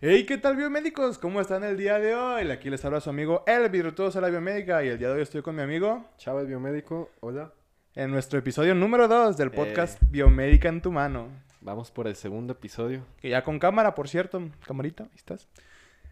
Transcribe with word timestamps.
Hey, 0.00 0.24
¿qué 0.26 0.38
tal 0.38 0.56
biomédicos? 0.56 1.18
¿Cómo 1.18 1.40
están 1.40 1.64
el 1.64 1.76
día 1.76 1.98
de 1.98 2.14
hoy? 2.14 2.50
Aquí 2.50 2.70
les 2.70 2.84
habla 2.84 3.00
su 3.00 3.10
amigo 3.10 3.42
El 3.46 3.68
Virtuoso 3.68 4.18
de 4.20 4.22
la 4.22 4.30
Biomédica 4.30 4.84
y 4.84 4.88
el 4.88 4.98
día 4.98 5.08
de 5.08 5.14
hoy 5.14 5.22
estoy 5.22 5.42
con 5.42 5.56
mi 5.56 5.62
amigo 5.62 6.04
Chávez 6.18 6.46
Biomédico, 6.46 7.10
hola. 7.20 7.52
en 7.96 8.12
nuestro 8.12 8.38
episodio 8.38 8.76
número 8.76 9.08
2 9.08 9.36
del 9.36 9.48
Eh. 9.48 9.50
podcast 9.50 10.00
Biomédica 10.08 10.68
en 10.68 10.80
tu 10.82 10.92
mano. 10.92 11.28
Vamos 11.60 11.90
por 11.90 12.06
el 12.06 12.14
segundo 12.14 12.52
episodio. 12.52 13.04
Que 13.20 13.30
ya 13.30 13.42
con 13.42 13.58
cámara, 13.58 13.96
por 13.96 14.08
cierto. 14.08 14.40
Camarita, 14.64 15.02
ahí 15.04 15.10
estás. 15.16 15.48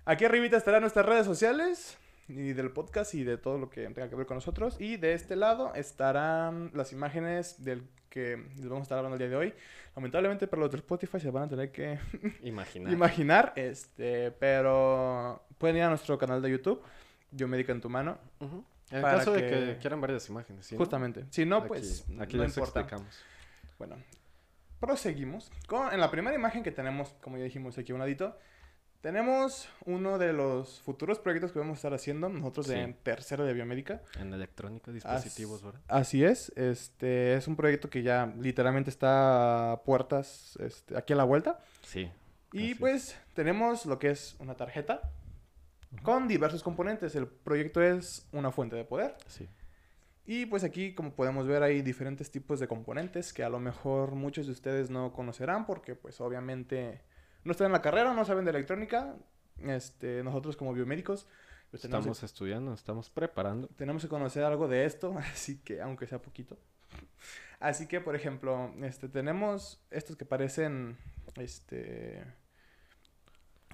Aquí 0.05 0.25
arribita 0.25 0.57
estarán 0.57 0.81
nuestras 0.81 1.07
redes 1.07 1.25
sociales 1.27 1.97
y 2.29 2.53
del 2.53 2.71
podcast 2.73 3.15
y 3.15 3.25
de 3.25 3.39
todo 3.39 3.59
lo 3.59 3.71
que 3.71 3.83
tenga 3.89 4.09
que 4.09 4.17
ver 4.17 4.27
con 4.27 4.37
nosotros. 4.37 4.77
Y 4.81 4.97
de 4.97 5.15
este 5.15 5.37
lado 5.37 5.75
estarán 5.75 6.71
las 6.75 6.93
imágenes 6.93 7.63
del 7.65 7.85
que 8.11 8.37
les 8.57 8.65
vamos 8.69 8.81
a 8.81 8.83
estar 8.85 8.99
hablando 8.99 9.15
el 9.17 9.19
día 9.21 9.29
de 9.29 9.37
hoy. 9.37 9.55
Lamentablemente 9.95 10.47
para 10.47 10.61
los 10.63 10.71
de 10.71 10.79
Spotify 10.79 11.21
se 11.21 11.31
van 11.31 11.45
a 11.45 11.49
tener 11.49 11.71
que 11.71 11.99
Imaginar. 12.43 12.93
imaginar, 12.93 13.53
este, 13.57 14.31
pero 14.33 15.43
pueden 15.59 15.77
ir 15.77 15.83
a 15.83 15.89
nuestro 15.89 16.19
canal 16.19 16.41
de 16.43 16.51
YouTube, 16.51 16.83
Biomédica 17.31 17.73
en 17.73 17.81
tu 17.81 17.89
mano. 17.89 18.19
En 18.41 18.97
el 18.97 19.03
Para 19.03 19.19
caso 19.19 19.33
de 19.33 19.41
que- 19.49 19.79
quieran 19.81 20.01
varias 20.01 20.29
imágenes, 20.29 20.67
¿sí? 20.67 20.75
no? 20.75 20.79
justamente. 20.79 21.25
Si 21.31 21.45
no, 21.45 21.59
Aquí- 21.59 21.69
pues 21.69 22.05
aquí 22.21 22.37
no 22.37 22.45
les 22.45 22.57
importa. 22.57 22.81
explicamos. 22.81 23.19
Bueno, 23.79 23.97
proseguimos. 24.81 25.51
Con, 25.67 25.93
en 25.93 26.01
la 26.01 26.11
primera 26.11 26.35
imagen 26.37 26.63
que 26.63 26.71
tenemos, 26.71 27.15
como 27.21 27.37
ya 27.39 27.45
dijimos 27.45 27.77
aquí 27.79 27.93
a 27.93 27.95
un 27.95 28.01
ladito, 28.01 28.39
tenemos 29.07 29.69
uno 29.85 30.19
de 30.19 30.33
los 30.33 30.81
futuros 30.81 31.21
proyectos 31.21 31.53
que 31.53 31.61
vamos 31.61 31.75
a 31.75 31.77
estar 31.77 31.95
haciendo 31.95 32.29
nosotros 32.29 32.67
Sí. 32.67 32.73
en 32.73 32.93
tercero 32.93 33.45
de 33.45 33.53
biomédica. 33.53 34.03
En 34.19 34.35
electrónica, 34.35 34.91
dispositivos, 34.91 35.63
¿verdad? 35.63 35.81
Así 35.87 36.25
es, 36.25 36.53
este 36.57 37.35
es 37.35 37.47
un 37.47 37.55
proyecto 37.55 37.89
que 37.89 38.03
ya 38.03 38.35
literalmente 38.41 38.91
está 38.91 39.71
a 39.75 39.83
puertas 39.85 40.59
este, 40.59 40.97
aquí 40.97 41.13
a 41.13 41.17
la 41.17 41.23
vuelta. 41.23 41.61
Sí. 41.83 42.11
Y 42.53 42.73
es. 42.73 42.79
pues 42.81 43.17
tenemos 43.35 43.87
lo 43.87 44.01
que 44.01 44.11
es 44.11 44.35
una 44.41 44.57
tarjeta 44.57 45.03
con 46.03 46.27
diversos 46.27 46.65
componentes. 46.65 47.15
El 47.15 47.29
proyecto 47.29 47.81
es 47.81 48.27
una 48.33 48.51
fuente 48.51 48.75
de 48.75 48.85
poder. 48.85 49.15
Sí. 49.29 49.49
Y 50.25 50.47
pues 50.47 50.65
aquí, 50.65 50.97
como 50.97 51.13
podemos 51.13 51.47
ver, 51.47 51.63
hay 51.63 51.81
diferentes 51.81 52.33
tipos 52.33 52.59
de 52.59 52.67
componentes 52.67 53.33
que 53.33 53.45
a 53.45 53.51
lo 53.51 53.61
mejor 53.61 54.17
muchos 54.17 54.47
de 54.47 54.53
ustedes 54.53 54.91
no 54.91 55.13
conocerán 55.13 55.65
porque 55.65 55.95
pues 55.95 56.21
obviamente 56.21 57.03
no 57.47 57.53
están 57.53 57.67
en 57.67 57.73
la 57.73 57.83
carrera, 57.83 58.13
no 58.13 58.25
saben 58.25 58.45
de 58.45 58.51
electrónica. 58.51 59.17
Este, 59.63 60.23
nosotros 60.23 60.55
como 60.55 60.75
biomédicos 60.75 61.27
pues, 61.71 61.85
Estamos 61.85 62.23
estudiando, 62.23 62.75
estamos 62.75 63.11
preparando. 63.11 63.69
tenemos 63.69 64.03
que 64.03 64.09
conocer 64.09 64.45
algo 64.45 64.69
de 64.69 64.85
esto, 64.85 65.17
así 65.33 65.59
que 65.59 65.81
aunque 65.81 66.07
sea 66.07 66.21
poquito. 66.21 66.59
Así 67.59 67.87
que, 67.87 68.01
por 68.01 68.15
ejemplo, 68.15 68.73
este, 68.83 69.09
tenemos 69.09 69.81
estos 69.91 70.17
que 70.17 70.25
parecen, 70.25 70.97
este, 71.37 72.23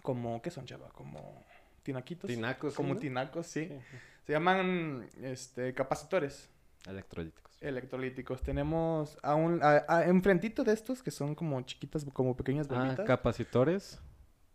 como, 0.03 0.41
¿qué 0.41 0.51
son, 0.51 0.67
chava? 0.67 0.89
Como 0.91 1.45
tinaquitos. 1.83 2.29
Tinacos. 2.29 2.75
Como 2.75 2.95
¿no? 2.95 3.01
tinacos, 3.01 3.47
sí. 3.47 3.67
Sí. 3.67 3.79
Se 4.27 4.33
llaman, 4.33 5.09
este, 5.21 5.75
capacitores 5.75 6.49
Electrolíticos. 6.87 7.52
Electrolíticos. 7.63 8.43
Tenemos 8.43 9.19
a 9.23 9.35
un, 9.35 9.63
a- 9.63 9.85
a- 9.89 10.05
enfrentito 10.07 10.65
de 10.65 10.73
estos 10.73 11.03
que 11.03 11.11
son 11.11 11.35
como 11.35 11.61
chiquitas, 11.63 12.05
como 12.13 12.37
pequeñas 12.37 12.67
Ah, 12.71 12.75
bombitas. 12.75 13.07
capacitores, 13.07 14.01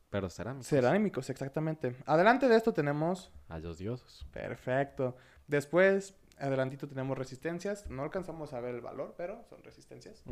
pero 0.09 0.29
cerámicos. 0.29 0.67
Cerámicos, 0.67 1.29
exactamente. 1.29 1.95
Adelante 2.05 2.47
de 2.47 2.55
esto 2.55 2.73
tenemos, 2.73 3.31
A 3.49 3.59
los 3.59 3.77
diosos. 3.77 4.25
perfecto. 4.31 5.15
Después, 5.47 6.15
adelantito 6.37 6.87
tenemos 6.87 7.17
resistencias. 7.17 7.89
No 7.89 8.03
alcanzamos 8.03 8.53
a 8.53 8.59
ver 8.59 8.75
el 8.75 8.81
valor, 8.81 9.15
pero 9.17 9.43
son 9.49 9.63
resistencias. 9.63 10.23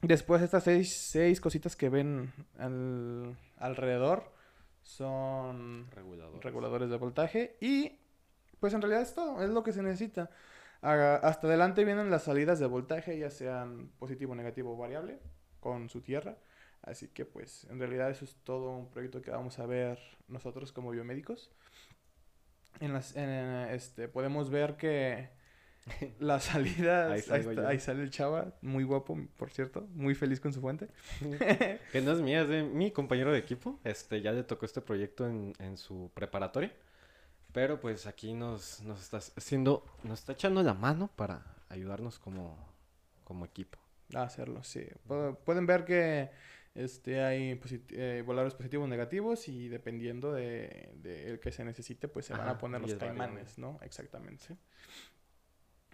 Después 0.00 0.42
estas 0.42 0.62
seis, 0.64 1.08
seis 1.10 1.40
cositas 1.40 1.74
que 1.74 1.88
ven 1.88 2.32
al- 2.58 3.36
alrededor 3.56 4.32
son 4.82 5.90
Reguladores. 5.90 6.42
reguladores 6.44 6.88
de 6.90 6.96
voltaje 6.96 7.56
y 7.60 7.98
pues 8.60 8.72
en 8.74 8.80
realidad 8.80 9.02
es 9.02 9.14
todo, 9.14 9.42
es 9.42 9.50
lo 9.50 9.62
que 9.62 9.72
se 9.72 9.82
necesita. 9.82 10.30
Hasta 10.80 11.46
adelante 11.48 11.84
vienen 11.84 12.10
las 12.10 12.24
salidas 12.24 12.58
de 12.58 12.66
voltaje, 12.66 13.18
ya 13.18 13.30
sean 13.30 13.90
positivo, 13.98 14.34
negativo 14.34 14.72
o 14.74 14.76
variable, 14.76 15.18
con 15.60 15.88
su 15.88 16.00
tierra. 16.02 16.36
Así 16.82 17.08
que 17.08 17.24
pues 17.24 17.64
en 17.64 17.78
realidad 17.80 18.10
eso 18.10 18.24
es 18.24 18.36
todo 18.44 18.70
un 18.76 18.88
proyecto 18.90 19.20
que 19.20 19.30
vamos 19.32 19.58
a 19.58 19.66
ver 19.66 19.98
nosotros 20.28 20.72
como 20.72 20.90
biomédicos. 20.90 21.50
En 22.80 22.92
las, 22.92 23.16
en, 23.16 23.28
este, 23.70 24.06
podemos 24.08 24.50
ver 24.50 24.76
que 24.76 25.30
las 26.20 26.44
salidas, 26.44 27.10
Ahí 27.10 27.34
ahí, 27.40 27.40
está- 27.48 27.68
ahí 27.68 27.80
sale 27.80 28.02
el 28.04 28.10
chava, 28.10 28.52
muy 28.62 28.84
guapo, 28.84 29.18
por 29.36 29.50
cierto, 29.50 29.88
muy 29.94 30.14
feliz 30.14 30.38
con 30.38 30.52
su 30.52 30.60
fuente. 30.60 30.88
que 31.92 32.00
no 32.00 32.12
es 32.12 32.20
mía, 32.20 32.42
es 32.42 32.48
de 32.48 32.62
mi 32.62 32.92
compañero 32.92 33.32
de 33.32 33.38
equipo. 33.38 33.80
Este, 33.82 34.20
ya 34.22 34.30
le 34.30 34.44
tocó 34.44 34.64
este 34.64 34.80
proyecto 34.80 35.26
en, 35.26 35.54
en 35.58 35.76
su 35.76 36.10
preparatoria. 36.14 36.72
Pero 37.52 37.80
pues 37.80 38.06
aquí 38.06 38.34
nos, 38.34 38.82
nos 38.82 39.00
está 39.00 39.16
haciendo, 39.18 39.84
nos 40.04 40.20
está 40.20 40.32
echando 40.32 40.62
la 40.62 40.74
mano 40.74 41.10
para 41.16 41.42
ayudarnos 41.68 42.18
como, 42.18 42.56
como 43.24 43.44
equipo. 43.44 43.78
a 44.14 44.22
hacerlo, 44.22 44.62
sí. 44.62 44.86
Pu- 45.08 45.36
Pueden 45.44 45.66
ver 45.66 45.84
que 45.84 46.30
este, 46.74 47.22
hay 47.24 47.54
posit- 47.54 47.90
eh, 47.92 48.22
voladores 48.24 48.54
positivos 48.54 48.88
negativos 48.88 49.48
y 49.48 49.68
dependiendo 49.68 50.32
de, 50.32 50.92
de 50.96 51.30
el 51.30 51.40
que 51.40 51.50
se 51.50 51.64
necesite, 51.64 52.06
pues 52.08 52.26
se 52.26 52.34
van 52.34 52.48
a 52.48 52.58
poner 52.58 52.80
los 52.80 52.92
variable. 52.92 53.18
caimanes, 53.18 53.58
¿no? 53.58 53.78
Exactamente. 53.82 54.56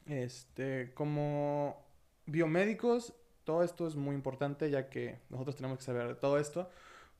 Este, 0.07 0.93
como 0.95 1.83
biomédicos, 2.27 3.15
todo 3.45 3.63
esto 3.63 3.87
es 3.87 3.95
muy 3.97 4.15
importante 4.15 4.71
ya 4.71 4.91
que 4.91 5.21
nosotros 5.31 5.57
tenemos 5.57 5.79
que 5.79 5.85
saber 5.85 6.09
de 6.09 6.15
todo 6.15 6.39
esto 6.39 6.71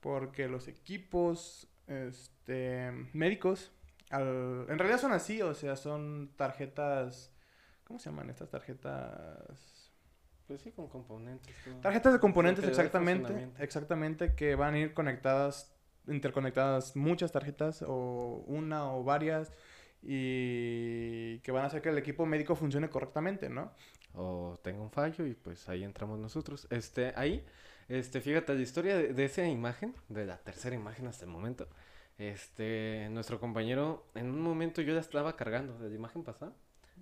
porque 0.01 0.49
los 0.49 0.69
equipos 0.69 1.67
este, 1.87 2.91
médicos, 3.15 3.73
al- 4.15 4.67
en 4.69 4.79
realidad 4.79 5.01
son 5.01 5.13
así, 5.13 5.43
o 5.43 5.55
sea, 5.55 5.77
son 5.77 6.33
tarjetas, 6.37 7.33
¿cómo 7.85 7.99
se 7.99 8.11
llaman 8.11 8.31
estas 8.31 8.51
tarjetas? 8.51 9.93
Pues 10.47 10.61
sí, 10.61 10.71
con 10.73 10.89
componentes. 10.89 11.55
todo. 11.65 11.75
Tarjetas 11.81 12.13
de 12.13 12.21
componentes, 12.21 12.65
exactamente. 12.67 13.49
Exactamente, 13.59 14.35
que 14.35 14.55
van 14.57 14.75
a 14.75 14.79
ir 14.79 14.93
conectadas, 14.95 15.75
interconectadas 16.07 16.97
muchas 16.97 17.33
tarjetas 17.33 17.83
o 17.87 18.45
una 18.47 18.93
o 18.93 19.05
varias 19.05 19.51
y 20.03 21.39
que 21.41 21.51
van 21.51 21.65
a 21.65 21.67
hacer 21.67 21.81
que 21.83 21.89
el 21.89 21.99
equipo 21.99 22.27
médico 22.27 22.55
funcione 22.57 22.91
correctamente, 22.91 23.49
¿no? 23.49 23.73
O 24.15 24.59
tenga 24.63 24.83
un 24.83 24.91
fallo 24.91 25.27
y 25.27 25.35
pues 25.35 25.69
ahí 25.69 25.83
entramos 25.83 26.19
nosotros. 26.19 26.67
Este, 26.71 27.13
ahí, 27.17 27.45
este, 27.89 28.21
fíjate, 28.21 28.55
la 28.55 28.61
historia 28.61 28.97
de, 28.97 29.15
de 29.15 29.25
esa 29.25 29.47
imagen, 29.47 29.95
de 30.09 30.27
la 30.27 30.37
tercera 30.39 30.77
imagen 30.77 31.07
hasta 31.07 31.25
el 31.25 31.31
momento. 31.31 31.69
Este, 32.19 33.09
nuestro 33.11 33.41
compañero, 33.41 34.07
en 34.15 34.31
un 34.31 34.41
momento 34.41 34.81
yo 34.83 34.95
la 34.95 35.01
estaba 35.01 35.37
cargando, 35.37 35.79
de 35.79 35.89
la 35.89 35.95
imagen 35.95 36.23
pasada, 36.23 36.53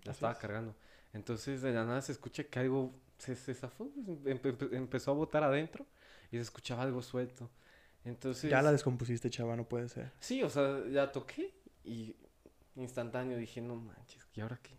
la 0.04 0.12
Así 0.12 0.16
estaba 0.18 0.32
es. 0.32 0.38
cargando. 0.38 0.74
Entonces 1.12 1.60
de 1.60 1.72
la 1.72 1.84
nada 1.84 2.00
se 2.00 2.12
escucha 2.12 2.44
que 2.44 2.58
algo 2.58 2.94
se, 3.18 3.36
se 3.36 3.54
zafó, 3.54 3.90
em- 4.24 4.40
empezó 4.72 5.10
a 5.10 5.14
botar 5.14 5.42
adentro 5.42 5.86
y 6.30 6.36
se 6.36 6.42
escuchaba 6.42 6.82
algo 6.82 7.02
suelto. 7.02 7.50
Entonces... 8.04 8.50
Ya 8.50 8.62
la 8.62 8.72
descompusiste, 8.72 9.28
chava, 9.30 9.54
no 9.54 9.64
puede 9.68 9.88
ser. 9.88 10.10
Sí, 10.18 10.42
o 10.42 10.48
sea, 10.50 10.62
la 10.62 11.12
toqué 11.12 11.52
y 11.84 12.16
instantáneo 12.76 13.36
dije, 13.36 13.60
no 13.60 13.76
manches, 13.76 14.26
¿y 14.34 14.40
ahora 14.40 14.58
qué? 14.62 14.72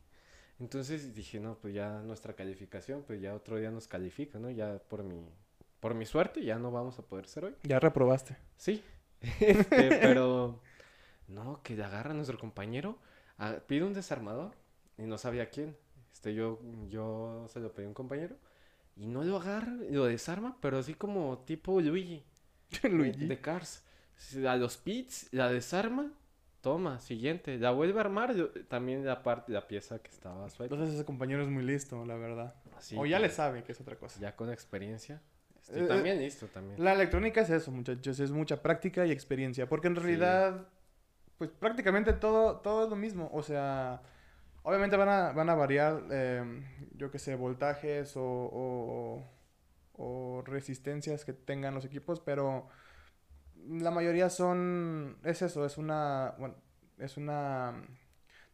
Entonces 0.60 1.14
dije, 1.14 1.40
no, 1.40 1.56
pues 1.58 1.74
ya 1.74 2.02
nuestra 2.02 2.34
calificación, 2.36 3.04
pues 3.04 3.22
ya 3.22 3.34
otro 3.36 3.58
día 3.58 3.70
nos 3.72 3.88
califica, 3.88 4.40
¿no? 4.40 4.50
Ya 4.50 4.80
por 4.80 5.04
mi, 5.04 5.30
por 5.80 5.94
mi 5.94 6.06
suerte 6.06 6.44
ya 6.44 6.58
no 6.58 6.72
vamos 6.72 6.98
a 7.00 7.04
poder 7.04 7.28
ser 7.28 7.46
hoy. 7.46 7.56
Ya 7.64 7.80
reprobaste. 7.80 8.38
Sí, 8.58 8.84
este, 9.40 9.90
pero 10.02 10.60
no, 11.28 11.62
que 11.64 11.82
agarra 11.82 12.12
a 12.12 12.14
nuestro 12.14 12.38
compañero, 12.38 12.98
a- 13.38 13.56
pide 13.68 13.84
un 13.84 13.94
desarmador 13.94 14.54
y 14.98 15.04
no 15.04 15.18
sabía 15.18 15.50
quién. 15.50 15.76
Este, 16.14 16.34
yo, 16.34 16.60
yo 16.90 17.46
se 17.50 17.60
lo 17.60 17.74
pedí 17.74 17.86
a 17.86 17.90
un 17.90 17.94
compañero 17.94 18.36
y 18.96 19.08
no 19.08 19.24
lo 19.24 19.38
agarra, 19.38 19.74
lo 19.90 20.06
desarma, 20.06 20.58
pero 20.62 20.78
así 20.78 20.94
como 20.94 21.40
tipo 21.40 21.82
Luigi. 21.82 22.24
de- 22.82 22.90
Luigi. 22.90 23.26
De 23.28 23.40
Cars. 23.42 23.84
A 24.48 24.56
los 24.58 24.78
pits, 24.78 25.28
la 25.32 25.50
desarma, 25.50 26.12
toma, 26.62 27.00
siguiente. 27.00 27.58
La 27.58 27.72
vuelve 27.72 27.98
a 27.98 28.02
armar, 28.02 28.36
yo- 28.36 28.52
también 28.68 29.04
la 29.06 29.24
parte, 29.24 29.52
la 29.52 29.68
pieza 29.68 30.00
que 30.00 30.10
estaba 30.12 30.50
suelta. 30.50 30.76
Entonces 30.76 30.96
ese 30.96 31.06
compañero 31.06 31.42
es 31.42 31.50
muy 31.50 31.64
listo, 31.64 32.06
la 32.06 32.16
verdad. 32.16 32.56
Así 32.78 32.96
o 32.98 33.06
ya 33.06 33.18
que 33.18 33.24
le 33.24 33.30
sabe 33.30 33.64
que 33.64 33.72
es 33.72 33.82
otra 33.82 33.96
cosa. 33.98 34.20
Ya 34.20 34.36
con 34.36 34.52
experiencia. 34.52 35.22
Este, 35.68 35.84
Eh, 35.84 35.88
también 35.88 36.20
listo, 36.20 36.48
también. 36.48 36.84
La 36.84 36.94
electrónica 36.94 37.42
es 37.42 37.50
eso, 37.50 37.72
muchachos, 37.72 38.20
es 38.20 38.32
mucha 38.32 38.62
práctica 38.62 39.06
y 39.06 39.12
experiencia, 39.12 39.68
porque 39.68 39.88
en 39.88 39.96
Sí. 39.96 40.02
realidad, 40.02 40.68
pues 41.38 41.50
prácticamente 41.52 42.14
todo, 42.14 42.58
todo 42.58 42.84
es 42.86 42.90
lo 42.90 42.96
mismo, 42.96 43.30
o 43.34 43.44
sea, 43.44 44.02
obviamente 44.64 44.96
van 44.98 45.10
a, 45.10 45.32
van 45.32 45.50
a 45.50 45.56
variar, 45.56 46.04
eh, 46.12 46.44
yo 46.96 47.10
qué 47.12 47.20
sé, 47.20 47.36
voltajes 47.36 48.16
o, 48.18 48.24
o, 48.24 49.30
o 49.94 50.42
resistencias 50.46 51.26
que 51.26 51.34
tengan 51.34 51.74
los 51.76 51.86
equipos, 51.86 52.20
pero 52.20 52.68
la 53.68 53.92
mayoría 53.92 54.30
son, 54.30 55.18
es 55.24 55.42
eso, 55.42 55.66
es 55.66 55.78
una, 55.78 56.36
bueno, 56.38 56.56
es 56.98 57.18
una 57.18 57.82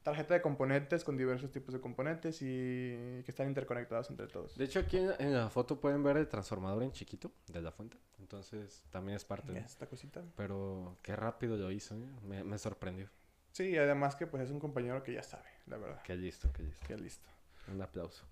tarjeta 0.03 0.33
de 0.33 0.41
componentes 0.41 1.03
con 1.03 1.17
diversos 1.17 1.51
tipos 1.51 1.73
de 1.73 1.81
componentes 1.81 2.41
y 2.41 3.21
que 3.23 3.25
están 3.27 3.47
interconectados 3.47 4.09
entre 4.09 4.27
todos. 4.27 4.57
De 4.57 4.65
hecho, 4.65 4.79
aquí 4.79 4.97
en, 4.97 5.11
en 5.19 5.33
la 5.33 5.49
foto 5.49 5.79
pueden 5.79 6.03
ver 6.03 6.17
el 6.17 6.27
transformador 6.27 6.83
en 6.83 6.91
chiquito 6.91 7.31
de 7.47 7.61
la 7.61 7.71
fuente. 7.71 7.97
Entonces, 8.19 8.83
también 8.91 9.15
es 9.15 9.25
parte 9.25 9.51
de... 9.51 9.59
Esta 9.59 9.87
cosita. 9.87 10.21
Pero 10.35 10.97
qué 11.01 11.15
rápido 11.15 11.57
lo 11.57 11.71
hizo, 11.71 11.95
¿eh? 11.95 12.07
me, 12.27 12.43
me 12.43 12.57
sorprendió. 12.57 13.09
Sí, 13.51 13.75
además 13.77 14.15
que 14.15 14.27
pues 14.27 14.43
es 14.43 14.51
un 14.51 14.59
compañero 14.59 15.01
que 15.03 15.13
ya 15.13 15.23
sabe, 15.23 15.49
la 15.65 15.77
verdad. 15.77 16.01
Qué 16.03 16.15
listo, 16.15 16.51
qué 16.53 16.63
listo. 16.63 16.87
Que 16.87 16.97
listo. 16.97 17.27
Un 17.71 17.81
aplauso. 17.81 18.23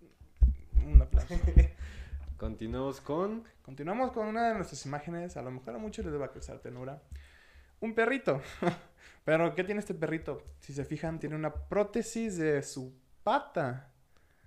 Un 0.86 1.02
aplauso. 1.02 1.34
Continuamos 2.38 3.02
con... 3.02 3.44
Continuamos 3.64 4.12
con 4.12 4.28
una 4.28 4.50
de 4.50 4.54
nuestras 4.56 4.86
imágenes. 4.86 5.36
A 5.38 5.42
lo 5.42 5.50
mejor 5.52 5.76
a 5.76 5.78
muchos 5.80 6.06
les 6.06 6.20
va 6.20 6.26
a 6.26 6.32
causar 6.32 6.60
tenura. 6.60 7.02
Un 7.80 7.94
perrito. 7.94 8.42
Pero, 9.26 9.54
¿qué 9.56 9.64
tiene 9.64 9.80
este 9.80 9.94
perrito? 9.94 10.42
Si 10.60 10.74
se 10.74 10.86
fijan, 10.86 11.20
tiene 11.20 11.36
una 11.36 11.54
prótesis 11.54 12.38
de 12.38 12.64
su 12.64 12.94
pata. 13.24 13.92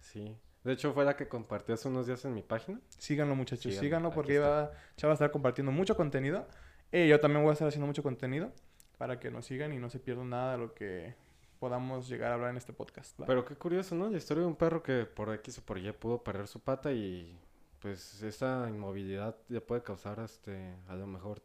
Sí. 0.01 0.37
De 0.65 0.73
hecho, 0.73 0.93
fue 0.93 1.05
la 1.05 1.17
que 1.17 1.29
compartí 1.29 1.73
hace 1.73 1.89
unos 1.89 2.07
días 2.07 2.25
en 2.25 2.35
mi 2.35 2.43
página. 2.43 2.81
Síganlo, 2.99 3.35
muchachos. 3.35 3.75
Síganlo, 3.75 3.81
Síganlo, 3.81 4.11
porque 4.11 4.39
va, 4.39 4.73
Chava 4.97 5.13
a 5.13 5.15
estar 5.15 5.31
compartiendo 5.31 5.73
mucho 5.73 5.97
contenido. 5.97 6.47
Y 6.93 7.09
yo 7.09 7.21
también 7.21 7.43
voy 7.43 7.51
a 7.51 7.53
estar 7.53 7.69
haciendo 7.69 7.87
mucho 7.87 8.03
contenido 8.03 8.53
para 8.99 9.19
que 9.19 9.31
nos 9.31 9.47
sigan 9.47 9.73
y 9.73 9.79
no 9.79 9.89
se 9.89 10.01
pierdan 10.01 10.31
nada 10.31 10.53
de 10.53 10.59
lo 10.59 10.75
que 10.75 11.15
podamos 11.59 12.09
llegar 12.09 12.33
a 12.33 12.35
hablar 12.35 12.51
en 12.51 12.57
este 12.57 12.73
podcast. 12.73 13.21
¿va? 13.21 13.27
Pero 13.27 13.45
qué 13.45 13.55
curioso, 13.55 13.95
¿no? 13.95 14.11
La 14.11 14.19
historia 14.19 14.43
de 14.43 14.49
un 14.49 14.57
perro 14.57 14.83
que 14.83 15.05
por 15.05 15.33
X 15.35 15.59
o 15.59 15.63
por 15.63 15.79
Y 15.79 15.93
pudo 15.93 16.23
perder 16.23 16.49
su 16.49 16.61
pata 16.61 16.93
y 16.93 17.39
pues 17.81 18.23
esa 18.23 18.67
inmovilidad 18.69 19.37
le 19.49 19.61
puede 19.61 19.83
causar 19.83 20.21
este 20.21 20.75
a 20.89 20.95
lo 20.95 21.07
mejor 21.07 21.43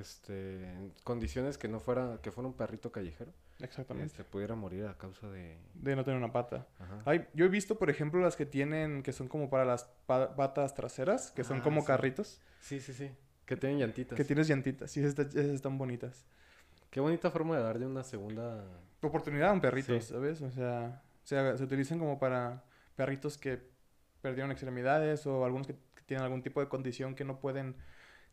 este 0.00 0.90
condiciones 1.04 1.58
que 1.58 1.68
no 1.68 1.80
fuera 1.80 2.18
que 2.22 2.30
fuera 2.32 2.48
un 2.48 2.54
perrito 2.54 2.90
callejero, 2.92 3.32
Exactamente. 3.60 4.08
este 4.08 4.24
pudiera 4.24 4.54
morir 4.54 4.86
a 4.86 4.96
causa 4.98 5.28
de 5.30 5.56
De 5.74 5.96
no 5.96 6.04
tener 6.04 6.18
una 6.18 6.32
pata. 6.32 6.66
ajá. 6.78 7.02
Ay, 7.04 7.26
yo 7.34 7.44
he 7.44 7.48
visto, 7.48 7.78
por 7.78 7.90
ejemplo, 7.90 8.20
las 8.20 8.36
que 8.36 8.46
tienen, 8.46 9.02
que 9.02 9.12
son 9.12 9.28
como 9.28 9.48
para 9.50 9.64
las 9.64 9.84
pa- 10.06 10.34
patas 10.36 10.74
traseras, 10.74 11.30
que 11.30 11.44
son 11.44 11.58
Ah, 11.58 11.62
como 11.62 11.80
sí. 11.82 11.86
carritos, 11.86 12.40
Sí, 12.60 12.80
sí, 12.80 12.92
sí. 12.92 13.10
Que 13.46 13.56
tienen 13.56 13.78
llantitas. 13.78 14.16
que 14.16 14.24
tienes 14.24 14.48
llantitas, 14.48 14.96
y 14.96 15.00
esas, 15.00 15.10
está- 15.18 15.38
esas 15.40 15.52
están 15.54 15.76
bonitas. 15.78 16.24
Qué 16.90 17.00
bonita 17.00 17.30
forma 17.30 17.56
de 17.56 17.62
darle 17.62 17.86
una 17.86 18.02
segunda 18.04 18.64
Oportunidad 19.02 19.50
a 19.50 19.52
un 19.52 19.60
perrito, 19.60 20.00
Sí. 20.00 20.12
¿sabes? 20.14 20.40
O 20.40 20.50
sea, 20.50 21.02
se, 21.24 21.58
se 21.58 21.62
utilizan 21.64 21.98
como 21.98 22.18
para 22.18 22.64
perritos 22.96 23.36
que 23.36 23.60
perdieron 24.22 24.50
extremidades 24.50 25.26
o 25.26 25.44
algunos 25.44 25.66
que, 25.66 25.74
que 25.74 26.02
tienen 26.06 26.24
algún 26.24 26.40
tipo 26.42 26.60
de 26.60 26.68
condición 26.70 27.14
que 27.14 27.22
no 27.24 27.38
pueden 27.38 27.76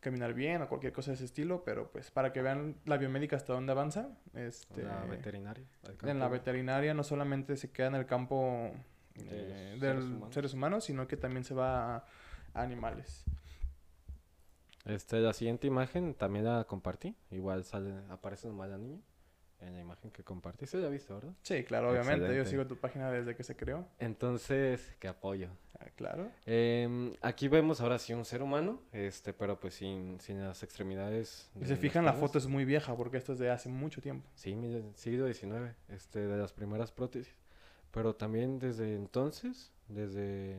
caminar 0.02 0.34
bien 0.34 0.60
o 0.60 0.68
cualquier 0.68 0.92
cosa 0.92 1.12
de 1.12 1.14
ese 1.14 1.24
estilo, 1.24 1.62
pero 1.64 1.90
pues 1.90 2.10
para 2.10 2.32
que 2.32 2.42
vean 2.42 2.76
la 2.84 2.98
biomédica 2.98 3.36
hasta 3.36 3.54
dónde 3.54 3.72
avanza, 3.72 4.10
este, 4.34 4.82
la 4.82 5.04
veterinaria. 5.04 5.64
al 5.86 6.08
en 6.10 6.18
la 6.18 6.28
veterinaria 6.28 6.92
no 6.92 7.04
solamente 7.04 7.56
se 7.56 7.70
queda 7.70 7.86
en 7.86 7.94
el 7.94 8.06
campo 8.06 8.72
De 9.14 9.74
eh, 9.74 9.76
seres 9.78 10.04
humanos. 10.04 10.34
seres 10.34 10.54
humanos, 10.54 10.84
sino 10.84 11.06
que 11.06 11.16
también 11.16 11.44
se 11.44 11.54
va 11.54 11.96
a, 11.96 12.04
a 12.52 12.62
animales. 12.62 13.24
Este, 14.84 15.20
la 15.20 15.32
siguiente 15.32 15.68
imagen 15.68 16.14
también 16.14 16.44
la 16.44 16.64
compartí. 16.64 17.16
Igual 17.30 17.64
sale, 17.64 17.94
aparece 18.10 18.48
nomás 18.48 18.68
la 18.70 18.78
niña 18.78 18.98
en 19.66 19.74
la 19.74 19.80
imagen 19.80 20.10
que 20.10 20.22
compartí. 20.22 20.66
Se 20.66 20.78
la 20.78 20.88
visto, 20.88 21.14
¿verdad? 21.14 21.32
Sí, 21.42 21.64
claro, 21.64 21.90
obviamente. 21.90 22.26
Yo 22.26 22.42
Excelente. 22.42 22.50
sigo 22.50 22.66
tu 22.66 22.76
página 22.76 23.10
desde 23.10 23.34
que 23.34 23.42
se 23.42 23.56
creó. 23.56 23.86
Entonces, 23.98 24.94
qué 24.98 25.08
apoyo. 25.08 25.48
Ah, 25.78 25.86
claro. 25.96 26.30
Em, 26.46 27.14
aquí 27.22 27.48
vemos 27.48 27.80
ahora 27.80 27.98
sí 27.98 28.12
un 28.12 28.24
ser 28.24 28.42
humano, 28.42 28.80
este, 28.92 29.32
pero 29.32 29.58
pues 29.58 29.74
sin, 29.74 30.20
sin 30.20 30.44
las 30.44 30.62
extremidades. 30.62 31.50
Y 31.60 31.64
se 31.64 31.76
fijan, 31.76 32.04
la 32.04 32.12
foto 32.12 32.38
es 32.38 32.46
muy 32.46 32.64
vieja 32.64 32.96
porque 32.96 33.16
esto 33.16 33.32
es 33.32 33.38
de 33.38 33.50
hace 33.50 33.68
mucho 33.68 34.00
tiempo. 34.00 34.28
Sí, 34.34 34.54
mire, 34.54 34.84
siglo 34.94 35.32
XIX, 35.32 35.74
este, 35.88 36.20
de 36.20 36.36
las 36.36 36.52
primeras 36.52 36.92
prótesis. 36.92 37.34
Pero 37.90 38.14
también 38.14 38.58
desde 38.58 38.94
entonces, 38.96 39.72
desde 39.88 40.56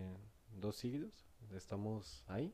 dos 0.59 0.75
siglos, 0.75 1.25
estamos 1.56 2.23
ahí. 2.27 2.53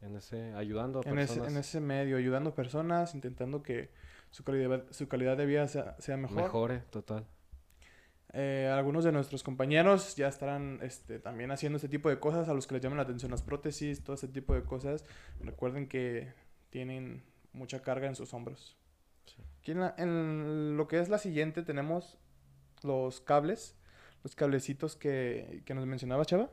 En 0.00 0.14
ese, 0.14 0.52
ayudando 0.54 1.00
a 1.00 1.08
En 1.08 1.18
ese, 1.18 1.34
personas 1.34 1.52
en 1.52 1.58
ese 1.58 1.80
medio, 1.80 2.16
ayudando 2.16 2.54
personas, 2.54 3.14
intentando 3.16 3.64
que 3.64 3.90
su 4.30 4.44
calidad, 4.44 4.84
su 4.90 5.08
calidad 5.08 5.36
de 5.36 5.46
vida 5.46 5.66
sea, 5.68 5.96
sea 5.98 6.16
mejor. 6.16 6.42
mejore, 6.42 6.78
total. 6.90 7.26
Eh, 8.34 8.70
algunos 8.72 9.04
de 9.04 9.12
nuestros 9.12 9.42
compañeros 9.42 10.14
ya 10.16 10.28
estarán 10.28 10.80
este, 10.82 11.18
también 11.18 11.50
haciendo 11.50 11.76
este 11.76 11.88
tipo 11.88 12.10
de 12.10 12.20
cosas, 12.20 12.48
a 12.48 12.54
los 12.54 12.66
que 12.66 12.74
les 12.74 12.82
llaman 12.82 12.98
la 12.98 13.04
atención 13.04 13.30
las 13.30 13.42
prótesis, 13.42 14.04
todo 14.04 14.14
ese 14.14 14.28
tipo 14.28 14.54
de 14.54 14.62
cosas. 14.64 15.04
Recuerden 15.40 15.88
que 15.88 16.32
tienen 16.70 17.22
mucha 17.52 17.80
carga 17.80 18.06
en 18.06 18.14
sus 18.14 18.34
hombros. 18.34 18.76
Sí. 19.24 19.42
Aquí 19.60 19.70
en, 19.72 19.80
la- 19.80 19.94
en 19.96 20.76
lo 20.76 20.88
que 20.88 21.00
es 21.00 21.08
la 21.08 21.16
siguiente 21.18 21.62
tenemos 21.62 22.18
los 22.82 23.20
cables, 23.22 23.74
los 24.22 24.34
cablecitos 24.34 24.94
que, 24.94 25.62
que 25.64 25.74
nos 25.74 25.86
mencionaba 25.86 26.24
Chava. 26.26 26.50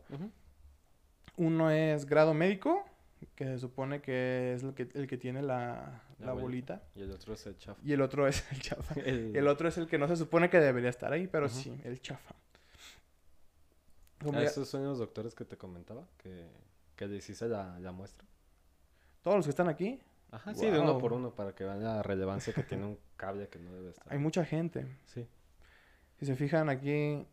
Uno 1.38 1.69
es 1.71 2.06
grado 2.06 2.33
médico, 2.33 2.86
que 3.36 3.46
se 3.46 3.60
supone 3.60 4.02
que 4.02 4.54
es 4.54 4.64
el 4.64 4.74
que, 4.74 4.90
el 4.94 5.08
que 5.08 5.18
tiene 5.18 5.42
la, 5.42 6.02
La 6.20 6.28
la 6.28 6.34
bolita. 6.34 6.84
Y 6.96 7.02
el 7.02 7.12
otro 7.12 7.34
es 7.34 7.46
el 7.48 7.58
chafa. 7.58 7.80
Y 7.84 7.94
el 7.94 8.02
otro 8.02 8.28
es 8.28 8.46
el 8.52 8.62
chafa. 8.62 8.94
El- 9.02 9.48
otro 9.48 9.68
es 9.68 9.78
el 9.78 9.88
que 9.88 9.98
no 9.98 10.08
se 10.08 10.16
supone 10.16 10.50
que 10.50 10.60
debería 10.60 10.90
estar 10.90 11.12
ahí, 11.12 11.28
pero 11.28 11.50
sí, 11.50 11.78
el 11.84 12.02
chafa. 12.02 12.36
Como 14.22 14.40
ya- 14.40 14.46
Esos 14.48 14.68
son 14.70 14.84
los 14.84 14.98
doctores 15.00 15.36
que 15.36 15.46
te 15.46 15.58
comentaba, 15.58 16.08
que, 16.18 16.48
que 16.96 17.08
les 17.08 17.30
hice 17.30 17.48
la, 17.48 17.78
la 17.80 17.92
muestra. 17.92 18.26
todos 19.22 19.38
los 19.38 19.46
que 19.46 19.50
están 19.52 19.68
aquí, 19.70 20.00
Ajá, 20.32 20.54
sí, 20.54 20.66
de 20.70 20.80
uno 20.80 20.98
por 20.98 21.14
uno, 21.14 21.32
para 21.34 21.54
que 21.56 21.64
vean 21.64 21.84
la 21.84 22.04
relevancia 22.04 22.54
que 22.54 22.64
tiene 22.64 22.86
un 22.86 23.00
cable 23.18 23.48
que 23.48 23.60
no 23.60 23.74
debe 23.74 23.90
estar. 23.92 24.06
hay 24.12 24.18
mucha 24.20 24.44
gente. 24.46 24.86
Sí. 25.06 25.28
Si 26.20 26.26
se 26.26 26.36
fijan 26.36 26.70
aquí, 26.70 27.26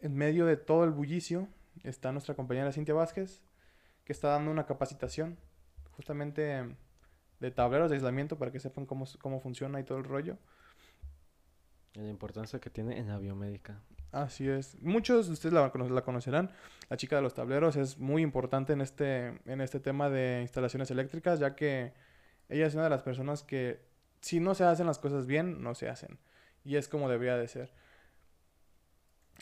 en 0.00 0.14
medio 0.14 0.46
de 0.46 0.56
todo 0.56 0.84
el 0.84 0.90
bullicio, 0.90 1.48
está 1.82 2.12
nuestra 2.12 2.34
compañera 2.34 2.72
Cintia 2.72 2.94
Vázquez, 2.94 3.42
que 4.04 4.12
está 4.12 4.28
dando 4.28 4.50
una 4.50 4.66
capacitación 4.66 5.38
justamente 5.92 6.76
de 7.40 7.50
tableros 7.50 7.90
de 7.90 7.96
aislamiento 7.96 8.38
para 8.38 8.50
que 8.50 8.60
sepan 8.60 8.86
cómo, 8.86 9.06
cómo 9.20 9.40
funciona 9.40 9.80
y 9.80 9.84
todo 9.84 9.98
el 9.98 10.04
rollo. 10.04 10.38
La 11.94 12.08
importancia 12.08 12.58
que 12.58 12.70
tiene 12.70 12.98
en 12.98 13.08
la 13.08 13.18
biomédica. 13.18 13.80
Así 14.10 14.48
es. 14.48 14.80
Muchos 14.80 15.26
de 15.26 15.32
ustedes 15.32 15.52
la, 15.52 15.72
la 15.74 16.02
conocerán. 16.02 16.50
La 16.88 16.96
chica 16.96 17.16
de 17.16 17.22
los 17.22 17.34
tableros 17.34 17.76
es 17.76 17.98
muy 17.98 18.22
importante 18.22 18.72
en 18.72 18.80
este, 18.80 19.40
en 19.44 19.60
este 19.60 19.80
tema 19.80 20.08
de 20.08 20.40
instalaciones 20.42 20.90
eléctricas, 20.90 21.40
ya 21.40 21.54
que 21.54 21.92
ella 22.48 22.66
es 22.66 22.74
una 22.74 22.84
de 22.84 22.90
las 22.90 23.02
personas 23.02 23.42
que 23.42 23.80
si 24.20 24.40
no 24.40 24.54
se 24.54 24.64
hacen 24.64 24.86
las 24.86 24.98
cosas 24.98 25.26
bien, 25.26 25.62
no 25.62 25.74
se 25.74 25.88
hacen. 25.88 26.18
Y 26.64 26.76
es 26.76 26.88
como 26.88 27.08
debería 27.08 27.36
de 27.36 27.48
ser. 27.48 27.72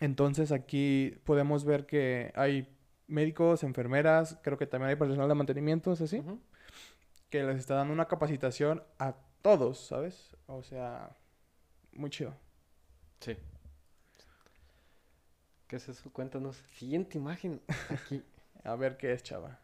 Entonces 0.00 0.52
aquí 0.52 1.20
podemos 1.24 1.64
ver 1.64 1.86
que 1.86 2.32
hay 2.34 2.68
médicos, 3.12 3.62
enfermeras, 3.62 4.38
creo 4.42 4.58
que 4.58 4.66
también 4.66 4.90
hay 4.90 4.96
personal 4.96 5.28
de 5.28 5.34
mantenimiento, 5.34 5.92
¿es 5.92 6.00
así? 6.00 6.22
Que 7.30 7.42
les 7.44 7.58
está 7.58 7.74
dando 7.76 7.92
una 7.92 8.08
capacitación 8.08 8.82
a 8.98 9.14
todos, 9.42 9.78
¿sabes? 9.78 10.36
O 10.46 10.62
sea, 10.62 11.16
muy 11.92 12.10
chido. 12.10 12.34
Sí. 13.20 13.36
¿Qué 15.66 15.76
es 15.76 15.88
eso? 15.88 16.10
Cuéntanos. 16.12 16.56
Siguiente 16.74 17.18
imagen. 17.18 17.60
Aquí. 17.88 18.22
A 18.64 18.76
ver 18.76 18.96
qué 18.96 19.12
es, 19.12 19.22
chava. 19.22 19.58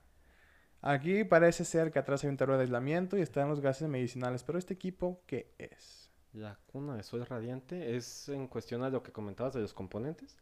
Aquí 0.80 1.24
parece 1.24 1.64
ser 1.64 1.92
que 1.92 1.98
atrás 1.98 2.24
hay 2.24 2.30
un 2.30 2.36
terror 2.36 2.56
de 2.56 2.62
aislamiento 2.62 3.16
y 3.16 3.20
están 3.20 3.48
los 3.48 3.60
gases 3.60 3.88
medicinales. 3.88 4.42
Pero 4.42 4.58
este 4.58 4.74
equipo, 4.74 5.22
¿qué 5.26 5.52
es? 5.58 6.10
La 6.32 6.58
cuna 6.66 6.96
de 6.96 7.02
sol 7.02 7.26
radiante 7.26 7.96
es 7.96 8.28
en 8.28 8.48
cuestión 8.48 8.82
a 8.82 8.90
lo 8.90 9.02
que 9.02 9.12
comentabas 9.12 9.54
de 9.54 9.60
los 9.60 9.72
componentes. 9.72 10.36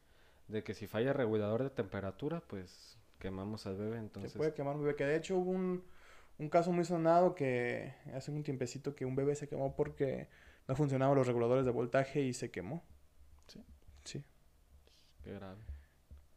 De 0.48 0.62
que 0.62 0.74
si 0.74 0.86
falla 0.86 1.08
el 1.08 1.16
regulador 1.16 1.62
de 1.62 1.70
temperatura, 1.70 2.40
pues 2.40 2.95
quemamos 3.18 3.66
al 3.66 3.76
bebé. 3.76 3.98
Entonces, 3.98 4.32
Se 4.32 4.38
puede 4.38 4.54
quemar 4.54 4.76
un 4.76 4.82
bebé. 4.82 4.96
Que 4.96 5.04
de 5.04 5.16
hecho 5.16 5.36
hubo 5.36 5.50
un, 5.50 5.84
un 6.38 6.48
caso 6.48 6.72
muy 6.72 6.84
sonado 6.84 7.34
que 7.34 7.94
hace 8.14 8.30
un 8.30 8.42
tiempecito 8.42 8.94
que 8.94 9.04
un 9.04 9.16
bebé 9.16 9.34
se 9.34 9.48
quemó 9.48 9.74
porque 9.74 10.28
no 10.68 10.76
funcionaban 10.76 11.16
los 11.16 11.26
reguladores 11.26 11.64
de 11.64 11.70
voltaje 11.70 12.22
y 12.22 12.32
se 12.32 12.50
quemó. 12.50 12.82
Sí. 13.46 13.62
Sí. 14.04 14.24
qué 15.24 15.32
grave. 15.32 15.60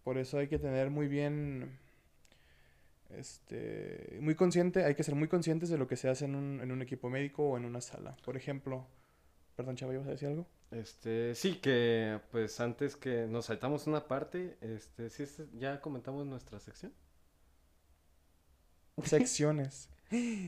Por 0.04 0.18
eso 0.18 0.38
hay 0.38 0.48
que 0.48 0.60
tener 0.60 0.90
muy 0.90 1.08
bien. 1.08 1.78
Este. 3.10 4.18
Muy 4.22 4.36
consciente. 4.36 4.84
Hay 4.84 4.96
que 4.96 5.04
ser 5.04 5.16
muy 5.16 5.28
conscientes 5.28 5.70
de 5.70 5.78
lo 5.78 5.88
que 5.88 5.96
se 5.96 6.10
hace 6.10 6.26
en 6.26 6.36
un, 6.36 6.62
en 6.62 6.72
un 6.72 6.82
equipo 6.82 7.10
médico 7.10 7.50
o 7.50 7.58
en 7.58 7.66
una 7.66 7.82
sala. 7.82 8.16
Por 8.24 8.38
ejemplo. 8.38 8.88
Perdón, 9.56 9.76
chava, 9.76 9.94
¿ibas 9.94 10.08
a 10.08 10.12
decir 10.12 10.30
algo? 10.30 10.48
Este, 10.72 11.34
sí, 11.36 11.56
que 11.56 12.20
pues 12.32 12.60
antes 12.60 12.96
que 12.96 13.26
nos 13.28 13.46
saltamos 13.48 13.88
una 13.88 14.08
parte, 14.08 14.58
este, 14.62 15.10
sí, 15.10 15.24
este- 15.24 15.48
ya 15.58 15.82
comentamos 15.82 16.26
nuestra 16.28 16.60
sección. 16.60 16.94
Secciones. 19.04 19.90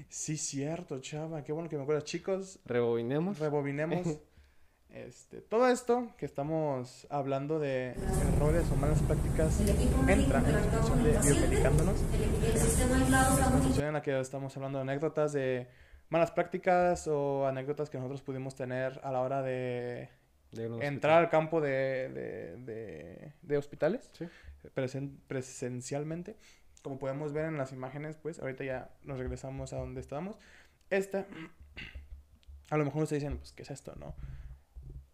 Sí, 0.10 0.38
cierto, 0.38 1.00
chava. 1.02 1.44
Qué 1.44 1.52
bueno 1.52 1.70
que 1.70 1.78
me 1.78 1.84
acuerdas. 1.84 2.06
Chicos, 2.06 2.60
Rebobinemos. 2.66 3.38
rebobinemos. 3.40 4.08
Este, 4.90 5.40
todo 5.40 5.70
esto 5.70 6.10
que 6.18 6.26
estamos 6.26 7.08
hablando 7.10 7.60
de 7.60 7.92
errores 8.36 8.66
o 8.74 8.76
malas 8.76 9.02
prácticas 9.04 9.58
entra 9.62 10.40
en 10.40 10.52
la 10.54 10.64
sección 10.64 11.02
de 11.02 11.12
biomedicándonos. 11.12 11.96
Es 12.54 12.62
sección 12.62 13.86
en 13.88 13.94
la 13.94 14.02
que 14.02 14.20
estamos 14.20 14.54
hablando 14.58 14.80
de 14.80 14.82
anécdotas 14.82 15.32
de 15.32 15.70
malas 16.12 16.30
prácticas 16.32 17.08
o 17.08 17.48
anécdotas 17.48 17.90
que 17.90 17.98
nosotros 17.98 18.22
pudimos 18.22 18.56
tener 18.56 19.00
a 19.04 19.12
la 19.12 19.22
hora 19.22 19.42
de 19.42 20.10
entrar 20.82 21.18
al 21.18 21.30
campo 21.30 21.62
de, 21.62 22.10
de, 22.10 22.58
de- 22.58 23.34
de 23.42 23.58
hospitales 23.58 24.10
Sí. 24.14 24.28
presen- 24.76 25.18
presencialmente. 25.28 26.36
Como 26.84 27.00
podemos 27.00 27.32
ver 27.34 27.46
en 27.46 27.58
las 27.58 27.72
imágenes, 27.74 28.18
pues 28.18 28.40
ahorita 28.40 28.64
ya 28.64 28.90
nos 29.04 29.18
regresamos 29.18 29.72
a 29.74 29.78
donde 29.78 30.02
estábamos. 30.02 30.38
Esta, 30.90 31.26
a 32.70 32.78
lo 32.78 32.86
mejor 32.86 33.04
ustedes 33.04 33.24
dicen, 33.24 33.38
pues, 33.38 33.54
¿qué 33.54 33.64
es 33.64 33.72
esto, 33.72 33.96
no? 33.96 34.14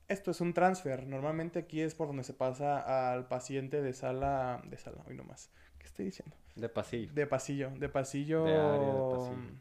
Esto 0.08 0.32
es 0.32 0.40
un 0.42 0.54
transfer. 0.54 1.06
Normalmente 1.06 1.60
aquí 1.60 1.82
es 1.82 1.94
por 1.94 2.08
donde 2.08 2.24
se 2.24 2.34
pasa 2.34 3.12
al 3.12 3.28
paciente 3.28 3.82
de 3.82 3.94
sala, 3.94 4.62
de 4.66 4.78
sala, 4.78 5.04
hoy 5.08 5.16
nomás. 5.16 5.52
¿Qué 5.78 5.86
estoy 5.86 6.06
diciendo? 6.06 6.36
De 6.56 6.70
pasillo. 6.70 7.12
De 7.14 7.28
pasillo, 7.28 7.70
de 7.78 7.90
pasillo, 7.90 8.44
De 8.46 8.54
área 8.56 8.94
de 8.94 9.12
pasillo. 9.12 9.52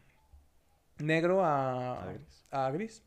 Negro 0.99 1.43
a, 1.43 2.01
A 2.03 2.13
gris. 2.13 2.47
a 2.51 2.71
gris. 2.71 3.03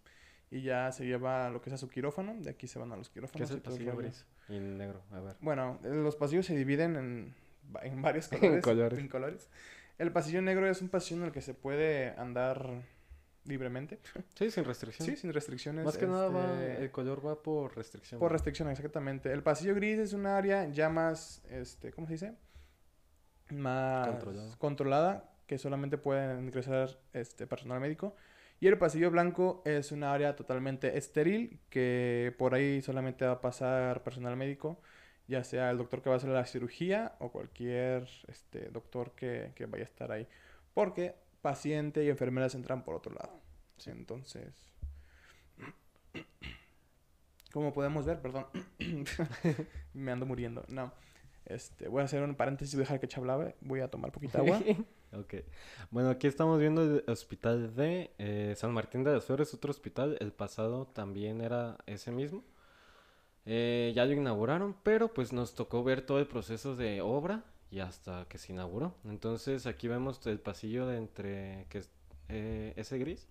Y 0.50 0.62
ya 0.62 0.90
se 0.90 1.06
lleva 1.06 1.48
lo 1.50 1.60
que 1.60 1.70
es 1.70 1.74
a 1.74 1.78
su 1.78 1.88
quirófano. 1.88 2.34
De 2.38 2.50
aquí 2.50 2.66
se 2.66 2.78
van 2.78 2.90
a 2.92 2.96
los 2.96 3.08
¿Qué 3.08 3.14
quirófanos. 3.14 3.50
es 3.50 3.54
el 3.56 3.62
pasillo 3.62 3.96
gris? 3.96 4.26
Y 4.48 4.58
negro, 4.58 5.02
a 5.12 5.20
ver. 5.20 5.36
Bueno, 5.40 5.78
los 5.82 6.16
pasillos 6.16 6.46
se 6.46 6.56
dividen 6.56 6.96
en, 6.96 7.34
en 7.82 8.02
varios 8.02 8.28
colores. 8.28 8.64
colores. 8.64 8.98
en 8.98 9.08
colores. 9.08 9.48
El 9.98 10.10
pasillo 10.12 10.42
negro 10.42 10.68
es 10.68 10.82
un 10.82 10.88
pasillo 10.88 11.20
en 11.20 11.26
el 11.26 11.32
que 11.32 11.40
se 11.42 11.54
puede 11.54 12.10
andar 12.16 12.82
libremente. 13.44 14.00
Sí, 14.34 14.50
sin 14.50 14.64
restricción. 14.64 15.06
Sí, 15.06 15.16
sin 15.16 15.32
restricciones. 15.32 15.84
Más 15.84 15.96
que 15.98 16.06
nada 16.06 16.28
va, 16.30 16.60
este, 16.62 16.82
el 16.84 16.90
color 16.90 17.24
va 17.24 17.40
por 17.42 17.76
restricción. 17.76 18.18
Por 18.18 18.30
¿no? 18.30 18.32
restricciones, 18.32 18.78
exactamente. 18.78 19.32
El 19.32 19.42
pasillo 19.42 19.74
gris 19.74 19.98
es 19.98 20.12
un 20.14 20.26
área 20.26 20.68
ya 20.68 20.88
más, 20.88 21.42
este, 21.48 21.92
¿cómo 21.92 22.06
se 22.06 22.14
dice? 22.14 22.34
Más 23.50 24.56
controlada, 24.58 25.28
que 25.50 25.58
solamente 25.58 25.98
pueden 25.98 26.44
ingresar 26.44 26.96
este 27.12 27.44
personal 27.44 27.80
médico. 27.80 28.14
Y 28.60 28.68
el 28.68 28.78
pasillo 28.78 29.10
blanco 29.10 29.62
es 29.64 29.90
un 29.90 30.04
área 30.04 30.36
totalmente 30.36 30.96
estéril, 30.96 31.58
que 31.70 32.32
por 32.38 32.54
ahí 32.54 32.80
solamente 32.82 33.24
va 33.24 33.32
a 33.32 33.40
pasar 33.40 34.04
personal 34.04 34.36
médico, 34.36 34.80
ya 35.26 35.42
sea 35.42 35.72
el 35.72 35.78
doctor 35.78 36.02
que 36.02 36.08
va 36.08 36.14
a 36.14 36.18
hacer 36.18 36.30
la 36.30 36.46
cirugía 36.46 37.16
o 37.18 37.32
cualquier 37.32 38.08
este, 38.28 38.68
doctor 38.68 39.10
que, 39.16 39.50
que 39.56 39.66
vaya 39.66 39.82
a 39.82 39.86
estar 39.86 40.12
ahí. 40.12 40.28
Porque 40.72 41.16
paciente 41.42 42.04
y 42.04 42.10
enfermeras 42.10 42.54
entran 42.54 42.84
por 42.84 42.94
otro 42.94 43.12
lado. 43.12 43.40
Entonces, 43.86 44.54
como 47.52 47.72
podemos 47.72 48.06
ver, 48.06 48.20
perdón, 48.22 48.46
me 49.94 50.12
ando 50.12 50.26
muriendo. 50.26 50.64
No, 50.68 50.92
este, 51.44 51.88
voy 51.88 52.02
a 52.02 52.04
hacer 52.04 52.22
un 52.22 52.36
paréntesis 52.36 52.74
y 52.74 52.76
dejar 52.76 53.00
que 53.00 53.08
chablaba. 53.08 53.52
Voy 53.62 53.80
a 53.80 53.88
tomar 53.88 54.12
poquita 54.12 54.38
agua. 54.38 54.60
Ok. 55.12 55.34
Bueno, 55.90 56.10
aquí 56.10 56.26
estamos 56.26 56.58
viendo 56.60 56.82
el 56.82 57.04
hospital 57.08 57.74
de 57.74 58.12
eh, 58.18 58.54
San 58.56 58.72
Martín 58.72 59.02
de 59.02 59.12
las 59.12 59.24
Flores, 59.24 59.52
otro 59.54 59.70
hospital. 59.70 60.16
El 60.20 60.32
pasado 60.32 60.86
también 60.86 61.40
era 61.40 61.78
ese 61.86 62.12
mismo. 62.12 62.44
Eh, 63.46 63.92
ya 63.96 64.04
lo 64.04 64.12
inauguraron, 64.12 64.76
pero 64.82 65.12
pues 65.12 65.32
nos 65.32 65.54
tocó 65.54 65.82
ver 65.82 66.02
todo 66.02 66.18
el 66.20 66.26
proceso 66.26 66.76
de 66.76 67.00
obra 67.00 67.44
y 67.70 67.80
hasta 67.80 68.26
que 68.28 68.38
se 68.38 68.52
inauguró. 68.52 68.94
Entonces 69.04 69.66
aquí 69.66 69.88
vemos 69.88 70.24
el 70.26 70.38
pasillo 70.40 70.86
de 70.86 70.98
entre 70.98 71.66
que 71.70 71.78
es 71.78 71.90
eh, 72.28 72.72
ese 72.76 72.98
gris. 72.98 73.26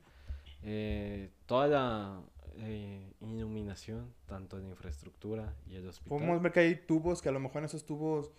eh, 0.63 1.29
toda 1.45 1.67
la 1.67 2.21
eh, 2.57 3.13
iluminación, 3.21 4.13
tanto 4.25 4.57
de 4.57 4.65
infraestructura 4.67 5.53
y 5.67 5.75
el 5.75 5.88
hospital. 5.88 6.09
Podemos 6.19 6.41
ver 6.41 6.51
que 6.51 6.59
hay 6.59 6.75
tubos, 6.75 7.21
que 7.21 7.29
a 7.29 7.31
lo 7.31 7.39
mejor 7.39 7.59
en 7.59 7.65
esos 7.65 7.86
tubos 7.86 8.31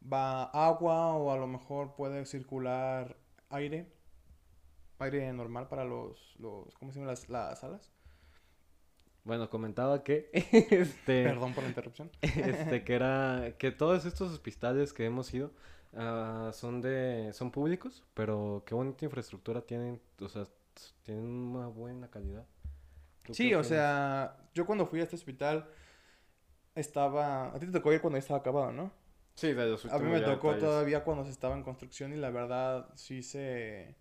va 0.00 0.44
agua 0.44 1.14
o 1.14 1.32
a 1.32 1.36
lo 1.36 1.46
mejor 1.46 1.94
puede 1.94 2.24
circular 2.26 3.16
aire. 3.50 3.86
Aire 4.98 5.32
normal 5.32 5.68
para 5.68 5.84
los, 5.84 6.34
los 6.38 6.76
¿cómo 6.78 6.92
se 6.92 6.98
llaman 6.98 7.14
las, 7.14 7.28
las 7.28 7.60
salas? 7.60 7.90
Bueno, 9.24 9.50
comentaba 9.50 10.02
que 10.02 10.30
este 10.32 11.24
Perdón 11.24 11.52
por 11.52 11.62
la 11.62 11.68
interrupción. 11.68 12.10
este 12.22 12.82
que 12.84 12.94
era 12.94 13.54
que 13.58 13.70
todos 13.70 14.06
estos 14.06 14.32
hospitales 14.32 14.92
que 14.92 15.04
hemos 15.04 15.32
ido 15.34 15.52
ah, 15.94 16.50
son 16.52 16.80
de 16.80 17.30
son 17.32 17.50
públicos, 17.50 18.04
pero 18.14 18.62
qué 18.66 18.74
bonita 18.74 19.04
infraestructura 19.04 19.60
tienen, 19.60 20.00
o 20.20 20.28
sea, 20.28 20.46
tienen 21.02 21.24
una 21.24 21.66
buena 21.66 22.08
calidad. 22.08 22.46
¿Tú 23.22 23.32
qué 23.32 23.34
Sí, 23.34 23.54
o 23.54 23.62
sea, 23.62 24.36
yo 24.54 24.66
cuando 24.66 24.86
fui 24.86 25.00
a 25.00 25.02
este 25.04 25.16
hospital 25.16 25.68
estaba... 26.74 27.48
A 27.48 27.58
ti 27.58 27.66
te 27.66 27.72
tocó 27.72 27.92
ir 27.92 28.00
cuando 28.00 28.16
ya 28.16 28.20
estaba 28.20 28.40
acabado, 28.40 28.72
¿no? 28.72 28.90
Sí, 29.38 29.52
de 29.52 29.66
los 29.66 29.84
A 29.86 29.98
mí 29.98 30.10
me 30.10 30.20
tocó 30.20 30.48
detalles. 30.48 30.64
todavía 30.64 31.04
cuando 31.04 31.24
se 31.24 31.30
estaba 31.30 31.54
en 31.56 31.62
construcción 31.62 32.12
y 32.12 32.16
la 32.16 32.30
verdad 32.30 32.88
sí 32.94 33.22
se... 33.22 33.94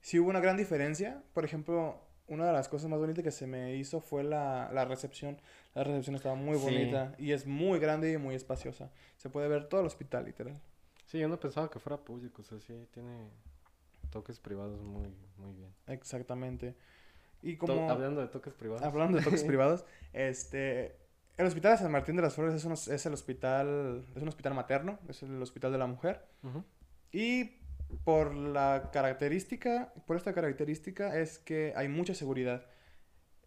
Sí 0.00 0.18
hubo 0.18 0.30
una 0.30 0.40
gran 0.40 0.56
diferencia. 0.56 1.22
Por 1.32 1.44
ejemplo, 1.44 2.00
una 2.28 2.46
de 2.46 2.52
las 2.52 2.68
cosas 2.68 2.88
más 2.90 2.98
bonitas 2.98 3.22
que 3.22 3.30
se 3.30 3.46
me 3.46 3.74
hizo 3.76 4.00
fue 4.00 4.24
la, 4.24 4.70
la 4.72 4.84
recepción. 4.84 5.40
La 5.74 5.84
recepción 5.84 6.16
estaba 6.16 6.34
muy 6.34 6.58
Sí. 6.58 6.64
bonita 6.64 7.14
y 7.18 7.32
es 7.32 7.46
muy 7.46 7.78
grande 7.78 8.12
y 8.12 8.18
muy 8.18 8.34
espaciosa. 8.34 8.90
Se 9.16 9.28
puede 9.30 9.48
ver 9.48 9.68
todo 9.68 9.80
el 9.80 9.86
hospital, 9.86 10.24
literal. 10.24 10.60
Sí, 11.06 11.18
yo 11.18 11.28
no 11.28 11.38
pensaba 11.38 11.70
que 11.70 11.78
fuera 11.78 11.98
público, 11.98 12.42
o 12.42 12.44
sea, 12.44 12.58
sí 12.60 12.86
tiene 12.92 13.28
toques 14.10 14.38
privados 14.40 14.80
muy 14.80 15.08
muy 15.36 15.52
bien. 15.54 15.72
Exactamente. 15.86 16.74
Y 17.42 17.56
To- 17.56 17.66
como... 17.66 17.90
hablando 17.90 18.20
de 18.20 18.28
toques 18.28 18.54
privados. 18.54 18.82
Hablando 18.82 19.18
de 19.18 19.24
toques 19.24 19.44
privados, 19.44 19.84
este, 20.12 20.96
el 21.36 21.46
hospital 21.46 21.72
de 21.72 21.78
San 21.78 21.92
Martín 21.92 22.16
de 22.16 22.22
las 22.22 22.34
Flores 22.34 22.54
es, 22.54 22.64
un- 22.64 22.72
es 22.94 23.06
el 23.06 23.12
hospital, 23.14 24.04
es 24.14 24.22
un 24.22 24.28
hospital 24.28 24.54
materno, 24.54 24.98
es 25.08 25.22
el 25.22 25.40
hospital 25.42 25.72
de 25.72 25.78
la 25.78 25.86
mujer. 25.86 26.24
Ujú. 26.42 26.64
Y 27.12 27.60
por 28.04 28.34
la 28.34 28.90
característica, 28.92 29.92
por 30.06 30.16
esta 30.16 30.34
característica 30.34 31.18
es 31.18 31.38
que 31.38 31.72
hay 31.76 31.88
mucha 31.88 32.14
seguridad. 32.14 32.66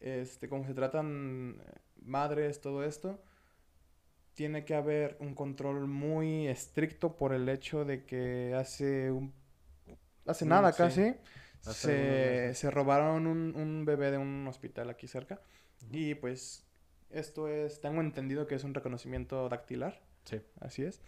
Este, 0.02 0.50
como 0.50 0.66
se 0.66 0.74
tratan 0.76 1.62
eh, 1.66 1.74
madres, 2.04 2.62
todo 2.62 2.84
esto, 2.84 3.22
tiene 4.34 4.66
que 4.66 4.76
haber 4.76 5.18
un 5.20 5.34
control 5.34 5.88
muy 5.88 6.48
estricto 6.48 7.16
por 7.16 7.34
el 7.34 7.48
hecho 7.50 7.86
de 7.86 8.06
que 8.06 8.54
hace 8.56 9.12
un, 9.12 9.34
hace 10.28 10.46
Mm, 10.46 10.48
nada 10.48 10.72
sí. 10.72 10.76
casi 10.76 11.16
Hace 11.66 11.90
se, 11.90 12.54
se 12.56 12.72
robaron 12.72 13.28
un, 13.28 13.56
un 13.56 13.86
bebé 13.86 14.12
de 14.12 14.18
un 14.20 14.48
hospital 14.48 14.90
aquí 14.90 15.08
cerca. 15.08 15.42
Y 15.92 16.16
pues 16.16 16.65
esto 17.10 17.48
es, 17.48 17.80
tengo 17.82 18.02
entendido 18.02 18.48
que 18.48 18.56
es 18.56 18.64
un 18.64 18.74
reconocimiento 18.74 19.48
dactilar. 19.50 20.02
Sí. 20.26 20.42
Así 20.60 20.84
es. 20.84 21.02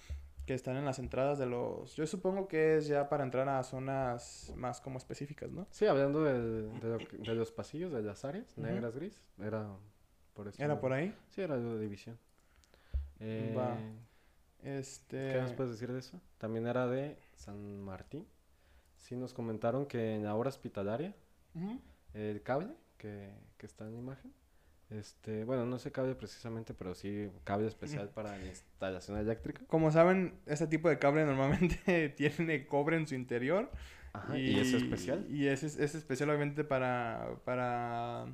Que 0.45 0.53
están 0.53 0.77
en 0.77 0.85
las 0.85 0.99
entradas 0.99 1.37
de 1.39 1.45
los... 1.45 1.95
Yo 1.95 2.07
supongo 2.07 2.47
que 2.47 2.77
es 2.77 2.87
ya 2.87 3.09
para 3.09 3.23
entrar 3.23 3.49
a 3.49 3.61
zonas 3.63 4.53
más 4.55 4.79
como 4.79 4.97
específicas, 4.97 5.51
¿no? 5.51 5.67
Sí, 5.71 5.85
hablando 5.85 6.23
de, 6.23 6.71
lo 6.81 6.97
de 6.97 7.35
los 7.35 7.51
pasillos, 7.51 7.91
de 7.91 8.01
las 8.01 8.23
áreas, 8.23 8.57
negras, 8.57 8.95
gris, 8.95 9.21
era 9.41 9.67
por 10.33 10.47
eso. 10.47 10.63
Era 10.63 10.79
por 10.79 10.93
ahí. 10.93 11.13
Sí, 11.29 11.41
era 11.41 11.57
de 11.57 11.79
división. 11.79 12.17
Eh, 13.19 13.53
Va. 13.57 13.77
¿Qué 14.61 14.79
Este... 14.79 15.41
nos 15.41 15.51
puedes 15.53 15.73
decir 15.73 15.91
de 15.91 15.99
eso? 15.99 16.21
También 16.37 16.65
era 16.67 16.87
de 16.87 17.17
San 17.35 17.81
Martín. 17.81 18.25
Sí 18.95 19.15
nos 19.15 19.33
comentaron 19.33 19.85
que 19.85 20.15
en 20.15 20.23
la 20.23 20.35
hora 20.35 20.49
hospitalaria, 20.49 21.13
el 22.13 22.41
cable 22.41 22.73
que, 22.97 23.31
que 23.57 23.65
está 23.65 23.85
en 23.85 23.93
la 23.93 23.99
imagen, 23.99 24.33
este, 24.89 25.43
bueno, 25.43 25.65
no 25.65 25.79
sé 25.79 25.91
cable 25.91 26.15
precisamente, 26.15 26.73
pero 26.73 26.95
sí 26.95 27.29
cable 27.43 27.67
especial 27.67 28.09
para 28.09 28.37
la 28.37 28.45
instalación 28.45 29.17
eléctrica. 29.17 29.61
Como 29.67 29.91
saben, 29.91 30.39
este 30.45 30.67
tipo 30.67 30.89
de 30.89 30.99
cable 30.99 31.25
normalmente 31.25 32.09
tiene 32.17 32.67
cobre 32.67 32.97
en 32.97 33.07
su 33.07 33.15
interior. 33.15 33.71
Ajá, 34.13 34.37
y, 34.37 34.59
es 34.59 34.73
especial. 34.73 35.25
Y 35.29 35.47
es, 35.47 35.63
es 35.63 35.95
especial 35.95 36.29
obviamente 36.29 36.63
para, 36.63 37.39
para 37.43 38.25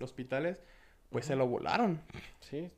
hospitales. 0.00 0.62
Pues 1.10 1.26
se 1.26 1.36
lo 1.36 1.46
volaron. 1.46 2.00
Sí, 2.40 2.70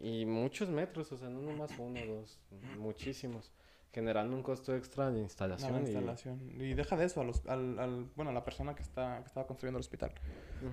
y 0.00 0.24
muchos 0.24 0.68
metros, 0.68 1.12
o 1.12 1.16
sea, 1.16 1.28
no 1.28 1.42
nomás 1.42 1.72
uno 1.78 2.00
o 2.00 2.06
dos, 2.06 2.38
muchísimos, 2.78 3.52
generando 3.92 4.34
un 4.36 4.42
costo 4.42 4.74
extra 4.74 5.10
de 5.10 5.20
instalación. 5.20 5.72
la 5.72 5.78
y- 5.80 5.82
instalación. 5.92 6.40
Y 6.60 6.74
deja 6.74 6.96
de 6.96 7.04
eso 7.04 7.20
a 7.20 7.24
los, 7.24 7.46
al, 7.46 7.78
al- 7.78 8.04
bueno, 8.16 8.30
a 8.30 8.34
la 8.34 8.44
persona 8.44 8.74
que, 8.74 8.82
está, 8.82 9.18
que 9.20 9.26
estaba 9.26 9.46
construyendo 9.46 9.78
el 9.78 9.82
hospital. 9.82 10.12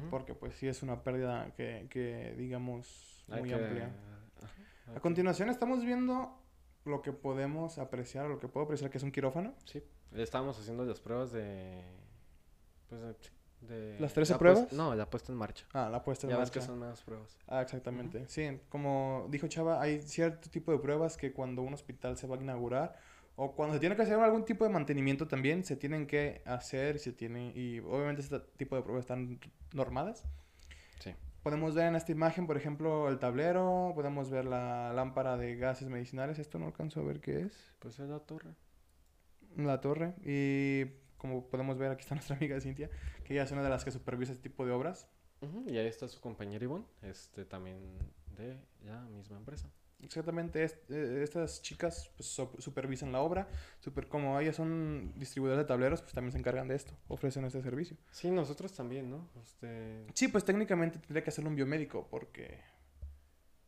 Porque 0.09 0.33
pues 0.33 0.55
sí 0.55 0.67
es 0.67 0.81
una 0.83 1.03
pérdida 1.03 1.51
que, 1.55 1.87
que 1.89 2.33
digamos, 2.37 3.25
muy 3.27 3.49
que- 3.49 3.55
amplia. 3.55 3.91
A 4.95 4.99
continuación 5.01 5.49
estamos 5.49 5.83
viendo 5.85 6.41
lo 6.85 7.01
que 7.01 7.11
podemos 7.13 7.77
apreciar, 7.77 8.27
lo 8.27 8.39
que 8.39 8.47
puedo 8.47 8.65
apreciar 8.65 8.89
que 8.89 8.97
es 8.97 9.03
un 9.03 9.11
quirófano. 9.11 9.53
Sí, 9.65 9.83
estábamos 10.13 10.57
haciendo 10.59 10.85
las 10.85 10.99
pruebas 10.99 11.31
de... 11.31 11.83
Pues 12.87 13.01
de... 13.61 13.99
¿Las 13.99 14.13
13 14.13 14.33
la 14.33 14.39
pruebas? 14.39 14.59
puesta- 14.61 14.75
no, 14.77 14.95
la 14.95 15.09
puesta 15.09 15.31
en 15.33 15.37
marcha. 15.37 15.65
Ah, 15.73 15.89
la 15.91 16.01
puesta 16.01 16.25
en 16.25 16.31
Ya 16.31 16.37
ves 16.39 16.49
que 16.49 16.59
marcha. 16.59 16.71
son 16.71 16.79
menos 16.79 17.01
pruebas. 17.03 17.37
Ah, 17.47 17.61
exactamente. 17.61 18.25
Sí, 18.29 18.57
como 18.69 19.27
dijo 19.29 19.47
Chava, 19.47 19.81
hay 19.81 20.01
cierto 20.01 20.49
tipo 20.49 20.71
de 20.71 20.79
pruebas 20.79 21.17
que 21.17 21.33
cuando 21.33 21.61
un 21.61 21.73
hospital 21.73 22.15
se 22.17 22.25
va 22.25 22.37
a 22.37 22.39
inaugurar 22.41 22.95
o 23.41 23.53
cuando 23.55 23.73
se 23.75 23.79
tiene 23.79 23.95
que 23.95 24.01
hacer 24.01 24.19
algún 24.19 24.43
tipo 24.43 24.65
de 24.65 24.69
mantenimiento 24.69 25.27
también, 25.27 25.63
se 25.63 25.77
tienen 25.77 26.07
que 26.07 26.41
hacer 26.45 26.97
y 26.97 26.99
se 26.99 27.13
tiene 27.13 27.53
y 27.55 27.79
obviamente 27.79 28.21
este 28.21 28.39
tipo 28.57 28.75
de 28.75 28.81
pruebas 28.81 29.03
están 29.03 29.39
normadas. 29.73 30.25
Sí. 30.99 31.15
Podemos 31.41 31.73
ver 31.73 31.85
en 31.87 31.95
esta 31.95 32.11
imagen, 32.11 32.47
por 32.47 32.57
ejemplo, 32.57 33.07
el 33.07 33.17
tablero, 33.17 33.93
podemos 33.95 34.29
ver 34.29 34.43
la 34.43 34.91
lámpara 34.91 35.37
de 35.37 35.55
gases 35.55 35.87
medicinales, 35.87 36.37
esto 36.37 36.59
no 36.59 36.65
alcanzo 36.65 36.99
a 36.99 37.03
ver 37.03 37.21
qué 37.21 37.43
es, 37.43 37.53
Pues 37.79 37.97
es 37.99 38.09
la 38.09 38.19
torre. 38.19 38.55
la 39.55 39.79
torre 39.79 40.15
y 40.25 40.85
como 41.17 41.45
podemos 41.49 41.77
ver 41.77 41.91
aquí 41.91 42.01
está 42.01 42.15
nuestra 42.15 42.35
amiga 42.35 42.59
Cintia, 42.59 42.89
que 43.23 43.33
ella 43.33 43.43
es 43.43 43.51
una 43.53 43.63
de 43.63 43.69
las 43.69 43.85
que 43.85 43.91
supervisa 43.91 44.33
este 44.33 44.49
tipo 44.49 44.65
de 44.65 44.73
obras. 44.73 45.07
Ujú, 45.41 45.63
Y 45.69 45.77
ahí 45.77 45.87
está 45.87 46.09
su 46.09 46.19
compañera 46.19 46.65
Ivonne, 46.65 46.85
este 47.03 47.45
también 47.45 47.77
de 48.35 48.57
la 48.83 48.99
misma 49.03 49.37
empresa. 49.37 49.69
Exactamente, 50.01 50.63
es- 50.63 50.77
eh, 50.89 51.21
estas 51.23 51.61
chicas 51.61 52.09
pues, 52.15 52.29
so- 52.29 52.53
supervisan 52.57 53.11
la 53.11 53.19
obra, 53.19 53.47
super, 53.79 54.07
como 54.07 54.39
ellas 54.39 54.55
son 54.55 55.11
distribuidoras 55.17 55.63
de 55.63 55.67
tableros, 55.67 56.01
pues 56.01 56.13
también 56.13 56.31
se 56.31 56.37
encargan 56.39 56.67
de 56.67 56.75
esto, 56.75 56.93
ofrecen 57.09 57.43
este 57.45 57.61
servicio. 57.61 57.97
Sí, 58.11 58.31
nosotros 58.31 58.71
también, 58.73 59.09
¿no? 59.09 59.27
Este... 59.41 60.05
Sí, 60.13 60.29
pues 60.29 60.45
técnicamente 60.45 60.99
tendría 60.99 61.23
que 61.23 61.29
hacerlo 61.29 61.49
un 61.49 61.55
biomédico, 61.57 62.07
porque 62.09 62.59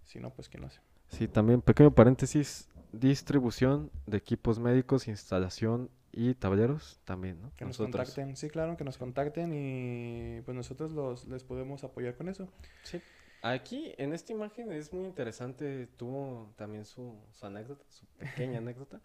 si 0.05 0.19
no, 0.19 0.33
pues 0.33 0.47
quién 0.49 0.61
lo 0.61 0.67
hace. 0.67 0.79
Sí, 1.09 1.27
también, 1.27 1.61
pequeño 1.61 1.91
paréntesis, 1.93 2.69
distribución 2.93 3.91
de 4.05 4.17
equipos 4.17 4.57
médicos, 4.59 5.07
instalación 5.09 5.89
y 6.13 6.33
tableros 6.35 6.99
también, 7.05 7.41
¿no? 7.41 7.51
Que 7.55 7.65
nos 7.65 7.77
Nosotros. 7.79 7.95
contacten, 8.07 8.35
sí, 8.37 8.49
claro, 8.49 8.77
que 8.77 8.83
nos 8.85 8.97
contacten 8.97 9.51
y 9.53 10.41
pues 10.45 10.55
nosotros 10.55 10.91
los, 10.93 11.25
les 11.27 11.43
podemos 11.43 11.83
apoyar 11.83 12.15
con 12.15 12.29
eso. 12.29 12.49
Sí. 12.83 13.01
Aquí, 13.41 13.93
en 13.97 14.13
esta 14.13 14.31
imagen, 14.33 14.71
es 14.71 14.93
muy 14.93 15.05
interesante, 15.05 15.87
tuvo 15.97 16.53
también 16.55 16.85
su, 16.85 17.15
su 17.31 17.45
anécdota, 17.45 17.83
su 17.89 18.05
pequeña 18.17 18.57
anécdota. 18.59 19.01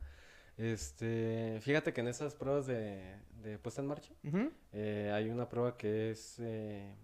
Este, 0.56 1.58
fíjate 1.60 1.92
que 1.92 2.00
en 2.00 2.08
esas 2.08 2.34
pruebas 2.34 2.66
de, 2.66 3.16
de 3.42 3.58
puesta 3.58 3.82
en 3.82 3.88
marcha, 3.88 4.14
eh, 4.72 5.10
hay 5.14 5.28
una 5.28 5.48
prueba 5.48 5.76
que 5.76 6.10
es, 6.10 6.36
eh, 6.38 6.94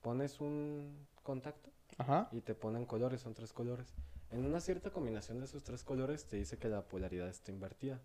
pones 0.00 0.40
un 0.40 1.06
contacto 1.22 1.70
Ajá. 1.98 2.28
y 2.32 2.40
te 2.40 2.54
ponen 2.54 2.86
colores, 2.86 3.20
son 3.20 3.34
tres 3.34 3.52
colores. 3.52 3.94
En 4.30 4.44
una 4.44 4.60
cierta 4.60 4.90
combinación 4.90 5.38
de 5.38 5.44
esos 5.44 5.62
tres 5.62 5.84
colores 5.84 6.26
te 6.26 6.36
dice 6.36 6.58
que 6.58 6.68
la 6.68 6.82
polaridad 6.82 7.28
está 7.28 7.52
invertida. 7.52 8.00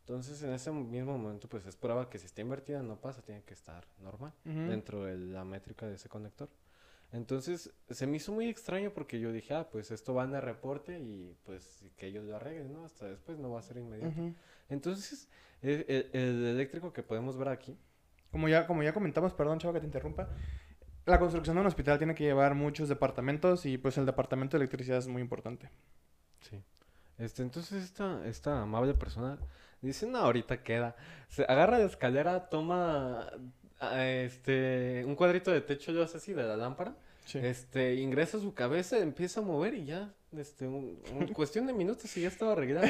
Entonces, 0.00 0.42
en 0.42 0.52
ese 0.52 0.72
mismo 0.72 1.16
momento, 1.16 1.48
pues 1.48 1.64
es 1.66 1.76
prueba 1.76 2.10
que 2.10 2.18
si 2.18 2.26
está 2.26 2.40
invertida 2.40 2.82
no 2.82 3.00
pasa, 3.00 3.22
tiene 3.22 3.42
que 3.42 3.54
estar 3.54 3.86
normal 4.00 4.32
dentro 4.44 5.04
de 5.04 5.16
la 5.16 5.44
métrica 5.44 5.86
de 5.86 5.94
ese 5.94 6.08
conector. 6.08 6.48
Entonces, 7.12 7.72
se 7.90 8.06
me 8.06 8.18
hizo 8.18 8.32
muy 8.32 8.48
extraño 8.48 8.92
porque 8.92 9.18
yo 9.18 9.32
dije, 9.32 9.54
ah, 9.54 9.68
pues 9.70 9.90
esto 9.90 10.14
va 10.14 10.24
en 10.24 10.34
el 10.34 10.42
reporte 10.42 10.98
y 11.00 11.36
pues 11.44 11.84
que 11.96 12.06
ellos 12.06 12.24
lo 12.24 12.36
arreglen, 12.36 12.72
¿no? 12.72 12.84
Hasta 12.84 13.06
después 13.06 13.38
no 13.38 13.50
va 13.50 13.58
a 13.58 13.62
ser 13.62 13.78
inmediato. 13.78 14.14
Entonces, 14.68 15.28
e- 15.62 15.84
e- 15.88 16.10
el, 16.12 16.44
eléctrico 16.46 16.92
que 16.92 17.02
podemos 17.02 17.36
ver 17.36 17.48
aquí, 17.48 17.76
Como 18.30 18.48
ya, 18.48 18.66
como 18.66 18.82
ya 18.84 18.92
comentamos, 18.94 19.34
perdón, 19.34 19.58
chavo, 19.58 19.74
que 19.74 19.80
te 19.80 19.86
interrumpa. 19.86 20.28
La 21.04 21.18
construcción 21.18 21.56
de 21.56 21.62
un 21.62 21.66
hospital 21.66 21.98
tiene 21.98 22.14
que 22.14 22.22
llevar 22.24 22.54
muchos 22.54 22.88
departamentos 22.88 23.66
y 23.66 23.76
pues 23.78 23.98
el 23.98 24.06
departamento 24.06 24.56
de 24.56 24.62
electricidad 24.64 24.98
es 24.98 25.08
muy 25.08 25.20
importante. 25.22 25.70
sí. 26.40 26.62
Este, 27.18 27.42
entonces 27.42 27.82
esta, 27.84 28.26
esta 28.26 28.62
amable 28.62 28.94
persona 28.94 29.38
dice, 29.82 30.06
no, 30.06 30.18
ahorita 30.18 30.62
queda. 30.62 30.96
Se 31.28 31.42
agarra 31.44 31.78
la 31.78 31.84
escalera, 31.84 32.48
toma 32.48 33.30
este, 33.80 35.02
un 35.06 35.14
cuadrito 35.14 35.50
de 35.50 35.60
techo, 35.60 35.92
yo 35.92 36.06
sé 36.06 36.18
así, 36.18 36.32
de 36.32 36.42
la 36.44 36.56
lámpara. 36.56 36.94
Sí. 37.24 37.38
Este, 37.38 37.94
ingresa 37.94 38.38
su 38.38 38.54
cabeza, 38.54 38.98
empieza 38.98 39.40
a 39.40 39.42
mover 39.42 39.74
y 39.74 39.84
ya, 39.84 40.12
este, 40.36 40.66
un, 40.66 41.00
un- 41.14 41.28
cuestión 41.34 41.66
de 41.66 41.72
minutos 41.72 42.16
y 42.16 42.22
ya 42.22 42.28
estaba 42.28 42.52
arreglado. 42.52 42.88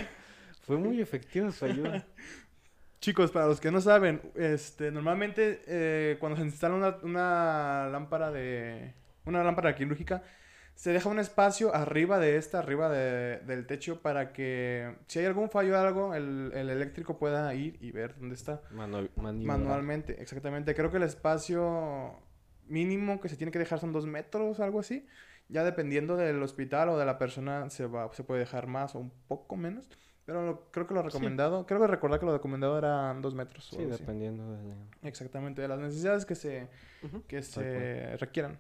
Fue 0.62 0.76
muy 0.76 1.00
efectiva 1.00 1.50
su 1.52 1.64
ayuda. 1.64 2.06
Chicos, 3.00 3.30
para 3.30 3.46
los 3.46 3.60
que 3.60 3.70
no 3.70 3.80
saben, 3.80 4.20
este, 4.34 4.90
normalmente 4.90 5.62
eh, 5.66 6.16
cuando 6.20 6.36
se 6.38 6.44
instala 6.44 6.74
una, 6.74 6.96
una 7.02 7.88
lámpara 7.90 8.30
de... 8.30 8.92
Una 9.24 9.42
lámpara 9.44 9.74
quirúrgica, 9.74 10.22
se 10.74 10.92
deja 10.92 11.08
un 11.10 11.18
espacio 11.18 11.74
arriba 11.74 12.18
de 12.18 12.36
esta, 12.36 12.58
arriba 12.60 12.88
de- 12.88 13.40
del 13.40 13.66
techo, 13.66 14.00
para 14.00 14.32
que 14.32 14.96
si 15.08 15.18
hay 15.18 15.26
algún 15.26 15.50
fallo 15.50 15.74
o 15.74 15.78
algo, 15.78 16.14
el, 16.14 16.52
el 16.54 16.70
eléctrico 16.70 17.18
pueda 17.18 17.52
ir 17.54 17.76
y 17.82 17.90
ver 17.92 18.16
dónde 18.18 18.34
está. 18.34 18.62
Manualmente, 19.46 20.20
exactamente. 20.22 20.74
Creo 20.74 20.90
que 20.90 20.96
el 20.96 21.02
espacio 21.02 22.18
mínimo 22.66 23.20
que 23.20 23.28
se 23.28 23.36
tiene 23.36 23.50
que 23.52 23.58
dejar 23.58 23.78
son 23.78 23.92
dos 23.92 24.06
metros, 24.06 24.60
algo 24.60 24.80
así. 24.80 25.06
Ya 25.48 25.64
dependiendo 25.64 26.16
del 26.16 26.40
hospital 26.42 26.90
o 26.90 26.96
de 26.98 27.04
la 27.04 27.18
persona, 27.18 27.68
se 27.70 27.86
va, 27.86 28.10
se 28.14 28.22
puede 28.24 28.40
dejar 28.40 28.66
más 28.68 28.94
o 28.94 29.00
un 29.00 29.10
poco 29.28 29.56
menos. 29.56 29.90
Pero 30.24 30.46
lo- 30.46 30.70
creo 30.70 30.86
que 30.86 30.94
lo 30.94 31.02
recomendado, 31.02 31.66
creo 31.66 31.80
que 31.80 31.88
recordar 31.88 32.20
que 32.20 32.26
lo 32.26 32.32
recomendado 32.32 32.78
eran 32.78 33.20
dos 33.20 33.34
metros. 33.34 33.72
o 33.72 33.76
Sí, 33.76 33.82
dependiendo 33.98 34.52
de... 34.52 34.74
Exactamente, 35.02 35.60
de 35.60 35.66
las 35.68 35.80
necesidades 35.80 36.24
que 36.24 36.36
se, 36.36 36.68
que 37.26 37.42
se 37.42 38.16
requieran. 38.18 38.56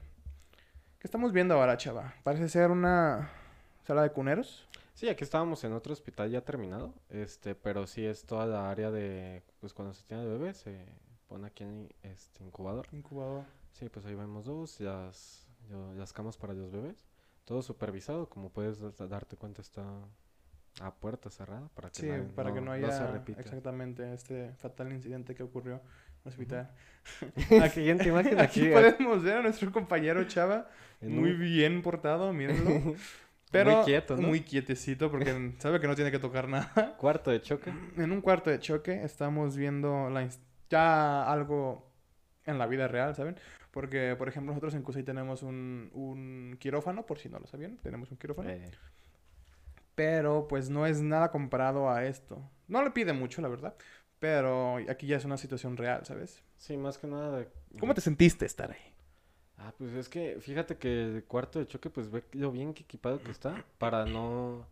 ¿Qué 1.00 1.06
estamos 1.06 1.32
viendo 1.32 1.54
ahora, 1.54 1.76
chava? 1.76 2.12
Parece 2.22 2.48
ser 2.48 2.70
una 2.70 3.30
sala 3.86 4.02
de 4.02 4.12
cuneros. 4.12 4.68
Sí, 4.94 5.08
aquí 5.08 5.24
estábamos 5.24 5.64
en 5.64 5.72
otro 5.72 5.92
hospital 5.94 6.30
ya 6.30 6.42
terminado, 6.42 6.92
este, 7.08 7.54
pero 7.54 7.86
sí 7.86 8.04
es 8.04 8.24
toda 8.26 8.44
la 8.46 8.70
área 8.70 8.90
de, 8.90 9.42
pues 9.60 9.72
cuando 9.72 9.94
se 9.94 10.04
tiene 10.04 10.24
el 10.24 10.28
bebé 10.28 10.52
se 10.52 10.86
pone 11.26 11.46
aquí 11.46 11.64
en 11.64 11.88
este 12.02 12.44
incubador. 12.44 12.86
Incubador. 12.92 13.44
Sí, 13.72 13.88
pues 13.88 14.04
ahí 14.04 14.14
vemos 14.14 14.44
dos, 14.44 14.78
las, 14.80 15.46
yo- 15.70 15.94
las 15.94 16.12
camas 16.12 16.36
para 16.36 16.52
los 16.52 16.70
bebés, 16.70 17.06
todo 17.46 17.62
supervisado, 17.62 18.28
como 18.28 18.50
puedes 18.50 18.78
da- 18.80 19.06
darte 19.06 19.36
cuenta 19.38 19.62
está 19.62 19.86
a 20.82 20.94
puerta 20.94 21.30
cerrada 21.30 21.68
para 21.74 21.88
que 21.90 22.00
Sí, 22.00 22.06
nadie- 22.08 22.28
para 22.34 22.52
que 22.52 22.60
no 22.60 22.72
haya 22.72 23.06
repita. 23.10 23.40
exactamente 23.40 24.12
este 24.12 24.52
fatal 24.56 24.92
incidente 24.92 25.34
que 25.34 25.42
ocurrió 25.44 25.80
hospital. 26.24 26.70
La 27.50 27.68
siguiente 27.70 28.08
imagen 28.08 28.38
Aquí 28.38 28.60
aquí, 28.60 28.68
podemos 28.68 29.22
ver 29.22 29.38
a 29.38 29.42
nuestro 29.42 29.72
compañero 29.72 30.24
Chava, 30.24 30.68
muy 31.00 31.32
bien 31.32 31.82
portado, 31.82 32.32
mírenlo. 32.32 32.80
Pero 33.50 33.78
muy 33.78 33.84
quieto, 33.84 34.16
¿no? 34.16 34.28
muy 34.28 34.42
quietecito 34.42 35.10
porque 35.10 35.54
sabe 35.58 35.80
que 35.80 35.88
no 35.88 35.96
tiene 35.96 36.10
que 36.12 36.18
tocar 36.20 36.48
nada. 36.48 36.94
Cuarto 36.96 37.30
de 37.30 37.40
choque. 37.42 37.72
En 37.96 38.12
un 38.12 38.20
cuarto 38.20 38.50
de 38.50 38.60
choque 38.60 39.02
estamos 39.02 39.56
viendo 39.56 40.08
la 40.10 40.28
ya 40.68 41.24
algo 41.30 41.90
en 42.44 42.58
la 42.58 42.66
vida 42.66 42.86
real, 42.88 43.14
¿saben? 43.16 43.36
Porque, 43.72 44.14
por 44.16 44.28
ejemplo, 44.28 44.52
nosotros 44.52 44.74
en 44.74 44.82
CUSEI 44.82 45.02
tenemos 45.04 45.42
un, 45.42 45.90
un 45.94 46.56
quirófano, 46.60 47.06
por 47.06 47.18
si 47.18 47.28
no 47.28 47.38
lo 47.40 47.46
sabían, 47.46 47.76
tenemos 47.78 48.10
un 48.10 48.18
quirófano. 48.18 48.50
eh, 48.50 48.70
Pero 49.94 50.46
pues 50.48 50.70
no 50.70 50.86
es 50.86 51.00
nada 51.00 51.30
comparado 51.30 51.90
a 51.90 52.04
esto. 52.04 52.48
No 52.68 52.82
le 52.82 52.90
pide 52.90 53.12
mucho, 53.12 53.42
la 53.42 53.48
verdad. 53.48 53.74
Pero 54.20 54.76
aquí 54.88 55.06
ya 55.06 55.16
es 55.16 55.24
una 55.24 55.36
situación 55.36 55.76
real, 55.76 56.04
¿sabes? 56.04 56.42
sí, 56.58 56.76
más 56.76 56.98
que 56.98 57.06
nada 57.06 57.38
de... 57.38 57.48
¿Cómo 57.78 57.94
te 57.94 58.00
sentiste 58.00 58.44
estar 58.46 58.70
ahí? 58.70 58.94
Ah, 59.58 59.72
pues 59.76 59.92
es 59.92 60.08
que 60.08 60.38
fíjate 60.40 60.76
que 60.78 61.02
el 61.02 61.24
cuarto 61.24 61.58
de 61.58 61.66
choque, 61.66 61.90
pues 61.90 62.10
ve 62.10 62.24
lo 62.32 62.50
bien 62.50 62.72
que 62.72 62.82
equipado 62.82 63.22
que 63.22 63.30
está 63.30 63.62
para 63.78 64.06
no, 64.06 64.64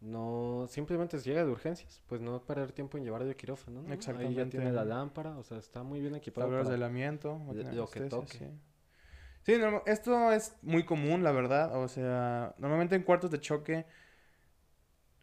no, 0.00 0.66
simplemente 0.68 1.18
si 1.18 1.28
llega 1.30 1.44
de 1.44 1.50
urgencias, 1.50 2.02
pues 2.08 2.20
no 2.20 2.40
perder 2.42 2.70
tiempo 2.72 2.98
en 2.98 3.04
llevar 3.04 3.24
de 3.24 3.34
quirófano, 3.34 3.82
¿no? 3.82 3.88
Ahí 3.88 3.88
ya 3.88 3.94
Exactamente. 3.94 4.50
tiene 4.50 4.72
la 4.72 4.84
lámpara, 4.84 5.36
o 5.38 5.42
sea, 5.42 5.58
está 5.58 5.82
muy 5.82 6.00
bien 6.00 6.14
equipado 6.14 6.46
Tableros 6.46 6.68
de 6.68 6.74
para... 6.76 6.86
aislamiento, 6.86 7.40
lo- 7.74 7.90
que 7.90 8.00
toque. 8.02 8.38
Sí, 8.38 8.44
Sí, 9.42 9.54
esto 9.86 10.30
es 10.32 10.54
muy 10.62 10.84
común, 10.84 11.24
la 11.24 11.32
verdad. 11.32 11.74
O 11.82 11.88
sea, 11.88 12.54
normalmente 12.58 12.96
en 12.96 13.02
cuartos 13.02 13.30
de 13.30 13.40
choque, 13.40 13.86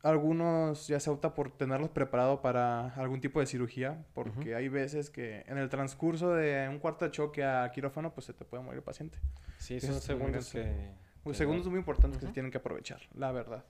algunos 0.05 0.87
ya 0.87 0.99
se 0.99 1.09
opta 1.09 1.33
por 1.33 1.51
tenerlos 1.51 1.89
preparados 1.89 2.39
para 2.39 2.89
algún 2.95 3.21
tipo 3.21 3.39
de 3.39 3.47
cirugía, 3.47 4.05
porque 4.13 4.53
hay 4.53 4.69
veces 4.69 5.09
que 5.09 5.43
en 5.47 5.57
el 5.57 5.67
transcurso 5.69 6.31
de 6.33 6.69
un 6.69 6.77
cuarto 6.79 7.05
de 7.05 7.11
choque 7.11 7.43
a 7.43 7.69
quirófano, 7.71 8.13
pues 8.13 8.25
se 8.25 8.33
te 8.33 8.45
puede 8.45 8.61
morir 8.63 8.77
el 8.77 8.83
paciente. 8.83 9.17
Sí, 9.57 9.79
son 9.79 9.99
segundos 9.99 10.53
muy 10.53 10.63
que... 10.63 10.91
Que 11.23 11.33
segundos 11.33 11.67
muy 11.67 11.79
importantes 11.79 12.19
que 12.19 12.27
se 12.27 12.31
tienen 12.33 12.51
que 12.51 12.59
aprovechar, 12.59 13.01
la 13.15 13.31
verdad. 13.31 13.65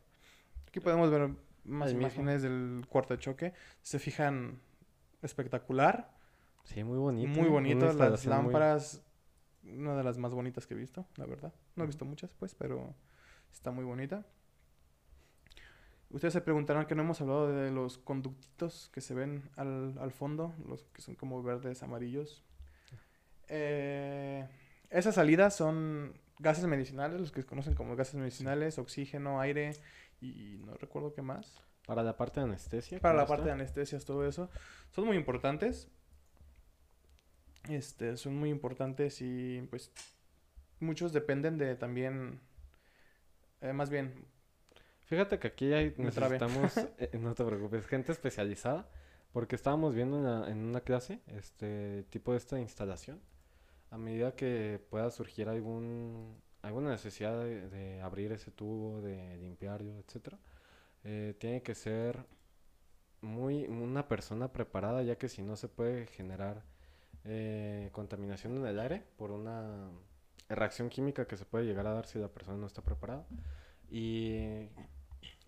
Aquí 0.67 0.81
podemos 0.81 1.09
ver 1.09 1.29
más 1.63 1.87
mismo. 1.93 2.01
imágenes 2.01 2.41
del 2.41 2.85
cuarto 2.89 3.13
de 3.13 3.19
choque. 3.21 3.53
Se 3.81 3.97
fijan 3.97 4.59
espectacular. 5.21 6.11
Sí, 6.65 6.83
muy 6.83 6.97
bonito. 6.97 7.29
Muy 7.29 7.47
bonito, 7.47 7.85
las 7.93 8.25
muy- 8.25 8.35
lámparas, 8.35 9.01
una 9.63 9.95
de 9.95 10.03
las 10.03 10.17
más 10.17 10.33
bonitas 10.33 10.67
que 10.67 10.73
he 10.73 10.77
visto, 10.77 11.05
la 11.15 11.25
verdad. 11.25 11.53
No 11.77 11.85
he 11.85 11.87
visto 11.87 12.03
muchas, 12.03 12.33
pues, 12.33 12.53
pero 12.55 12.93
está 13.53 13.71
muy 13.71 13.85
bonita. 13.85 14.25
Ustedes 16.15 16.31
se 16.31 16.39
preguntarán 16.39 16.85
que 16.85 16.95
no 16.95 17.01
hemos 17.01 17.19
hablado 17.19 17.53
de 17.53 17.71
los 17.71 17.97
conductitos 17.97 18.89
que 18.93 19.01
se 19.01 19.13
ven 19.13 19.43
al, 19.57 19.97
al 19.99 20.11
fondo, 20.11 20.55
los 20.65 20.85
que 20.93 21.01
son 21.01 21.15
como 21.15 21.43
verdes, 21.43 21.83
amarillos. 21.83 22.41
Eh, 23.49 24.47
esas 24.89 25.15
salidas 25.15 25.57
son 25.57 26.13
gases 26.39 26.67
medicinales, 26.67 27.19
los 27.19 27.33
que 27.33 27.41
se 27.41 27.45
conocen 27.45 27.73
como 27.73 27.97
gases 27.97 28.15
medicinales, 28.15 28.79
oxígeno, 28.79 29.41
aire 29.41 29.71
y 30.21 30.57
no 30.65 30.75
recuerdo 30.75 31.13
qué 31.13 31.21
más. 31.21 31.61
Para 31.85 32.01
la 32.01 32.15
parte 32.15 32.39
de 32.39 32.45
anestesia. 32.45 32.97
Para 33.01 33.11
¿cómo 33.11 33.17
la 33.17 33.23
está? 33.23 33.35
parte 33.35 33.47
de 33.47 33.53
anestesias, 33.53 34.05
todo 34.05 34.25
eso. 34.25 34.49
Son 34.91 35.05
muy 35.05 35.17
importantes. 35.17 35.89
Este, 37.67 38.15
son 38.15 38.37
muy 38.37 38.51
importantes 38.51 39.21
y 39.21 39.67
pues 39.69 39.91
muchos 40.79 41.11
dependen 41.11 41.57
de 41.57 41.75
también, 41.75 42.39
eh, 43.59 43.73
más 43.73 43.89
bien, 43.89 44.25
Fíjate 45.05 45.39
que 45.39 45.47
aquí 45.47 45.73
hay, 45.73 45.93
necesitamos, 45.97 46.77
eh, 46.99 47.17
no 47.19 47.33
te 47.35 47.43
preocupes, 47.45 47.85
gente 47.87 48.11
especializada, 48.11 48.89
porque 49.31 49.55
estábamos 49.55 49.93
viendo 49.93 50.17
en, 50.17 50.23
la- 50.23 50.49
en 50.49 50.59
una 50.59 50.81
clase 50.81 51.19
este 51.27 52.03
tipo 52.09 52.31
de 52.31 52.37
esta 52.37 52.59
instalación. 52.59 53.19
A 53.91 53.97
medida 53.97 54.35
que 54.35 54.81
pueda 54.89 55.09
surgir 55.11 55.47
algún, 55.47 56.41
alguna 56.63 56.89
necesidad 56.89 57.39
de, 57.43 57.69
de 57.69 58.01
abrir 58.01 58.31
ese 58.31 58.51
tubo, 58.51 59.01
de 59.01 59.37
limpiarlo, 59.37 59.97
etcétera, 59.99 60.39
eh, 61.03 61.35
tiene 61.39 61.61
que 61.61 61.75
ser 61.75 62.25
muy 63.21 63.65
una 63.67 64.07
persona 64.07 64.51
preparada, 64.51 65.03
ya 65.03 65.17
que 65.17 65.29
si 65.29 65.41
no 65.43 65.55
se 65.55 65.67
puede 65.67 66.07
generar 66.07 66.63
eh, 67.25 67.89
contaminación 67.91 68.57
en 68.57 68.65
el 68.65 68.79
aire 68.79 69.03
por 69.17 69.31
una 69.31 69.89
reacción 70.49 70.89
química 70.89 71.27
que 71.27 71.37
se 71.37 71.45
puede 71.45 71.65
llegar 71.65 71.87
a 71.87 71.93
dar 71.93 72.05
si 72.07 72.19
la 72.19 72.27
persona 72.27 72.57
no 72.57 72.67
está 72.67 72.81
preparada. 72.81 73.25
Y 73.89 74.67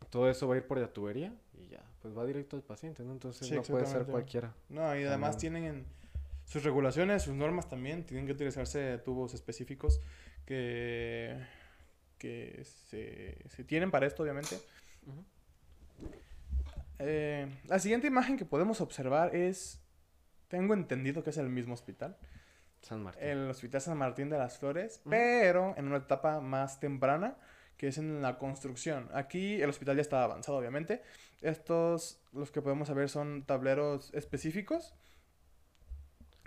todo 0.09 0.29
eso 0.29 0.47
va 0.47 0.55
a 0.55 0.57
ir 0.57 0.67
por 0.67 0.77
la 0.79 0.87
tubería 0.87 1.33
y 1.53 1.67
ya, 1.67 1.83
pues 2.01 2.17
va 2.17 2.25
directo 2.25 2.55
al 2.55 2.63
paciente, 2.63 3.03
¿no? 3.03 3.11
Entonces 3.11 3.47
Sí, 3.47 3.55
no 3.55 3.61
puede 3.63 3.85
ser 3.85 4.05
cualquiera. 4.05 4.53
No, 4.69 4.97
y 4.97 5.03
además 5.03 5.37
tienen 5.37 5.85
sus 6.45 6.63
regulaciones, 6.63 7.23
sus 7.23 7.35
normas 7.35 7.69
también. 7.69 8.05
Tienen 8.05 8.25
que 8.25 8.31
utilizarse 8.33 8.97
tubos 8.99 9.33
específicos 9.33 10.01
que, 10.45 11.37
que 12.17 12.63
se, 12.63 13.37
se 13.49 13.63
tienen 13.63 13.91
para 13.91 14.07
esto, 14.07 14.23
obviamente. 14.23 14.57
Eh, 16.99 17.47
la 17.65 17.79
siguiente 17.79 18.07
imagen 18.07 18.37
que 18.37 18.45
podemos 18.45 18.81
observar 18.81 19.35
es, 19.35 19.79
tengo 20.47 20.73
entendido 20.73 21.23
que 21.23 21.29
es 21.29 21.37
el 21.37 21.49
mismo 21.49 21.73
hospital, 21.73 22.17
San 22.81 23.03
Martín. 23.03 23.23
el 23.23 23.49
Hospital 23.49 23.81
San 23.81 23.97
Martín 23.97 24.29
de 24.29 24.37
las 24.37 24.57
Flores, 24.57 25.01
pero 25.07 25.75
en 25.77 25.87
una 25.87 25.97
etapa 25.97 26.39
más 26.39 26.79
temprana, 26.79 27.37
que 27.77 27.87
es 27.89 27.97
en 27.97 28.21
la 28.21 28.37
construcción. 28.37 29.09
Aquí 29.13 29.61
el 29.61 29.69
hospital 29.69 29.95
ya 29.95 30.01
está 30.01 30.23
avanzado, 30.23 30.57
obviamente. 30.57 31.01
Estos, 31.41 32.19
los 32.33 32.51
que 32.51 32.61
podemos 32.61 32.93
ver, 32.93 33.09
son 33.09 33.43
tableros 33.45 34.11
específicos 34.13 34.93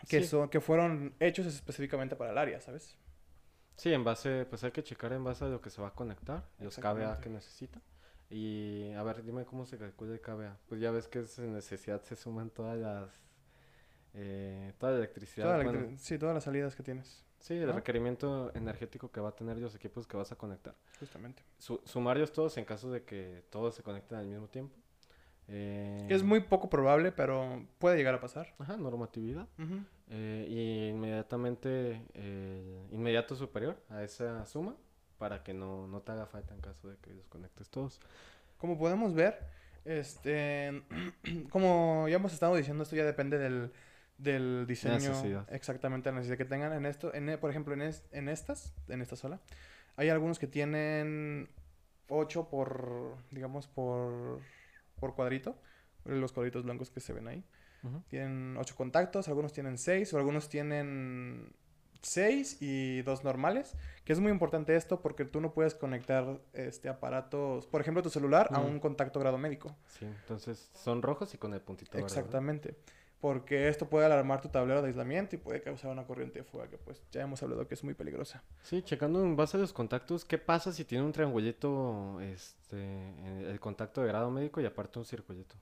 que, 0.09 0.21
Sí. 0.23 0.27
son, 0.29 0.49
que 0.49 0.61
fueron 0.61 1.15
hechos 1.21 1.47
específicamente 1.47 2.17
para 2.17 2.33
el 2.33 2.39
área, 2.39 2.61
¿sabes? 2.61 2.97
Sí, 3.77 3.93
en 3.93 4.05
base, 4.05 4.45
pues 4.47 4.63
hay 4.65 4.73
que 4.73 4.83
checar 4.83 5.13
en 5.13 5.25
base 5.25 5.45
a 5.45 5.49
lo 5.49 5.61
que 5.61 5.71
se 5.71 5.81
va 5.81 5.89
a 5.89 5.95
conectar, 5.95 6.45
los 6.59 6.77
KBA 6.77 7.21
que 7.21 7.31
necesita. 7.31 7.81
Y 8.29 8.93
a 8.93 9.03
ver, 9.03 9.25
dime 9.25 9.45
cómo 9.45 9.67
se 9.67 9.79
calcula 9.79 10.13
el 10.13 10.21
KBA. 10.21 10.57
Pues 10.69 10.81
ya 10.81 10.91
ves 10.91 11.09
que 11.09 11.25
en 11.39 11.53
necesidad 11.55 12.01
se 12.03 12.15
suman 12.17 12.51
todas 12.51 12.79
las 12.79 13.09
eh, 14.15 14.73
toda 14.79 14.93
la 14.93 14.99
electricidad. 14.99 15.47
Toda 15.47 15.59
la 15.59 15.65
bueno, 15.65 15.81
electri- 15.81 15.97
sí, 15.99 16.19
todas 16.19 16.35
las 16.35 16.45
salidas 16.45 16.75
que 16.77 16.83
tienes, 16.83 17.25
sí, 17.41 17.55
el 17.55 17.67
¿no? 17.67 17.73
requerimiento 17.73 18.53
energético 18.55 19.11
que 19.11 19.21
va 19.21 19.31
a 19.31 19.35
tener 19.35 19.59
los 19.59 19.75
equipos 19.75 20.07
que 20.07 20.17
vas 20.17 20.31
a 20.33 20.37
conectar. 20.37 20.75
justamente. 20.99 21.43
Su- 21.59 21.81
sumarios 21.85 22.33
todos 22.33 22.57
en 22.59 22.65
caso 22.65 22.91
de 22.93 23.03
que 23.05 23.43
todos 23.51 23.75
se 23.75 23.83
conecten 23.83 24.19
al 24.19 24.27
mismo 24.27 24.47
tiempo. 24.49 24.77
Eh, 25.49 26.07
es 26.09 26.23
muy 26.23 26.41
poco 26.41 26.71
probable, 26.71 27.11
pero 27.11 27.67
puede 27.79 27.97
llegar 27.97 28.15
a 28.15 28.21
pasar. 28.21 28.55
Ajá, 28.59 28.77
normatividad. 28.77 29.49
Eh, 30.09 30.47
y 30.49 30.89
inmediatamente 30.91 32.03
el 32.15 32.87
inmediato 32.93 33.35
superior 33.35 33.77
a 33.89 34.03
esa 34.05 34.47
suma 34.47 34.77
para 35.19 35.43
que 35.43 35.53
no, 35.53 35.87
no 35.89 36.01
te 36.03 36.13
haga 36.13 36.27
falta 36.27 36.55
en 36.55 36.61
caso 36.61 36.89
de 36.89 36.97
que 36.99 37.13
los 37.13 37.27
conectes 37.29 37.69
todos. 37.69 38.01
Como 38.59 38.79
podemos 38.79 39.13
ver, 39.15 39.39
este, 39.85 40.83
como 41.51 42.07
ya 42.09 42.17
hemos 42.17 42.33
estado 42.33 42.55
diciendo, 42.55 42.85
esto 42.85 42.95
ya 42.97 43.05
depende 43.05 43.37
del, 43.39 43.73
del 44.23 44.67
diseño, 44.67 44.95
necesidad. 44.95 45.47
exactamente 45.53 46.11
la 46.11 46.17
necesidad 46.17 46.37
que 46.39 46.45
tengan 46.45 46.73
en 46.73 46.87
esto. 46.87 47.13
En, 47.15 47.39
por 47.41 47.51
ejemplo, 47.51 47.75
en, 47.75 47.83
es- 47.83 48.05
en 48.13 48.29
estas, 48.29 48.75
en 48.89 49.01
esta 49.03 49.17
sola, 49.17 49.41
hay 49.97 50.09
algunos 50.09 50.39
que 50.39 50.47
tienen 50.47 51.49
8 52.09 52.49
por, 52.49 53.17
digamos, 53.31 53.67
por, 53.69 54.41
por 54.99 55.15
cuadrito, 55.15 55.57
los 56.05 56.33
cuadritos 56.33 56.65
blancos 56.65 56.91
que 56.91 57.01
se 57.01 57.13
ven 57.13 57.29
ahí. 57.29 57.45
Tienen 58.09 58.57
8 58.59 58.75
contactos, 58.77 59.29
algunos 59.29 59.55
tienen 59.55 59.79
6 59.79 60.13
o 60.13 60.19
algunos 60.19 60.51
tienen 60.51 61.51
6 62.03 62.59
y 62.61 63.01
dos 63.03 63.25
normales, 63.25 63.75
que 64.05 64.13
es 64.13 64.21
muy 64.21 64.31
importante 64.33 64.77
esto 64.77 65.01
porque 65.01 65.25
tú 65.25 65.41
no 65.41 65.53
puedes 65.55 65.75
conectar 65.75 66.41
este 66.53 66.89
aparatos, 66.91 67.67
por 67.67 67.81
ejemplo, 67.81 68.03
tu 68.03 68.11
celular 68.11 68.49
a 68.53 68.59
un 68.61 68.81
contacto 68.81 69.19
grado 69.21 69.39
médico. 69.39 69.75
Sí, 69.89 70.05
entonces 70.05 70.71
son 70.75 71.01
rojos 71.03 71.33
y 71.35 71.39
con 71.39 71.55
el 71.55 71.61
puntito. 71.63 71.97
Exactamente. 71.99 72.77
Porque 73.21 73.69
esto 73.69 73.87
puede 73.87 74.07
alarmar 74.07 74.41
tu 74.41 74.49
tablero 74.49 74.81
de 74.81 74.89
aislamiento 74.89 75.37
y 75.37 75.39
puede 75.39 75.61
causar 75.61 75.91
una 75.91 76.05
corriente 76.07 76.39
de 76.39 76.45
fuga 76.45 76.69
que 76.69 76.79
pues 76.79 77.03
ya 77.13 77.21
hemos 77.23 77.43
hablado 77.43 77.69
que 77.69 77.75
es 77.75 77.85
muy 77.85 77.93
peligrosa. 77.93 78.43
Sí, 78.63 78.83
checando 78.83 79.23
en 79.23 79.37
base 79.37 79.59
a 79.59 79.61
los 79.61 79.73
contactos, 79.75 80.25
¿qué 80.25 80.39
pasa 80.39 80.73
si 80.73 80.85
tiene 80.85 81.05
un 81.05 81.13
triangulito, 81.13 82.19
este, 82.23 83.51
el 83.51 83.61
contacto 83.61 84.01
de 84.01 84.09
grado 84.09 84.31
médico 84.31 84.61
y 84.61 84.67
aparte 84.67 84.99
un 84.99 85.05
circulito? 85.05 85.55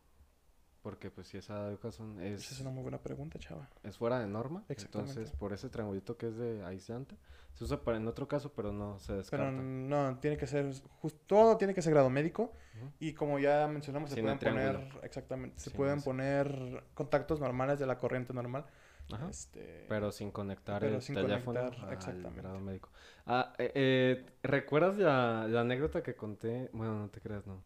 Porque 0.89 1.11
pues 1.11 1.29
si 1.29 1.37
esa 1.39 1.69
educación 1.69 2.17
Esa 2.23 2.37
es, 2.37 2.53
es 2.53 2.61
una 2.61 2.71
muy 2.71 2.83
buena 2.83 2.99
pregunta, 2.99 3.39
chava. 3.39 3.69
es 3.85 3.97
fuera 3.99 4.19
de 4.21 4.27
norma, 4.27 4.63
Exactamente. 4.69 5.13
entonces 5.13 5.39
por 5.39 5.53
ese 5.53 5.69
triangulito 5.69 6.17
que 6.17 6.29
es 6.29 6.37
de 6.37 6.65
aislante, 6.65 7.15
se 7.55 7.65
usa 7.65 7.83
para 7.85 7.99
en 7.99 8.09
otro 8.09 8.27
caso, 8.27 8.53
pero 8.55 8.73
no 8.73 8.99
se 8.99 9.13
descarta. 9.13 9.47
Pero 9.47 9.53
no, 9.53 10.19
tiene 10.21 10.37
que 10.39 10.47
ser, 10.47 10.67
jus- 11.03 11.15
todo 11.27 11.57
tiene 11.59 11.75
que 11.75 11.83
ser 11.83 11.93
grado 11.93 12.09
médico 12.11 12.53
y 13.01 13.13
como 13.13 13.39
ya 13.39 13.67
mencionamos, 13.69 14.09
se 14.11 14.17
Sin 14.17 14.25
pueden 14.25 14.39
poner, 14.39 14.81
exactamente, 15.03 15.59
se 15.61 15.71
Sin 15.71 15.79
pueden 15.79 15.99
ese. 15.99 16.05
poner 16.07 16.85
contactos 16.95 17.41
normales 17.41 17.79
de 17.79 17.87
la 17.87 17.99
corriente 17.99 18.33
normal. 18.33 18.65
Ajá. 19.13 19.29
Este, 19.29 19.87
Pero 19.89 20.13
sin 20.13 20.31
conectar 20.31 20.83
Pero 20.83 20.97
el 20.97 21.03
sin 21.03 21.15
teléfono 21.15 21.61
conectar, 21.61 21.89
al 21.89 21.93
exactamente. 21.93 22.43
grado 22.43 22.61
médico. 22.61 22.91
Ah, 23.27 23.55
eh, 23.59 23.73
eh, 23.75 24.27
¿recuerdas 24.43 24.99
la, 24.99 25.47
la 25.49 25.61
anécdota 25.63 26.03
que 26.03 26.15
conté? 26.15 26.69
Bueno, 26.73 26.99
no 26.99 27.09
te 27.09 27.21
creas, 27.21 27.47
no. 27.47 27.63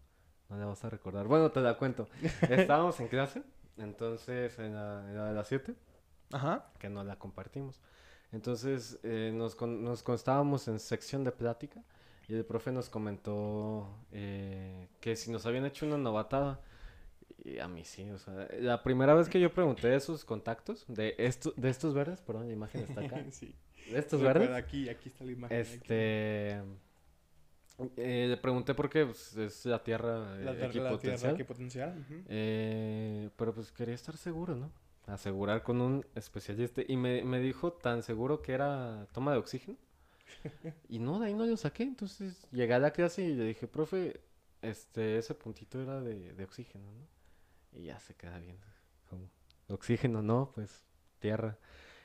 No 0.52 0.58
la 0.58 0.66
vas 0.66 0.84
a 0.84 0.90
recordar. 0.90 1.26
Bueno, 1.26 1.50
te 1.50 1.60
la 1.60 1.78
cuento. 1.78 2.08
Estábamos 2.50 3.00
en 3.00 3.08
clase, 3.08 3.42
entonces 3.78 4.58
en 4.58 4.74
la, 4.74 5.02
en 5.08 5.16
la 5.16 5.28
de 5.28 5.34
las 5.34 5.48
7, 5.48 5.74
Ajá. 6.32 6.66
que 6.78 6.90
no 6.90 7.02
la 7.04 7.18
compartimos. 7.18 7.80
Entonces 8.32 8.98
eh, 9.02 9.32
nos, 9.34 9.54
con- 9.54 9.82
nos 9.82 10.02
constábamos 10.02 10.68
en 10.68 10.78
sección 10.78 11.24
de 11.24 11.32
plática 11.32 11.82
y 12.28 12.34
el 12.34 12.44
profe 12.44 12.70
nos 12.70 12.90
comentó 12.90 13.88
eh, 14.12 14.88
que 15.00 15.16
si 15.16 15.30
nos 15.30 15.46
habían 15.46 15.64
hecho 15.64 15.86
una 15.86 15.96
novatada. 15.96 16.60
Y 17.44 17.58
a 17.58 17.66
mí 17.66 17.84
sí, 17.84 18.08
o 18.10 18.18
sea, 18.18 18.46
la 18.60 18.82
primera 18.82 19.14
vez 19.14 19.28
que 19.30 19.40
yo 19.40 19.52
pregunté 19.52 19.88
de 19.88 20.00
sus 20.00 20.24
contactos, 20.24 20.84
de, 20.86 21.14
esto, 21.18 21.52
de 21.56 21.70
estos 21.70 21.92
verdes, 21.94 22.20
perdón, 22.20 22.46
la 22.46 22.52
imagen 22.52 22.82
está 22.82 23.00
acá. 23.00 23.24
sí. 23.30 23.54
De 23.90 23.98
estos 23.98 24.20
Recuerda, 24.20 24.48
verdes. 24.50 24.64
Aquí, 24.64 24.88
aquí 24.90 25.08
está 25.08 25.24
la 25.24 25.32
imagen. 25.32 25.58
aquí. 25.60 25.78
Eh, 27.96 28.26
le 28.28 28.36
pregunté 28.36 28.74
por 28.74 28.88
qué 28.90 29.06
pues, 29.06 29.36
es 29.36 29.64
la 29.66 29.82
Tierra 29.82 30.36
eh, 30.38 30.44
La, 30.44 30.52
tierra- 30.52 30.60
la 30.60 30.66
equipotencial. 30.68 31.18
tierra 31.18 31.32
equipotencial. 31.34 31.98
ujú. 31.98 32.22
Eh, 32.28 33.30
pero 33.36 33.54
pues 33.54 33.72
quería 33.72 33.94
estar 33.94 34.16
seguro, 34.16 34.54
¿no? 34.56 34.70
Asegurar 35.06 35.62
con 35.62 35.80
un 35.80 36.06
especialista. 36.14 36.82
Y 36.86 36.96
me, 36.96 37.22
me 37.24 37.40
dijo 37.40 37.72
tan 37.72 38.02
seguro 38.02 38.40
que 38.42 38.52
era 38.52 39.06
toma 39.12 39.32
de 39.32 39.38
oxígeno. 39.38 39.76
Y 40.88 40.98
no, 40.98 41.18
de 41.20 41.26
ahí 41.26 41.34
no 41.34 41.44
lo 41.46 41.56
saqué. 41.56 41.82
Entonces 41.84 42.46
llegué 42.52 42.74
a 42.74 42.78
la 42.78 42.92
clase 42.92 43.22
y 43.22 43.34
le 43.34 43.44
dije, 43.44 43.66
profe, 43.66 44.20
este, 44.62 45.18
ese 45.18 45.34
puntito 45.34 45.80
era 45.82 46.00
de, 46.00 46.32
de 46.34 46.44
oxígeno, 46.44 46.84
¿no? 46.92 47.06
Y 47.78 47.84
ya 47.84 47.98
se 48.00 48.14
queda 48.14 48.38
bien. 48.38 48.58
Como, 49.08 49.28
oxígeno, 49.68 50.22
no, 50.22 50.52
pues 50.54 50.84
tierra. 51.18 51.58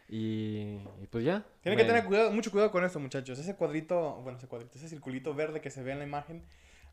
Y, 0.10 0.80
y 1.02 1.08
pues 1.12 1.24
ya. 1.26 1.46
Tienen 1.62 1.78
que 1.78 1.84
me- 1.84 1.90
tener 1.90 2.06
cuidado, 2.06 2.32
mucho 2.32 2.52
cuidado 2.52 2.72
con 2.72 2.84
esto, 2.86 3.00
muchachos. 3.00 3.38
Ese 3.40 3.56
cuadrito, 3.56 4.16
bueno, 4.22 4.38
ese 4.38 4.48
cuadrito, 4.48 4.78
ese 4.78 4.88
circulito 4.90 5.34
verde 5.34 5.60
que 5.62 5.70
se 5.70 5.84
ve 5.84 5.92
en 5.92 6.00
la 6.00 6.06
imagen, 6.06 6.46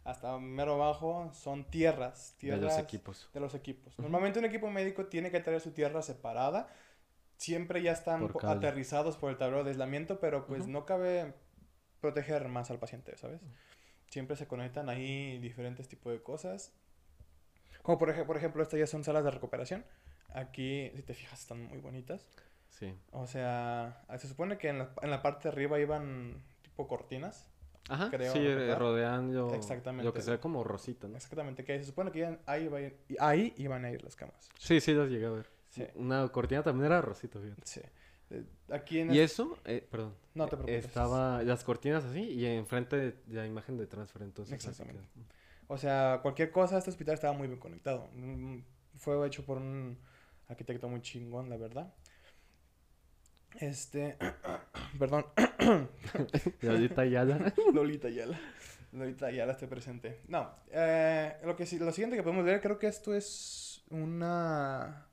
hasta 0.05 0.37
mero 0.39 0.75
abajo, 0.75 1.31
son 1.33 1.65
tierras. 1.71 2.37
de 2.41 2.49
los 2.49 2.59
Tierras 2.61 2.79
equipos. 2.79 3.31
de 3.33 3.41
los 3.41 3.55
equipos. 3.55 3.99
Normalmente 3.99 4.39
un 4.41 4.45
equipo 4.45 4.69
médico 4.71 5.07
tiene 5.07 5.31
que 5.31 5.41
tener 5.41 5.61
su 5.61 5.71
tierra 5.71 6.03
separada. 6.03 6.69
Siempre 7.37 7.83
ya 7.83 7.93
están 7.93 8.29
Por 8.29 8.47
aterrizados 8.47 9.17
por 9.17 9.31
el 9.31 9.37
tablero 9.39 9.65
de 9.65 9.71
aislamiento, 9.71 10.19
pero 10.21 10.47
pues 10.47 10.63
Ujú. 10.63 10.71
no 10.71 10.85
cabe 10.87 11.35
proteger 12.01 12.49
más 12.49 12.71
al 12.71 12.79
paciente, 12.79 13.17
¿sabes? 13.17 13.41
Siempre 14.09 14.37
se 14.37 14.47
conectan 14.47 14.89
ahí 14.89 15.39
diferentes 15.39 15.89
tipos 15.89 16.13
de 16.13 16.23
cosas. 16.23 16.73
Como 17.83 17.99
por, 17.99 18.11
ej- 18.11 18.25
por 18.27 18.37
ejemplo, 18.37 18.63
estas 18.63 18.79
ya 18.79 18.87
son 18.87 19.05
salas 19.05 19.25
de 19.25 19.31
recuperación. 19.31 19.85
Aquí, 20.33 20.91
si 20.97 21.03
te 21.03 21.15
fijas, 21.15 21.41
están 21.41 21.63
muy 21.67 21.79
bonitas. 21.79 22.27
Sí. 22.79 22.93
O 23.13 23.27
sea, 23.27 24.03
se 24.19 24.27
supone 24.29 24.59
que 24.59 24.69
en 24.69 24.79
la, 24.79 24.93
en 25.03 25.11
la 25.11 25.23
parte 25.23 25.45
de 25.45 25.53
arriba 25.53 25.79
iban 25.79 26.43
tipo 26.63 26.89
cortinas. 26.89 27.49
Ajá, 27.89 28.11
creo 28.11 28.33
sí, 28.33 28.39
eh, 28.39 28.55
recordar. 28.55 28.79
rodean 28.79 29.35
lo, 29.35 29.55
Exactamente. 29.55 30.05
lo 30.05 30.13
que 30.15 30.23
se 30.23 30.31
ve 30.31 30.41
como 30.41 30.65
rosita, 30.65 31.07
¿no? 31.07 31.17
Exactamente, 31.17 31.65
que 31.65 31.79
se 31.79 31.85
supone 31.85 32.11
que 32.11 32.21
iban- 32.21 32.41
ahí, 32.47 32.65
iba 32.65 32.79
a 32.79 32.81
ir- 32.81 32.97
y 33.09 33.17
ahí 33.21 33.55
iban 33.59 33.85
a 33.85 33.91
ir 33.91 34.03
las 34.03 34.17
camas. 34.17 34.49
Sí, 34.59 34.81
sí, 34.81 34.93
las 34.95 35.09
llegué 35.11 35.27
a 35.27 35.31
ver. 35.31 35.51
Sí. 35.69 35.87
Una 35.97 36.27
cortina 36.29 36.63
también 36.63 36.87
era 36.87 37.01
rosita, 37.03 37.39
fíjate. 37.39 37.63
Sí. 37.65 37.81
Eh, 38.31 38.43
Aquí 38.73 39.01
en 39.01 39.13
Y 39.13 39.19
el- 39.19 39.25
eso, 39.25 39.59
eh, 39.67 39.87
perdón, 39.91 40.15
No 40.35 40.45
te 40.47 40.57
preocupes. 40.57 40.85
estaba 40.87 41.43
las 41.43 41.63
cortinas 41.63 42.05
así 42.05 42.23
y 42.23 42.47
enfrente 42.47 42.97
de, 42.97 43.15
la 43.29 43.47
imagen 43.47 43.77
de 43.77 43.87
transfer, 43.87 44.23
entonces 44.23 44.55
Exactamente. 44.55 45.03
queda. 45.15 45.25
O 45.69 45.77
sea, 45.79 46.21
cualquier 46.23 46.51
cosa, 46.51 46.79
este 46.79 46.89
hospital 46.91 47.15
estaba 47.15 47.35
muy 47.35 47.47
bien 47.49 47.61
conectado. 47.61 48.09
Mm, 48.15 48.61
Fue 48.97 49.27
hecho 49.27 49.45
por 49.45 49.59
un 49.59 49.99
arquitecto 50.49 50.89
muy 50.89 51.03
chingón, 51.03 51.51
la 51.51 51.57
verdad. 51.59 51.93
Este, 53.61 54.17
perdón, 54.99 55.27
Y 56.61 56.67
ahorita 56.67 57.05
ya 57.07 57.25
la- 57.25 57.53
Lolita 57.73 58.09
Ayala. 58.09 58.39
Lolita 58.93 59.27
Ayala 59.27 59.53
esté 59.53 59.67
presente. 59.67 60.21
No, 60.29 60.51
eh, 60.71 61.37
lo, 61.45 61.57
que 61.57 61.67
sí, 61.67 61.79
lo 61.79 61.91
siguiente 61.93 62.17
que 62.17 62.23
podemos 62.23 62.45
ver, 62.45 62.61
creo 62.61 62.79
que 62.79 62.87
esto 62.87 63.15
es 63.15 63.85
una... 63.91 65.09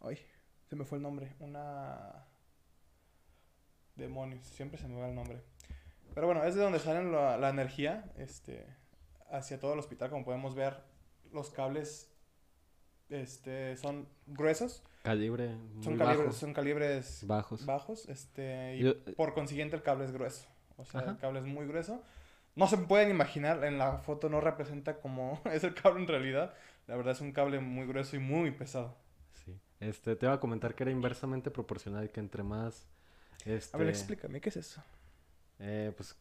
Ay, 0.00 0.18
se 0.68 0.76
me 0.76 0.84
fue 0.84 0.98
el 0.98 1.02
nombre. 1.02 1.34
Una... 1.40 2.26
Demonios, 3.96 4.46
siempre 4.46 4.78
se 4.78 4.88
me 4.88 5.00
va 5.00 5.08
el 5.08 5.14
nombre. 5.14 5.42
Pero 6.14 6.26
bueno, 6.26 6.44
es 6.44 6.54
de 6.54 6.62
donde 6.62 6.78
sale 6.78 7.04
la, 7.10 7.36
la 7.38 7.48
energía 7.50 8.10
este, 8.16 8.66
hacia 9.30 9.58
todo 9.60 9.74
el 9.74 9.78
hospital. 9.78 10.10
Como 10.10 10.24
podemos 10.24 10.54
ver, 10.54 10.82
los 11.32 11.50
cables 11.50 12.10
este, 13.08 13.76
son 13.76 14.08
gruesos. 14.26 14.82
Calibre 15.02 15.56
Son, 15.82 15.96
calibres, 15.96 16.18
bajo, 16.26 16.32
son 16.32 16.54
calibres 16.54 17.24
bajos. 17.26 17.66
bajos. 17.66 18.08
Este, 18.08 18.76
y 18.76 18.82
Yo- 18.84 19.04
por 19.16 19.34
consiguiente 19.34 19.76
el 19.76 19.82
cable 19.82 20.04
es 20.04 20.12
grueso. 20.12 20.46
O 20.76 20.84
sea, 20.84 21.00
Ajá. 21.00 21.10
el 21.12 21.18
cable 21.18 21.40
es 21.40 21.46
muy 21.46 21.66
grueso. 21.66 22.02
no 22.54 22.66
se 22.66 22.76
pueden 22.76 23.10
imaginar, 23.10 23.64
en 23.64 23.78
la 23.78 23.96
foto 23.98 24.28
no 24.28 24.40
representa 24.40 25.00
como 25.00 25.40
es 25.52 25.64
el 25.64 25.74
cable 25.74 26.00
en 26.02 26.08
realidad. 26.08 26.54
La 26.86 26.96
verdad 26.96 27.12
es 27.12 27.20
un 27.20 27.32
cable 27.32 27.60
muy 27.60 27.86
grueso 27.86 28.16
y 28.16 28.18
muy 28.18 28.50
pesado. 28.50 28.96
Sí. 29.44 29.56
Este, 29.80 30.16
te 30.16 30.26
iba 30.26 30.34
a 30.34 30.40
comentar 30.40 30.74
que 30.74 30.82
era 30.84 30.90
inversamente 30.90 31.50
proporcional, 31.50 32.10
que 32.10 32.20
entre 32.20 32.42
más... 32.42 32.86
Este, 33.44 33.76
A 33.76 33.78
ver, 33.78 33.88
explícame, 33.88 34.40
¿qué 34.40 34.48
es 34.50 34.56
eso? 34.56 34.82
eh, 35.58 35.92
pues, 35.96 36.16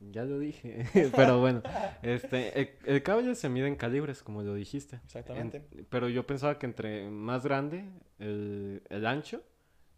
ya 0.00 0.24
lo 0.24 0.38
dije, 0.38 0.84
pero 1.16 1.40
bueno, 1.40 1.62
este, 2.02 2.60
el, 2.60 2.70
el 2.84 3.02
cable 3.02 3.34
se 3.34 3.48
mide 3.48 3.66
en 3.68 3.76
calibres, 3.76 4.22
como 4.22 4.42
lo 4.42 4.54
dijiste. 4.54 5.00
Exactamente. 5.04 5.64
En- 5.72 5.86
pero 5.90 6.08
yo 6.08 6.26
pensaba 6.26 6.58
que 6.58 6.66
entre 6.66 7.08
más 7.10 7.44
grande 7.44 7.84
el, 8.18 8.82
el 8.88 9.06
ancho, 9.06 9.42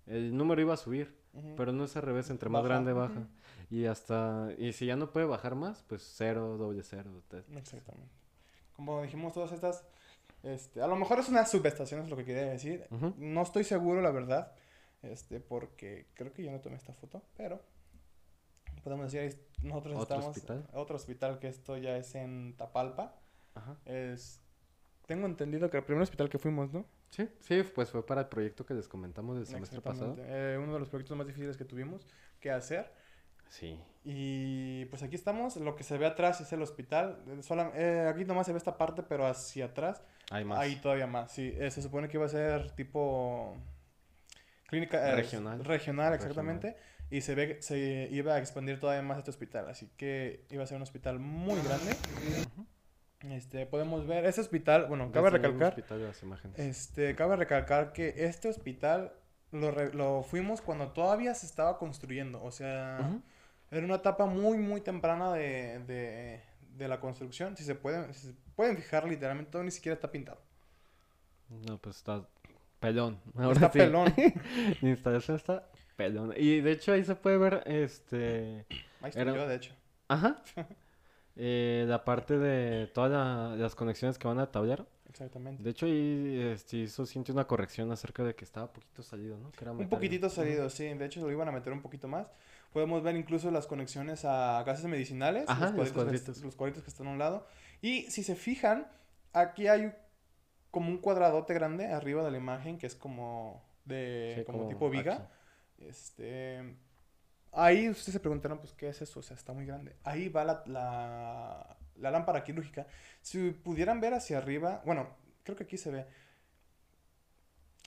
el 0.07 0.37
número 0.37 0.61
iba 0.61 0.75
a 0.75 0.79
subir. 0.79 1.19
Pero 1.57 1.71
no 1.73 1.85
es 1.85 1.97
al 1.97 2.03
revés, 2.03 2.29
entre 2.29 2.49
más 2.51 2.63
Baja, 2.65 2.75
grande 2.75 2.93
baja. 2.93 3.29
Y 3.71 3.85
hasta, 3.85 4.49
y 4.59 4.73
si 4.73 4.87
ya 4.87 4.97
no 4.97 5.13
puede 5.13 5.27
bajar 5.27 5.55
más, 5.55 5.85
pues 5.85 6.03
cero, 6.17 6.57
doble 6.59 6.83
cero. 6.83 7.23
te- 7.29 7.45
Exactamente. 7.57 8.13
Como 8.75 9.01
dijimos, 9.03 9.33
todas 9.33 9.53
estas. 9.53 9.85
Este, 10.43 10.83
a 10.83 10.89
lo 10.89 10.97
mejor 10.97 11.21
es 11.21 11.29
una 11.29 11.47
subestación, 11.47 12.03
es 12.03 12.09
lo 12.11 12.17
que 12.17 12.25
quería 12.25 12.47
decir. 12.47 12.85
No 13.17 13.43
estoy 13.43 13.63
seguro, 13.63 14.01
la 14.01 14.11
verdad. 14.11 14.53
Este, 15.03 15.39
porque 15.39 16.07
creo 16.15 16.33
que 16.33 16.43
yo 16.43 16.51
no 16.51 16.59
tomé 16.61 16.75
esta 16.77 16.95
foto, 16.95 17.23
pero 17.37 17.63
podemos 18.81 19.11
decir, 19.11 19.41
nosotros 19.63 19.95
Otro 19.95 20.03
estamos. 20.03 20.37
hospital. 20.37 20.67
Otro 20.73 20.97
hospital 20.97 21.39
que 21.39 21.49
esto 21.49 21.77
ya 21.77 21.97
es 21.97 22.15
en 22.15 22.57
Tapalpa. 22.57 23.15
Ajá. 23.55 23.77
Es. 23.85 24.41
Tengo 25.07 25.27
entendido 25.27 25.71
que 25.71 25.79
el 25.79 25.85
primer 25.85 26.03
hospital 26.03 26.29
que 26.29 26.39
fuimos, 26.39 26.73
¿no? 26.73 26.87
Sí, 27.11 27.29
sí, 27.41 27.63
pues 27.75 27.91
fue 27.91 28.07
para 28.07 28.21
el 28.23 28.29
proyecto 28.29 28.65
que 28.65 28.75
les 28.75 28.87
comentamos 28.87 29.37
del 29.37 29.47
semestre 29.47 29.81
pasado. 29.81 30.17
Eh, 30.19 30.59
uno 30.63 30.73
de 30.73 30.79
los 30.79 30.89
proyectos 30.89 31.17
más 31.17 31.27
difíciles 31.27 31.57
que 31.57 31.65
tuvimos 31.65 32.07
que 32.39 32.53
hacer. 32.53 32.93
Sí. 33.49 33.81
Y 34.05 34.85
pues 34.87 35.03
aquí 35.03 35.17
estamos. 35.17 35.57
Lo 35.57 35.75
que 35.75 35.83
se 35.83 35.99
ve 35.99 36.07
atrás 36.07 36.41
es 36.41 36.53
el 36.53 36.63
hospital. 36.63 37.19
Eh, 37.75 38.07
aquí 38.09 38.25
nomás 38.25 38.47
se 38.47 38.53
ve 38.53 38.59
esta 38.59 38.79
parte, 38.79 39.03
pero 39.03 39.27
hacia 39.27 39.67
atrás 39.67 40.03
Hay 40.31 40.45
más. 40.45 40.59
Ahí 40.59 40.77
todavía 40.77 41.07
más, 41.07 41.33
sí. 41.33 41.53
Eh, 41.59 41.71
se 41.71 41.83
supone 41.83 42.09
que 42.09 42.17
iba 42.17 42.27
a 42.27 42.29
ser 42.29 42.71
tipo 42.71 43.57
clínica 44.69 45.11
eh, 45.11 45.17
Regional. 45.17 45.65
Regional, 45.65 46.15
exactamente. 46.15 46.77
Y 47.11 47.23
se 47.23 47.35
ve 47.35 47.59
se 47.61 48.09
iba 48.13 48.35
a 48.35 48.39
expandir 48.39 48.79
todavía 48.79 49.03
más 49.03 49.19
este 49.19 49.31
hospital. 49.31 49.69
Así 49.69 49.91
que 49.97 50.45
iba 50.51 50.63
a 50.63 50.67
ser 50.67 50.77
un 50.77 50.83
hospital 50.83 51.19
muy 51.19 51.61
grande. 51.63 51.97
Este, 53.29 53.67
podemos 53.67 54.07
ver, 54.07 54.25
ese 54.25 54.41
hospital, 54.41 54.87
bueno, 54.87 55.13
cabe 55.13 55.29
recalcar, 55.31 55.71
hospital 55.71 55.99
de 55.99 56.07
las 56.07 56.23
imágenes. 56.23 56.59
este, 56.59 57.15
cabe 57.17 57.37
recalcar 57.37 57.93
que 57.93 58.15
este 58.17 58.49
hospital 58.49 59.13
lo, 59.53 59.71
re- 59.71 59.93
lo 59.93 60.23
fuimos 60.23 60.63
cuando 60.63 60.93
todavía 60.93 61.35
se 61.35 61.45
estaba 61.47 61.77
construyendo. 61.79 62.43
O 62.43 62.51
sea, 62.51 63.21
era 63.71 63.85
una 63.85 63.97
etapa 63.97 64.25
muy, 64.27 64.57
muy 64.57 64.81
temprana 64.81 65.33
de, 65.35 65.81
de, 65.81 66.41
de 66.77 66.89
la 66.89 66.99
construcción. 67.01 67.57
Si 67.59 67.65
se 67.65 67.75
pueden, 67.75 68.15
si 68.15 68.29
se 68.29 68.35
pueden 68.57 68.77
fijar, 68.77 69.07
literalmente 69.07 69.51
todo 69.51 69.63
ni 69.65 69.71
siquiera 69.71 69.95
está 69.95 70.11
pintado. 70.11 70.41
No, 71.69 71.77
pues 71.79 71.97
está 71.97 72.27
pelón. 72.79 73.21
Ahora 73.37 73.53
Está 73.53 73.73
sí. 73.73 73.79
pelón. 73.81 74.15
La 74.81 74.89
instalación 74.89 75.37
está 75.37 75.69
Y 76.37 76.61
de 76.61 76.73
hecho 76.73 76.93
ahí 76.93 77.05
se 77.05 77.15
puede 77.15 77.39
ver, 77.39 77.63
este... 77.67 78.67
Ahí 79.03 79.09
estoy 79.09 79.23
Era- 79.23 79.35
yo, 79.35 79.49
de 79.49 79.55
hecho. 79.57 79.75
Ajá. 80.09 80.43
Eh, 81.37 81.85
la 81.89 82.05
parte 82.05 82.37
de 82.39 82.87
todas 82.89 83.11
la- 83.11 83.57
las 83.57 83.75
conexiones 83.75 84.19
que 84.19 84.29
van 84.29 84.39
al 84.41 84.51
tablero. 84.51 84.87
Exactamente. 85.09 85.63
De 85.63 85.71
hecho, 85.71 85.87
ahí 85.87 86.39
este, 86.53 86.79
hizo 86.79 87.07
Cintia 87.07 87.33
una 87.33 87.47
corrección 87.47 87.91
acerca 87.93 88.23
de 88.25 88.35
que 88.35 88.45
estaba 88.45 88.71
poquito 88.73 89.03
salido, 89.03 89.39
¿no? 89.39 89.51
Que 89.53 89.65
era 89.65 89.73
Un 89.73 89.89
poquitito 89.89 90.29
salido, 90.29 90.69
sí. 90.69 90.85
De 90.93 91.07
hecho, 91.07 91.21
lo 91.21 91.31
iban 91.31 91.49
a 91.49 91.53
meter 91.53 91.73
un 91.73 91.81
poquito 91.81 92.09
más. 92.09 92.27
Podemos 92.73 93.03
ver 93.03 93.17
incluso 93.17 93.51
las 93.51 93.67
conexiones 93.67 94.25
a 94.27 94.63
gases 94.65 94.85
medicinales. 94.87 95.45
Ajá, 95.49 95.67
los, 95.71 95.77
los 95.77 95.93
cuadritos 95.93 95.93
que, 95.93 96.25
cuadritos. 96.25 96.45
los 96.45 96.57
cuadritos 96.57 96.83
que 96.85 96.91
están 96.91 97.07
a 97.07 97.11
un 97.11 97.19
lado. 97.19 97.47
Y 97.81 98.03
si 98.11 98.23
se 98.23 98.35
fijan, 98.35 98.87
aquí 99.33 99.67
hay 99.67 99.93
como 100.71 100.91
un 100.91 100.99
cuadradote 100.99 101.55
grande 101.55 101.87
arriba 101.87 102.23
de 102.23 102.33
la 102.33 102.37
imagen 102.39 102.77
que 102.77 102.87
es 102.87 102.95
como 102.97 103.63
de 103.87 104.35
Sí, 104.39 104.45
como, 104.45 104.69
tipo 104.69 104.91
viga. 104.91 105.15
aquí. 105.15 105.23
Este, 105.81 106.77
ahí 107.53 107.89
ustedes 107.89 108.13
se 108.15 108.21
preguntaron, 108.21 108.59
pues, 108.59 108.73
¿qué 108.75 108.89
es 108.89 109.03
eso? 109.03 109.21
O 109.21 109.23
sea, 109.23 109.37
está 109.37 109.53
muy 109.53 109.67
grande. 109.67 109.97
Ahí 110.05 110.29
va 110.29 110.45
la, 110.45 110.63
la, 110.67 111.77
la 111.97 112.11
lámpara 112.11 112.45
quirúrgica. 112.45 112.87
Si 113.23 113.51
pudieran 113.51 114.01
ver 114.01 114.15
hacia 114.15 114.39
arriba, 114.39 114.83
bueno, 114.85 115.09
creo 115.45 115.57
que 115.57 115.65
aquí 115.65 115.77
se 115.79 115.91
ve. 115.91 116.07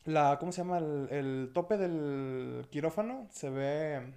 La, 0.06 0.38
¿cómo 0.40 0.52
se 0.52 0.60
llama? 0.60 0.80
El, 0.80 1.08
el 1.12 1.52
tope 1.54 1.78
del 1.78 2.68
quirófano 2.70 3.28
se 3.32 3.50
ve 3.50 4.14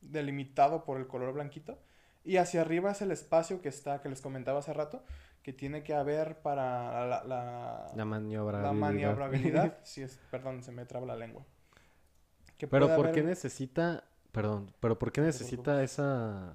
delimitado 0.00 0.84
por 0.84 0.98
el 0.98 1.06
color 1.06 1.32
blanquito. 1.34 1.78
Y 2.24 2.36
hacia 2.36 2.60
arriba 2.60 2.92
es 2.92 3.02
el 3.02 3.10
espacio 3.10 3.60
que 3.62 3.68
está, 3.68 4.00
que 4.00 4.08
les 4.08 4.20
comentaba 4.20 4.60
hace 4.60 4.72
rato, 4.72 5.04
que 5.42 5.52
tiene 5.52 5.82
que 5.82 5.94
haber 5.94 6.40
para 6.40 7.06
la, 7.06 7.24
la, 7.24 7.86
La 7.94 8.04
maniobra. 8.04 8.60
la 8.62 8.72
maniobrabilidad. 8.72 9.78
Sí, 9.84 10.02
es, 10.02 10.20
perdón, 10.30 10.62
se 10.62 10.70
me 10.72 10.84
traba 10.86 11.06
la 11.06 11.16
lengua. 11.16 11.44
Que 12.62 12.68
Pero 12.68 12.86
¿por 12.94 13.06
haber 13.06 13.12
qué 13.12 13.22
necesita, 13.24 14.04
perdón, 14.30 14.72
pero 14.78 14.96
¿por 14.96 15.10
qué 15.10 15.20
necesita 15.20 15.82
esa, 15.82 16.52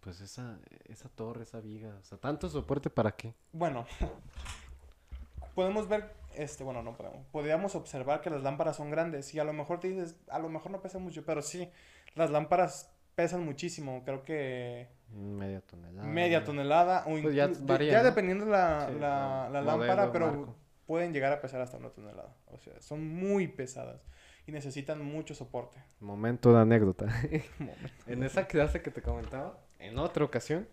pues 0.00 0.20
esa, 0.20 0.58
esa 0.86 1.08
torre, 1.08 1.44
esa 1.44 1.60
viga? 1.60 1.96
O 2.00 2.02
sea, 2.02 2.18
tanto 2.18 2.48
soporte 2.48 2.90
para 2.90 3.12
qué? 3.12 3.32
Bueno, 3.52 3.86
podemos 5.54 5.88
ver, 5.88 6.12
este, 6.34 6.64
bueno, 6.64 6.82
no 6.82 6.96
podemos. 6.96 7.24
Podríamos 7.26 7.76
observar 7.76 8.20
que 8.22 8.30
las 8.30 8.42
lámparas 8.42 8.74
son 8.76 8.90
grandes 8.90 9.32
y 9.32 9.38
a 9.38 9.44
lo 9.44 9.52
mejor 9.52 9.78
te 9.78 9.86
dices, 9.88 10.16
a 10.28 10.40
lo 10.40 10.48
mejor 10.48 10.72
no 10.72 10.82
pesa 10.82 10.98
mucho, 10.98 11.24
pero 11.24 11.42
sí, 11.42 11.70
las 12.16 12.30
lámparas 12.30 12.90
pesan 13.14 13.44
muchísimo. 13.44 14.02
Creo 14.04 14.24
que 14.24 14.88
Media 15.12 15.60
tonelada. 15.60 16.08
media 16.08 16.44
tonelada 16.44 17.04
o 17.06 17.20
Pues 17.22 17.36
ya 17.36 17.48
inclu- 17.48 17.66
varía, 17.66 17.92
ya 17.92 17.98
¿no? 17.98 18.04
dependiendo 18.04 18.46
la, 18.46 18.88
Sí, 18.88 18.98
la, 18.98 19.48
lámpara, 19.62 20.10
pero 20.10 20.26
marco. 20.26 20.54
pueden 20.86 21.12
llegar 21.12 21.32
a 21.32 21.40
pesar 21.40 21.60
hasta 21.60 21.76
una 21.76 21.90
tonelada. 21.90 22.34
O 22.46 22.58
sea, 22.58 22.80
son 22.80 23.06
muy 23.08 23.46
pesadas 23.46 24.00
y 24.50 24.52
necesitan 24.52 25.02
mucho 25.04 25.34
soporte. 25.34 25.78
Momento 26.00 26.52
de 26.52 26.60
anécdota. 26.60 27.06
En 28.06 28.24
esa 28.24 28.46
clase 28.48 28.82
que 28.82 28.90
te 28.90 29.00
comentaba, 29.00 29.58
en 29.78 29.96
otra 29.98 30.24
ocasión, 30.24 30.66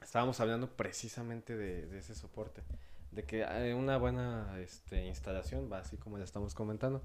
estábamos 0.00 0.38
hablando 0.40 0.68
precisamente 0.76 1.56
de, 1.56 1.86
de 1.86 1.98
ese 1.98 2.14
soporte. 2.14 2.62
De 3.10 3.24
que 3.24 3.42
eh, 3.42 3.74
una 3.74 3.98
buena 3.98 4.56
este, 4.60 5.04
instalación 5.04 5.68
va 5.70 5.78
así 5.78 5.96
como 5.96 6.16
la 6.16 6.24
estamos 6.24 6.54
comentando. 6.54 7.02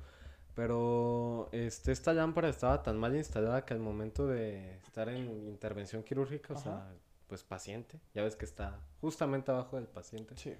Pero 0.53 1.49
este, 1.51 1.91
esta 1.91 2.13
lámpara 2.13 2.49
estaba 2.49 2.83
tan 2.83 2.97
mal 2.97 3.15
instalada 3.15 3.65
que 3.65 3.73
al 3.73 3.79
momento 3.79 4.27
de 4.27 4.77
estar 4.77 5.09
en 5.09 5.47
intervención 5.47 6.03
quirúrgica, 6.03 6.53
o 6.53 6.57
Ajá. 6.57 6.63
sea, 6.63 6.93
pues 7.27 7.43
paciente, 7.43 7.99
ya 8.13 8.23
ves 8.23 8.35
que 8.35 8.45
está 8.45 8.79
justamente 9.01 9.51
abajo 9.51 9.75
del 9.77 9.87
paciente. 9.87 10.35
Sí. 10.37 10.53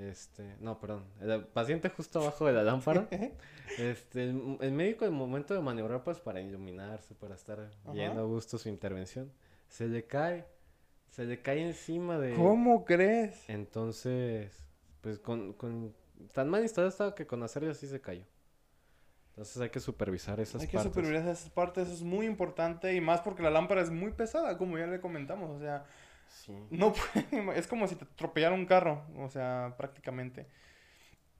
Este, 0.00 0.56
no, 0.60 0.78
perdón, 0.78 1.04
el 1.20 1.44
paciente 1.46 1.88
justo 1.88 2.20
abajo 2.20 2.46
de 2.46 2.52
la 2.52 2.62
lámpara. 2.62 3.08
Este, 3.78 4.24
el, 4.24 4.56
el 4.62 4.72
médico 4.72 5.04
al 5.04 5.10
momento 5.10 5.52
de 5.52 5.60
maniobrar, 5.60 6.02
pues 6.02 6.18
para 6.20 6.40
iluminarse, 6.40 7.14
para 7.14 7.34
estar 7.34 7.70
viendo 7.92 8.22
a 8.22 8.24
gusto 8.24 8.56
su 8.56 8.70
intervención, 8.70 9.30
se 9.68 9.86
le 9.88 10.06
cae, 10.06 10.46
se 11.10 11.26
le 11.26 11.42
cae 11.42 11.60
encima 11.66 12.18
de... 12.18 12.34
¿Cómo 12.34 12.86
crees? 12.86 13.44
Entonces, 13.48 14.64
pues 15.02 15.18
con, 15.18 15.52
con 15.52 15.94
tan 16.32 16.48
mal 16.48 16.62
instalado 16.62 16.88
estaba 16.88 17.14
que 17.14 17.26
con 17.26 17.42
hacerlo 17.42 17.70
así 17.70 17.86
se 17.86 18.00
cayó. 18.00 18.24
Entonces 19.30 19.60
hay 19.62 19.70
que 19.70 19.80
supervisar 19.80 20.40
esas 20.40 20.62
Hay 20.62 20.66
que 20.68 20.76
partes. 20.78 20.92
supervisar 20.94 21.28
esas 21.28 21.50
partes, 21.50 21.86
eso 21.86 21.94
es 21.96 22.02
muy 22.02 22.26
importante 22.26 22.94
y 22.94 23.00
más 23.00 23.20
porque 23.20 23.42
la 23.42 23.50
lámpara 23.50 23.82
es 23.82 23.90
muy 23.90 24.10
pesada, 24.12 24.56
como 24.58 24.78
ya 24.78 24.86
le 24.86 25.00
comentamos, 25.00 25.50
o 25.50 25.60
sea, 25.60 25.84
Sí. 26.28 26.52
no 26.70 26.92
puede- 26.92 27.58
es 27.58 27.66
como 27.66 27.86
si 27.86 27.94
te 27.96 28.04
atropellara 28.04 28.54
un 28.54 28.66
carro, 28.66 29.02
o 29.18 29.28
sea, 29.28 29.74
prácticamente. 29.76 30.46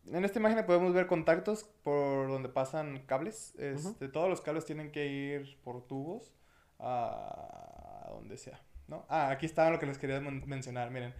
En 0.06 0.24
esta 0.24 0.38
imagen 0.38 0.64
podemos 0.64 0.94
ver 0.94 1.06
contactos 1.06 1.64
por 1.82 2.28
donde 2.28 2.48
pasan 2.48 3.02
cables, 3.06 3.54
este, 3.58 4.08
todos 4.08 4.28
los 4.28 4.40
cables 4.40 4.64
tienen 4.64 4.90
que 4.90 5.06
ir 5.06 5.58
por 5.62 5.86
tubos 5.86 6.32
a, 6.78 8.08
donde 8.10 8.36
sea, 8.36 8.60
¿no? 8.86 9.04
Ah, 9.08 9.30
aquí 9.30 9.46
está 9.46 9.70
lo 9.70 9.78
que 9.78 9.86
les 9.86 9.98
quería 9.98 10.20
men- 10.20 10.42
mencionar, 10.46 10.90
miren, 10.90 11.14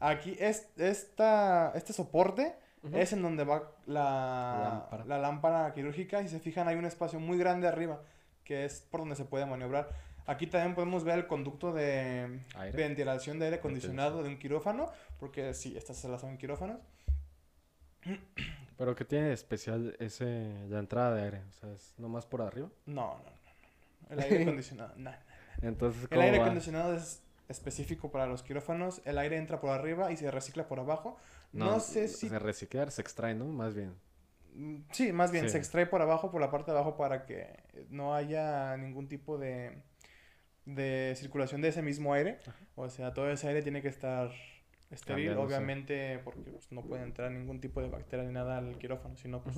aquí 0.00 0.36
es, 0.40 0.68
esta, 0.76 1.72
este 1.74 1.92
soporte 1.92 2.56
es 2.94 3.12
en 3.12 3.22
donde 3.22 3.44
va 3.44 3.70
la, 3.86 4.68
Lámpara. 4.72 5.04
la 5.04 5.18
lámpara 5.18 5.72
quirúrgica. 5.72 6.20
Y 6.22 6.26
se 6.26 6.40
fijan, 6.40 6.66
hay 6.66 6.74
un 6.74 6.84
espacio 6.84 7.20
muy 7.20 7.38
grande 7.38 7.68
arriba, 7.68 8.02
que 8.42 8.64
es 8.64 8.80
por 8.90 8.98
donde 9.00 9.14
se 9.14 9.24
puede 9.24 9.46
maniobrar. 9.46 9.88
Aquí 10.26 10.46
también 10.46 10.74
podemos 10.74 11.04
ver 11.04 11.18
el 11.18 11.26
conducto 11.26 11.72
de 11.72 12.40
Aire. 12.56 12.76
ventilación 12.76 13.38
de 13.38 13.46
aire 13.46 13.56
acondicionado 13.58 14.22
de 14.22 14.28
un 14.28 14.38
quirófano, 14.38 14.86
porque 15.18 15.52
sí, 15.54 15.76
estas 15.76 15.96
se 15.96 16.08
las 16.08 16.20
son 16.20 16.38
quirófanos. 16.38 16.78
Pero 18.76 18.94
que 18.96 19.04
tiene 19.04 19.28
de 19.28 19.34
especial 19.34 19.96
ese, 20.00 20.52
la 20.68 20.80
entrada 20.80 21.14
de 21.14 21.22
aire, 21.22 21.42
o 21.48 21.52
sea, 21.52 21.72
es 21.72 21.94
nomás 21.98 22.26
por 22.26 22.42
arriba. 22.42 22.68
No, 22.86 22.94
no, 22.94 23.18
no. 23.18 23.30
no. 24.10 24.10
El 24.10 24.20
aire 24.20 24.42
acondicionado, 24.42 24.94
no. 24.96 25.12
Entonces, 25.60 26.02
El 26.04 26.08
¿cómo 26.08 26.20
aire 26.22 26.38
va? 26.38 26.44
acondicionado 26.46 26.94
es 26.96 27.22
específico 27.48 28.10
para 28.10 28.26
los 28.26 28.42
quirófanos. 28.42 29.00
El 29.04 29.18
aire 29.18 29.36
entra 29.36 29.60
por 29.60 29.70
arriba 29.70 30.10
y 30.10 30.16
se 30.16 30.30
recicla 30.30 30.66
por 30.66 30.80
abajo. 30.80 31.16
No, 31.52 31.78
sé 31.80 32.08
si 32.08 32.28
Se 32.28 32.38
reciclar, 32.38 32.90
se 32.90 33.02
extrae, 33.02 33.34
¿no? 33.34 33.44
Más 33.46 33.74
bien. 33.74 33.94
Mm, 34.54 34.78
Sí, 34.90 35.12
más 35.12 35.30
bien, 35.30 35.44
Sí. 35.44 35.50
se 35.50 35.58
extrae 35.58 35.86
por 35.86 36.02
abajo, 36.02 36.30
por 36.30 36.40
la 36.40 36.50
parte 36.50 36.72
de 36.72 36.78
abajo, 36.78 36.96
para 36.96 37.24
que 37.26 37.46
no 37.90 38.14
haya 38.14 38.76
ningún 38.76 39.06
tipo 39.08 39.38
de... 39.38 39.82
de 40.66 41.14
circulación 41.16 41.60
de 41.62 41.68
ese 41.68 41.82
mismo 41.82 42.12
aire. 42.14 42.38
O 42.76 42.88
sea, 42.88 43.12
todo 43.12 43.30
ese 43.30 43.48
aire 43.48 43.62
tiene 43.62 43.82
que 43.82 43.88
estar 43.88 44.30
estéril, 44.90 45.26
Cambiándose. 45.28 45.46
obviamente, 45.56 46.18
porque 46.24 46.50
pues, 46.50 46.70
no 46.70 46.82
puede 46.82 47.02
entrar 47.02 47.30
ningún 47.30 47.60
tipo 47.60 47.80
de 47.82 47.88
bacteria 47.88 48.24
ni 48.24 48.32
nada 48.32 48.58
al 48.58 48.76
quirófano, 48.78 49.16
sino 49.16 49.42
pues 49.42 49.56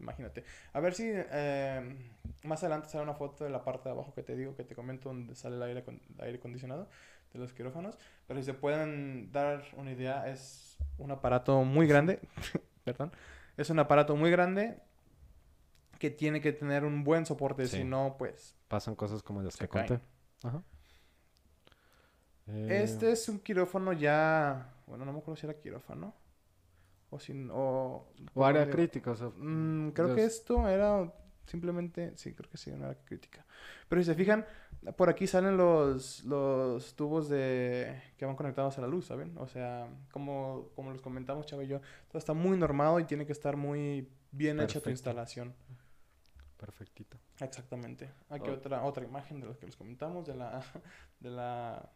imagínate. 0.00 0.44
A 0.72 0.80
ver 0.80 0.94
si 0.94 1.10
eh, 1.12 1.96
más 2.44 2.62
adelante 2.62 2.88
sale 2.88 3.02
una 3.02 3.14
foto 3.14 3.42
de 3.44 3.50
la 3.50 3.64
parte 3.64 3.88
de 3.88 3.94
abajo 3.94 4.14
que 4.14 4.22
te 4.22 4.36
digo, 4.36 4.54
que 4.54 4.62
te 4.64 4.74
comento, 4.76 5.08
donde 5.08 5.34
sale 5.34 5.56
el 5.56 5.62
aire, 5.64 5.82
con- 5.82 6.00
aire 6.20 6.38
acondicionado 6.38 6.88
de 7.32 7.38
los 7.40 7.52
quirófanos. 7.52 7.98
Pero 8.28 8.38
si 8.40 8.46
se 8.46 8.54
pueden 8.54 9.32
dar 9.32 9.64
una 9.76 9.90
idea, 9.92 10.28
es 10.28 10.78
un 10.98 11.10
aparato 11.10 11.64
muy 11.64 11.86
grande, 11.88 12.20
perdón, 12.84 13.10
es 13.56 13.70
un 13.70 13.80
aparato 13.80 14.14
muy 14.16 14.30
grande 14.30 14.78
que 15.98 16.10
tiene 16.10 16.40
que 16.40 16.52
tener 16.52 16.84
un 16.84 17.02
buen 17.02 17.26
soporte, 17.26 17.66
Sí. 17.66 17.78
si 17.78 17.84
no, 17.84 18.14
pues... 18.18 18.54
Pasan 18.68 18.94
cosas 18.94 19.22
como 19.24 19.42
las 19.42 19.56
que 19.56 19.66
conté. 19.66 19.98
Ajá. 20.42 20.62
Eh, 22.46 22.82
Este 22.82 23.12
es 23.12 23.28
un 23.28 23.40
quirófano 23.40 23.92
ya, 23.92 24.74
bueno, 24.86 25.04
no 25.04 25.12
me 25.12 25.18
acuerdo 25.18 25.36
si 25.40 25.46
era 25.46 25.58
quirófano. 25.58 26.14
O 27.10 27.18
sin, 27.18 27.50
o... 27.52 28.06
O 28.34 28.44
área 28.44 28.66
de- 28.66 28.74
crítica, 28.74 29.10
o 29.12 29.16
sea. 29.16 29.28
Mm, 29.36 29.90
creo 29.92 30.12
que 30.12 30.24
esto 30.24 30.68
era 30.68 31.12
simplemente, 31.46 32.12
sí, 32.16 32.34
creo 32.34 32.50
que 32.50 32.58
sí, 32.58 32.70
una 32.70 32.88
área 32.90 33.04
crítica. 33.04 33.44
Pero 33.88 34.02
si 34.02 34.06
se 34.06 34.14
fijan, 34.14 34.46
por 34.96 35.08
aquí 35.08 35.26
salen 35.26 35.56
los, 35.56 36.24
los 36.24 36.94
tubos 36.94 37.28
de 37.28 38.00
que 38.18 38.26
van 38.26 38.36
conectados 38.36 38.78
a 38.78 38.82
la 38.82 38.86
luz, 38.88 39.06
¿saben? 39.06 39.36
O 39.38 39.46
sea, 39.48 39.88
como, 40.12 40.70
como 40.74 40.92
les 40.92 41.00
comentamos, 41.00 41.46
Chava 41.46 41.64
y 41.64 41.68
yo, 41.68 41.80
todo 42.08 42.18
está 42.18 42.34
muy 42.34 42.56
normado 42.58 43.00
y 43.00 43.04
tiene 43.04 43.26
que 43.26 43.32
estar 43.32 43.56
muy 43.56 44.08
bien 44.30 44.60
hecha 44.60 44.80
tu 44.80 44.90
Perfecto. 44.90 44.90
instalación. 44.90 45.54
Perfectito. 46.58 47.18
Exactamente. 47.40 48.10
Aquí 48.30 48.48
Oh. 48.50 48.54
otra, 48.54 48.82
otra 48.84 49.04
imagen 49.04 49.40
de 49.40 49.46
lo 49.46 49.58
que 49.58 49.66
les 49.66 49.76
comentamos, 49.76 50.26
de 50.26 50.34
la, 50.34 50.60
de 51.20 51.30
la 51.30 51.88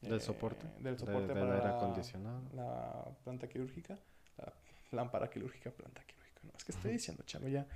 Del 0.00 0.14
eh, 0.14 0.20
soporte. 0.20 0.66
Del 0.80 0.94
de- 0.94 0.98
soporte 0.98 1.28
del 1.34 1.38
para 1.38 1.54
aire 1.54 1.68
la- 1.68 1.76
acondicionado. 1.76 2.40
la 2.54 3.04
planta 3.24 3.48
quirúrgica, 3.48 3.98
la 4.38 4.52
lámpara 4.92 5.28
quirúrgica, 5.28 5.70
planta 5.70 6.02
quirúrgica. 6.04 6.40
No, 6.44 6.52
es 6.56 6.64
que 6.64 6.72
estoy 6.72 6.92
diciendo, 6.92 7.22
chavo, 7.26 7.48
ya, 7.48 7.66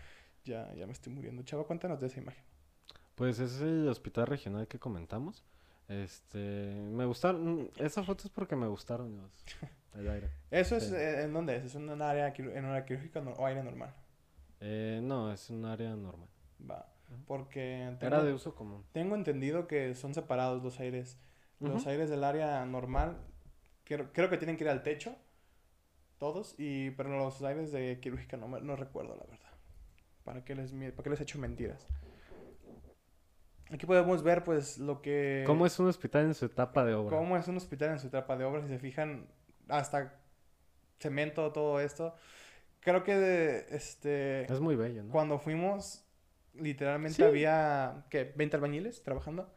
ya, 0.45 0.73
ya 0.75 0.87
me 0.87 0.93
estoy 0.93 1.13
muriendo. 1.13 1.43
Chavo, 1.43 1.67
cuéntanos 1.67 2.01
de 2.01 2.07
esa 2.07 2.21
imagen. 2.21 2.45
Pues 3.15 3.39
es 3.41 3.61
el 3.61 3.89
hospital 3.89 4.27
regional 4.27 4.69
que 4.69 4.79
comentamos. 4.79 5.43
Este, 5.89 6.39
me 6.93 7.05
gustaron, 7.07 7.55
mm, 7.63 7.69
esa 7.79 8.03
foto 8.05 8.25
es 8.25 8.31
porque 8.31 8.55
me 8.55 8.67
gustaron 8.69 9.17
los, 9.17 9.33
el 9.95 10.09
aire. 10.09 10.31
¿Eso 10.51 10.77
es 10.77 10.85
Sí. 10.89 10.95
eh, 10.95 11.23
en 11.23 11.33
dónde 11.33 11.57
es? 11.57 11.65
¿Es 11.65 11.75
en 11.75 11.89
un 11.89 12.01
área, 12.03 12.29
en 12.37 12.65
una 12.65 12.85
quirúrgica 12.85 13.21
no- 13.23 13.33
o 13.33 13.47
aire 13.47 13.63
normal? 13.65 13.93
Eh, 14.61 15.01
no, 15.03 15.33
es 15.33 15.49
un 15.51 15.65
área 15.65 15.97
normal. 15.97 16.29
Va. 16.71 16.87
Porque 17.27 17.83
Era 17.83 17.99
tengo, 17.99 18.25
de 18.25 18.33
uso 18.33 18.55
común. 18.55 18.85
tengo 18.93 19.15
entendido 19.15 19.67
que 19.67 19.95
son 19.95 20.15
separados 20.15 20.63
los 20.63 20.79
aires. 20.81 21.19
Los 21.61 21.83
Ujú. 21.83 21.91
aires 21.91 22.11
del 22.11 22.23
área 22.25 22.65
normal, 22.67 23.17
creo, 23.85 24.13
creo 24.13 24.31
que 24.31 24.37
tienen 24.39 24.57
que 24.57 24.65
ir 24.65 24.71
al 24.71 24.83
techo, 24.83 25.17
todos, 26.19 26.55
y, 26.59 26.91
pero 26.93 27.17
los 27.19 27.43
aires 27.43 27.73
de 27.73 27.99
quirúrgica 28.01 28.37
no, 28.37 28.47
no 28.49 28.77
recuerdo, 28.77 29.17
la 29.17 29.25
verdad. 29.25 29.51
¿Para 30.25 30.45
qué 30.45 30.55
les, 30.55 30.73
para 30.73 31.03
qué 31.03 31.11
les 31.11 31.21
he 31.21 31.23
hecho 31.25 31.39
mentiras? 31.39 31.87
Aquí 33.71 33.85
podemos 33.87 34.23
ver, 34.23 34.45
pues, 34.45 34.79
lo 34.79 35.03
que... 35.03 35.45
¿Cómo 35.47 35.67
es 35.67 35.79
un 35.79 35.89
hospital 35.89 36.25
en 36.27 36.35
su 36.35 36.47
etapa 36.47 36.85
de 36.85 36.95
obra? 36.95 37.17
cómo 37.17 37.37
es 37.37 37.49
un 37.49 37.57
hospital 37.57 37.91
en 37.91 37.99
su 37.99 38.07
etapa 38.07 38.37
de 38.37 38.45
obra, 38.45 38.63
si 38.63 38.69
se 38.69 38.79
fijan, 38.79 39.27
hasta 39.69 40.15
cemento, 40.99 41.53
todo 41.53 41.81
esto. 41.81 42.15
Creo 42.81 43.03
que, 43.05 43.67
este, 43.71 44.45
Es 44.51 44.61
muy 44.61 44.75
bello, 44.77 45.03
¿no? 45.05 45.13
cuando 45.13 45.39
fuimos, 45.39 46.05
literalmente 46.55 47.17
Sí. 47.17 47.23
había, 47.23 48.07
¿qué? 48.11 48.35
¿20 48.35 48.55
albañiles 48.55 49.03
trabajando? 49.03 49.53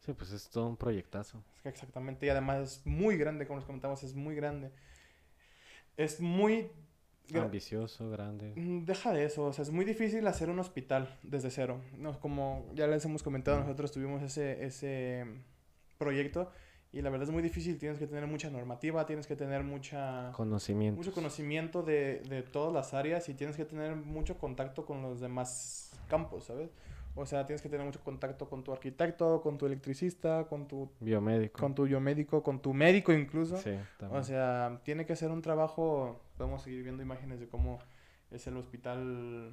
Sí, 0.00 0.12
pues 0.12 0.30
es 0.32 0.48
todo 0.50 0.68
un 0.68 0.76
proyectazo. 0.76 1.42
Exactamente, 1.64 2.26
y 2.26 2.28
además 2.28 2.60
es 2.60 2.86
muy 2.86 3.16
grande, 3.16 3.46
como 3.46 3.58
les 3.58 3.66
comentamos, 3.66 4.02
es 4.04 4.14
muy 4.14 4.34
grande. 4.34 4.70
Es 5.96 6.20
muy... 6.20 6.70
Ambicioso, 7.34 8.08
grande. 8.10 8.52
Mm, 8.54 8.84
Deja 8.84 9.12
de 9.12 9.24
eso, 9.24 9.44
o 9.46 9.52
sea, 9.52 9.62
es 9.62 9.70
muy 9.70 9.84
difícil 9.84 10.24
hacer 10.28 10.48
un 10.48 10.60
hospital 10.60 11.18
desde 11.24 11.50
cero. 11.50 11.80
No, 11.98 12.20
como 12.20 12.70
ya 12.74 12.86
les 12.86 13.04
hemos 13.04 13.22
comentado, 13.24 13.56
Ujú. 13.56 13.66
nosotros 13.66 13.90
tuvimos 13.90 14.22
ese, 14.22 14.64
ese 14.64 15.24
mm, 15.26 15.98
proyecto 15.98 16.52
y 16.96 17.02
la 17.02 17.10
verdad 17.10 17.28
es 17.28 17.32
muy 17.32 17.42
difícil, 17.42 17.78
tienes 17.78 17.98
que 17.98 18.06
tener 18.06 18.26
mucha 18.26 18.48
normativa, 18.50 19.04
tienes 19.06 19.26
que 19.26 19.36
tener 19.36 19.62
mucha, 19.64 20.32
Conocimiento. 20.32 20.96
mucho 20.96 21.12
conocimiento 21.12 21.82
de, 21.82 22.20
de 22.28 22.42
todas 22.42 22.72
las 22.72 22.94
áreas 22.94 23.28
y 23.28 23.34
tienes 23.34 23.56
que 23.56 23.64
tener 23.64 23.94
mucho 23.96 24.38
contacto 24.38 24.84
con 24.86 25.02
los 25.02 25.20
demás 25.20 25.92
campos, 26.08 26.44
¿sabes? 26.44 26.70
O 27.18 27.24
sea, 27.24 27.46
tienes 27.46 27.62
que 27.62 27.70
tener 27.70 27.84
mucho 27.86 28.00
contacto 28.04 28.46
con 28.48 28.62
tu 28.62 28.72
arquitecto, 28.72 29.40
con 29.40 29.56
tu 29.56 29.64
electricista, 29.66 30.44
con 30.44 30.68
tu, 30.68 30.90
Biomédico. 31.00 31.58
con 31.58 31.74
tu 31.74 31.84
biomédico, 31.84 32.42
con 32.42 32.60
tu 32.60 32.74
médico 32.74 33.10
incluso. 33.12 33.56
Sí, 33.56 33.72
también. 33.98 34.20
O 34.20 34.22
sea, 34.22 34.80
tiene 34.84 35.06
que 35.06 35.16
ser 35.16 35.30
un 35.30 35.40
trabajo. 35.40 36.20
Podemos 36.36 36.60
seguir 36.62 36.82
viendo 36.82 37.02
imágenes 37.02 37.40
de 37.40 37.48
cómo 37.48 37.78
es 38.30 38.46
el 38.46 38.56
hospital 38.58 39.52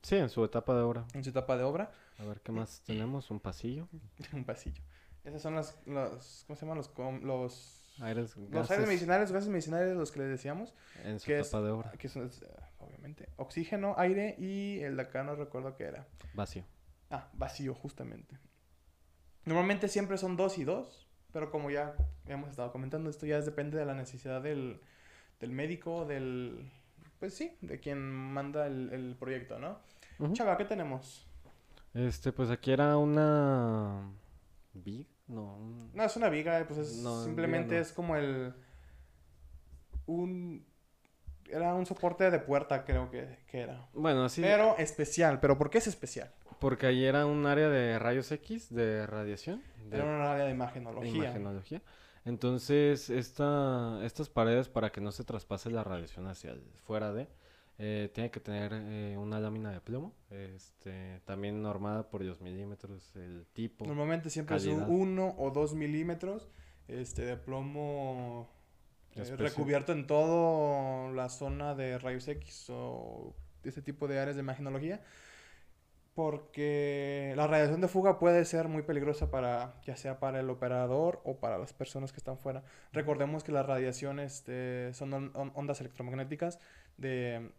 Sí, 0.00 0.16
en 0.16 0.30
su 0.30 0.42
etapa 0.42 0.74
de 0.74 0.80
obra. 0.80 1.04
en 1.12 1.22
su 1.22 1.30
etapa 1.30 1.56
de 1.56 1.64
obra. 1.64 1.92
A 2.18 2.24
ver, 2.24 2.40
¿qué 2.40 2.50
más 2.50 2.82
tenemos? 2.86 3.30
Un 3.30 3.38
pasillo. 3.38 3.86
un 4.32 4.44
pasillo. 4.44 4.82
Esas 5.24 5.40
son 5.42 5.54
las, 5.54 5.78
los, 5.86 6.44
¿cómo 6.46 6.56
se 6.56 6.62
llaman? 6.66 6.78
Los, 6.78 6.88
com- 6.88 7.22
los, 7.22 7.78
Aires, 8.00 8.36
los 8.36 8.50
gases 8.50 8.70
aires 8.72 8.86
medicinales, 8.88 9.30
gases 9.32 9.48
medicinales, 9.48 9.96
los 9.96 10.10
que 10.10 10.20
les 10.20 10.28
decíamos. 10.30 10.74
en 11.04 11.20
su 11.20 11.26
que 11.26 11.38
es- 11.38 11.46
etapa 11.48 11.62
de 11.64 11.70
obra. 11.70 11.92
Que 11.92 12.08
son, 12.08 12.30
obviamente, 12.78 13.28
oxígeno, 13.36 13.94
aire 13.98 14.34
y 14.38 14.80
el 14.80 14.96
de 14.96 15.02
acá 15.02 15.22
no 15.22 15.34
recuerdo 15.36 15.76
qué 15.76 15.84
era. 15.84 16.06
Vacío. 16.34 16.64
Ah, 17.10 17.28
vacío, 17.34 17.74
justamente. 17.74 18.38
Normalmente 19.44 19.88
siempre 19.88 20.16
son 20.18 20.36
dos 20.36 20.58
y 20.58 20.64
dos, 20.64 21.06
pero 21.32 21.50
como 21.50 21.70
ya 21.70 21.94
hemos 22.26 22.48
estado 22.50 22.72
comentando, 22.72 23.10
esto 23.10 23.26
ya 23.26 23.38
es- 23.38 23.46
depende 23.46 23.78
de 23.78 23.84
la 23.84 23.94
necesidad 23.94 24.40
del, 24.42 24.80
del 25.40 25.50
médico, 25.52 26.04
del... 26.04 26.70
Pues 27.20 27.34
sí, 27.34 27.56
de 27.60 27.78
quien 27.78 28.00
manda 28.10 28.66
el, 28.66 28.92
el 28.92 29.16
proyecto, 29.16 29.58
¿no? 29.60 29.78
Chava, 30.32 30.56
¿qué 30.56 30.64
tenemos? 30.64 31.28
Este, 31.94 32.32
pues 32.32 32.50
aquí 32.50 32.72
era 32.72 32.96
una... 32.96 34.10
¿Big? 34.74 35.06
No, 35.32 35.58
No, 35.94 36.04
es 36.04 36.16
una 36.16 36.28
viga, 36.28 36.64
pues 36.66 36.78
es, 36.78 36.96
No, 36.98 37.24
simplemente 37.24 37.74
no. 37.76 37.80
es 37.80 37.92
como 37.92 38.16
el... 38.16 38.52
Un... 40.06 40.64
Era 41.48 41.74
un 41.74 41.84
soporte 41.86 42.30
de 42.30 42.38
puerta, 42.38 42.84
creo 42.84 43.10
que, 43.10 43.38
que 43.46 43.60
era. 43.60 43.86
Bueno, 43.92 44.28
sí, 44.28 44.40
Pero 44.40 44.76
especial. 44.78 45.38
¿Pero 45.40 45.58
por 45.58 45.70
qué 45.70 45.78
es 45.78 45.86
especial? 45.86 46.30
porque 46.60 46.86
ahí 46.86 47.04
era 47.04 47.26
un 47.26 47.44
área 47.44 47.68
de 47.68 47.98
rayos 47.98 48.30
X, 48.30 48.72
de 48.72 49.04
radiación, 49.04 49.60
de 49.90 49.96
Era 49.96 50.04
un 50.06 50.20
área 50.22 50.44
de 50.44 50.52
imagenología. 50.52 51.12
imagenología. 51.12 51.82
Entonces, 52.24 53.10
esta, 53.10 53.98
estas 54.04 54.28
paredes, 54.28 54.68
para 54.68 54.92
que 54.92 55.00
no 55.00 55.10
se 55.10 55.24
traspase 55.24 55.70
la 55.70 55.82
radiación 55.82 56.28
hacia 56.28 56.52
el- 56.52 56.62
fuera 56.84 57.12
de, 57.12 57.26
eh, 57.78 58.10
tiene 58.14 58.30
que 58.30 58.40
tener 58.40 58.72
eh, 58.74 59.16
una 59.18 59.40
lámina 59.40 59.70
de 59.72 59.80
plomo, 59.80 60.14
este, 60.30 61.20
también 61.24 61.62
normada 61.62 62.08
por 62.10 62.22
los 62.22 62.40
milímetros, 62.40 63.14
el 63.16 63.46
tipo. 63.52 63.86
Normalmente 63.86 64.30
siempre 64.30 64.56
Calidad. 64.56 64.82
es 64.82 64.88
un 64.88 65.18
1 65.18 65.34
o 65.38 65.50
2 65.50 65.74
milímetros 65.74 66.48
este, 66.88 67.24
de 67.24 67.36
plomo 67.36 68.48
eh, 69.14 69.24
recubierto 69.36 69.92
en 69.92 70.06
toda 70.06 71.10
la 71.12 71.28
zona 71.28 71.74
de 71.74 71.98
rayos 71.98 72.28
X 72.28 72.66
o 72.70 73.34
este 73.64 73.82
tipo 73.82 74.06
de 74.08 74.18
áreas 74.20 74.36
de 74.36 74.42
imagenología. 74.42 75.00
Porque 76.14 77.32
la 77.36 77.46
radiación 77.46 77.80
de 77.80 77.88
fuga 77.88 78.18
puede 78.18 78.44
ser 78.44 78.68
muy 78.68 78.82
peligrosa 78.82 79.30
para, 79.30 79.80
ya 79.82 79.96
sea 79.96 80.20
para 80.20 80.40
el 80.40 80.50
operador 80.50 81.22
o 81.24 81.38
para 81.38 81.56
las 81.56 81.72
personas 81.72 82.12
que 82.12 82.18
están 82.18 82.36
fuera. 82.36 82.64
Recordemos 82.92 83.42
que 83.44 83.52
las 83.52 83.64
radiaciones 83.64 84.34
este, 84.34 84.92
son 84.92 85.14
on- 85.14 85.30
on- 85.34 85.52
ondas 85.54 85.80
electromagnéticas 85.80 86.58
de, 86.98 87.50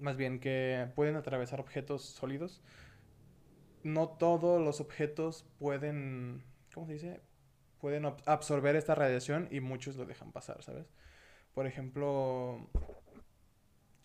más 0.00 0.16
bien 0.16 0.40
que 0.40 0.88
pueden 0.94 1.16
atravesar 1.16 1.60
objetos 1.60 2.02
sólidos. 2.04 2.62
No 3.82 4.08
todos 4.08 4.62
los 4.62 4.80
objetos 4.80 5.44
pueden, 5.58 6.42
¿cómo 6.72 6.86
se 6.86 6.94
dice? 6.94 7.20
Pueden 7.80 8.04
ab- 8.04 8.22
absorber 8.26 8.76
esta 8.76 8.94
radiación 8.94 9.48
y 9.50 9.60
muchos 9.60 9.96
lo 9.96 10.06
dejan 10.06 10.32
pasar, 10.32 10.62
¿sabes? 10.62 10.86
Por 11.54 11.66
ejemplo, 11.66 12.66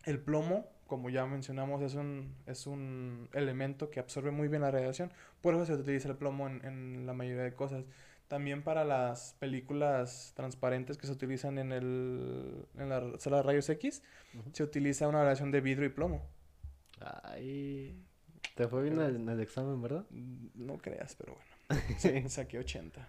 el 0.06 0.20
plomo, 0.20 0.68
como 0.88 1.10
ya 1.10 1.26
mencionamos, 1.26 1.82
es 1.82 1.96
un, 1.96 2.36
es 2.46 2.68
un 2.68 3.30
elemento 3.34 3.90
que 3.90 4.00
absorbe 4.00 4.32
muy 4.32 4.48
bien 4.48 4.62
la 4.62 4.72
radiación. 4.72 5.12
Por 5.42 5.54
eso 5.56 5.66
se 5.66 5.74
utiliza 5.74 6.10
el 6.10 6.18
plomo 6.18 6.48
en, 6.48 6.64
en 6.66 7.06
la 7.06 7.14
mayoría 7.14 7.44
de 7.44 7.54
cosas. 7.54 7.86
También 8.30 8.64
para 8.64 8.86
las 8.86 9.36
películas 9.40 10.32
transparentes 10.36 10.98
que 10.98 11.08
se 11.08 11.14
utilizan 11.14 11.58
en, 11.58 11.72
el, 11.74 12.66
en 12.78 12.88
la 12.90 13.18
sala 13.20 13.38
de 13.38 13.44
rayos 13.44 13.68
X, 13.70 14.02
se 14.54 14.64
utiliza 14.64 15.08
una 15.10 15.24
relación 15.24 15.52
de 15.52 15.60
vidrio 15.62 15.88
y 15.88 15.90
plomo. 15.90 16.22
Ay, 17.02 18.02
te 18.56 18.68
fue 18.68 18.84
bien 18.84 19.00
el, 19.02 19.16
en 19.18 19.28
el 19.30 19.40
examen, 19.42 19.82
¿verdad? 19.82 20.06
Mm, 20.12 20.48
No 20.56 20.78
creas, 20.78 21.16
pero 21.16 21.36
bueno. 21.36 21.82
Sí, 21.98 22.30
saqué 22.30 22.60
80. 22.60 23.08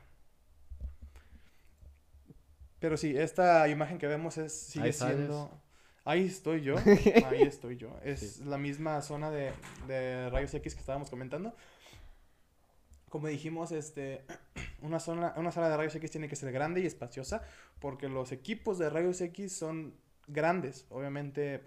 Pero 2.78 2.96
sí, 2.96 3.14
esta 3.16 3.68
imagen 3.68 3.98
que 3.98 4.06
vemos 4.06 4.38
es, 4.38 4.52
sigue 4.54 4.86
Ahí 4.86 4.92
sales. 4.92 5.16
siendo... 5.18 5.60
Ahí 6.06 6.24
estoy 6.24 6.62
yo, 6.62 6.76
ahí 7.26 7.42
estoy 7.42 7.76
yo. 7.76 7.94
Es 8.02 8.20
Sí. 8.36 8.44
la 8.44 8.56
misma 8.56 9.02
zona 9.02 9.30
de, 9.30 9.52
de 9.86 10.30
rayos 10.30 10.52
X 10.54 10.74
que 10.74 10.80
estábamos 10.80 11.10
comentando. 11.10 11.54
Como 13.10 13.26
dijimos, 13.28 13.70
este, 13.72 14.24
una, 14.80 14.98
zona, 15.00 15.34
una 15.36 15.52
sala 15.52 15.68
de 15.68 15.76
rayos 15.76 15.94
X 15.96 16.10
tiene 16.10 16.28
que 16.28 16.36
ser 16.36 16.50
grande 16.52 16.80
y 16.80 16.86
espaciosa 16.86 17.42
porque 17.78 18.08
los 18.08 18.32
equipos 18.32 18.78
de 18.78 18.88
rayos 18.88 19.20
X 19.20 19.52
son 19.54 19.94
grandes. 20.26 20.86
Obviamente, 20.88 21.62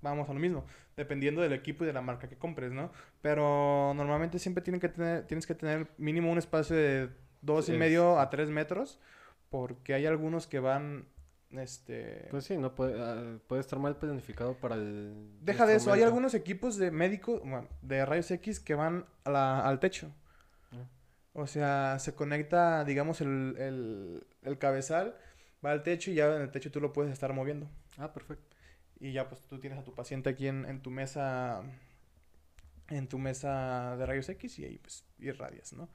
vamos 0.00 0.28
a 0.28 0.32
lo 0.34 0.40
mismo, 0.40 0.64
dependiendo 0.96 1.42
del 1.42 1.52
equipo 1.52 1.84
y 1.84 1.86
de 1.86 1.92
la 1.92 2.00
marca 2.02 2.28
que 2.28 2.36
compres, 2.36 2.72
¿no? 2.72 2.90
Pero 3.20 3.92
normalmente 3.94 4.38
siempre 4.40 4.62
tienen 4.64 4.80
que 4.80 4.88
tener, 4.88 5.26
tienes 5.26 5.46
que 5.46 5.54
tener 5.54 5.86
mínimo 5.98 6.32
un 6.32 6.38
espacio 6.38 6.74
de 6.74 7.10
dos 7.42 7.68
y 7.68 7.72
medio 7.72 8.18
a 8.18 8.30
tres 8.30 8.48
metros 8.48 8.98
porque 9.50 9.92
hay 9.94 10.06
algunos 10.06 10.46
que 10.46 10.58
van, 10.60 11.06
este... 11.50 12.26
Pues 12.30 12.44
sí, 12.44 12.56
no 12.56 12.74
puede, 12.74 13.00
ah, 13.00 13.36
puede 13.46 13.60
estar 13.60 13.78
mal 13.78 13.96
planificado 13.96 14.54
para 14.54 14.76
el. 14.76 15.28
Deja 15.42 15.66
de 15.66 15.74
eso, 15.76 15.92
hay 15.92 16.02
algunos 16.02 16.32
equipos 16.34 16.78
de 16.78 16.90
médico, 16.90 17.40
bueno, 17.40 17.68
de 17.82 18.06
rayos 18.06 18.30
X 18.30 18.58
que 18.60 18.74
van 18.74 19.04
a 19.24 19.30
la- 19.30 19.60
al 19.60 19.78
techo. 19.78 20.10
O 21.34 21.46
sea, 21.46 21.98
se 21.98 22.14
conecta, 22.14 22.84
digamos, 22.84 23.20
el, 23.20 23.56
el, 23.58 24.26
el 24.42 24.58
cabezal, 24.58 25.16
va 25.64 25.72
al 25.72 25.82
techo 25.82 26.10
y 26.10 26.14
ya 26.14 26.34
en 26.36 26.42
el 26.42 26.50
techo 26.50 26.70
tú 26.70 26.80
lo 26.80 26.92
puedes 26.92 27.12
estar 27.12 27.32
moviendo. 27.32 27.70
Ah, 27.96 28.12
perfecto. 28.12 28.56
Y 29.00 29.12
ya 29.12 29.28
pues 29.28 29.40
tú 29.48 29.58
tienes 29.58 29.78
a 29.78 29.84
tu 29.84 29.94
paciente 29.94 30.30
aquí 30.30 30.46
en, 30.46 30.64
en 30.66 30.80
tu 30.80 30.90
mesa, 30.90 31.62
en 32.88 33.08
tu 33.08 33.18
mesa 33.18 33.96
de 33.96 34.06
rayos 34.06 34.28
X 34.28 34.58
y 34.58 34.64
ahí 34.64 34.78
pues 34.78 35.04
irradias, 35.18 35.72
¿no? 35.72 35.88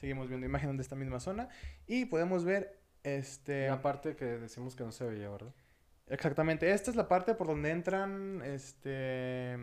Seguimos 0.00 0.28
viendo 0.28 0.46
imágenes 0.46 0.76
de 0.76 0.82
esta 0.82 0.96
misma 0.96 1.20
zona 1.20 1.48
y 1.86 2.06
podemos 2.06 2.44
ver, 2.44 2.80
este... 3.02 3.68
La 3.68 3.82
parte 3.82 4.16
que 4.16 4.24
decimos 4.24 4.74
que 4.74 4.84
no 4.84 4.92
se 4.92 5.04
veía, 5.04 5.28
¿verdad? 5.30 5.52
Exactamente, 6.08 6.72
esta 6.72 6.90
es 6.90 6.96
la 6.96 7.06
parte 7.06 7.34
por 7.34 7.46
donde 7.46 7.70
entran 7.70 8.42
este 8.42 9.56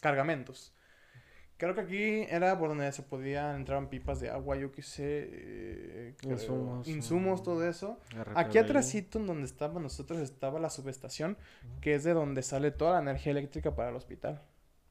cargamentos. 0.00 0.74
Creo 1.56 1.74
que 1.74 1.80
aquí 1.82 2.26
era 2.28 2.58
por 2.58 2.68
donde 2.68 2.90
se 2.92 3.02
podían 3.02 3.56
entrar 3.56 3.88
pipas 3.88 4.20
de 4.20 4.28
agua, 4.28 4.56
yo 4.56 4.72
qué 4.72 4.82
sé, 4.82 5.28
eh, 5.32 6.14
Insumos, 6.24 6.88
insumos, 6.88 7.42
todo 7.42 7.66
eso. 7.68 8.00
Aquí 8.34 8.58
atrásito 8.58 9.18
en 9.18 9.26
donde 9.26 9.46
estábamos 9.46 9.82
nosotros 9.82 10.18
estaba 10.18 10.58
la 10.58 10.68
subestación, 10.68 11.38
que 11.80 11.94
es 11.94 12.02
de 12.04 12.12
donde 12.12 12.42
sale 12.42 12.70
toda 12.72 12.94
la 12.94 13.00
energía 13.10 13.30
eléctrica 13.32 13.74
para 13.74 13.90
el 13.90 13.96
hospital. 13.96 14.42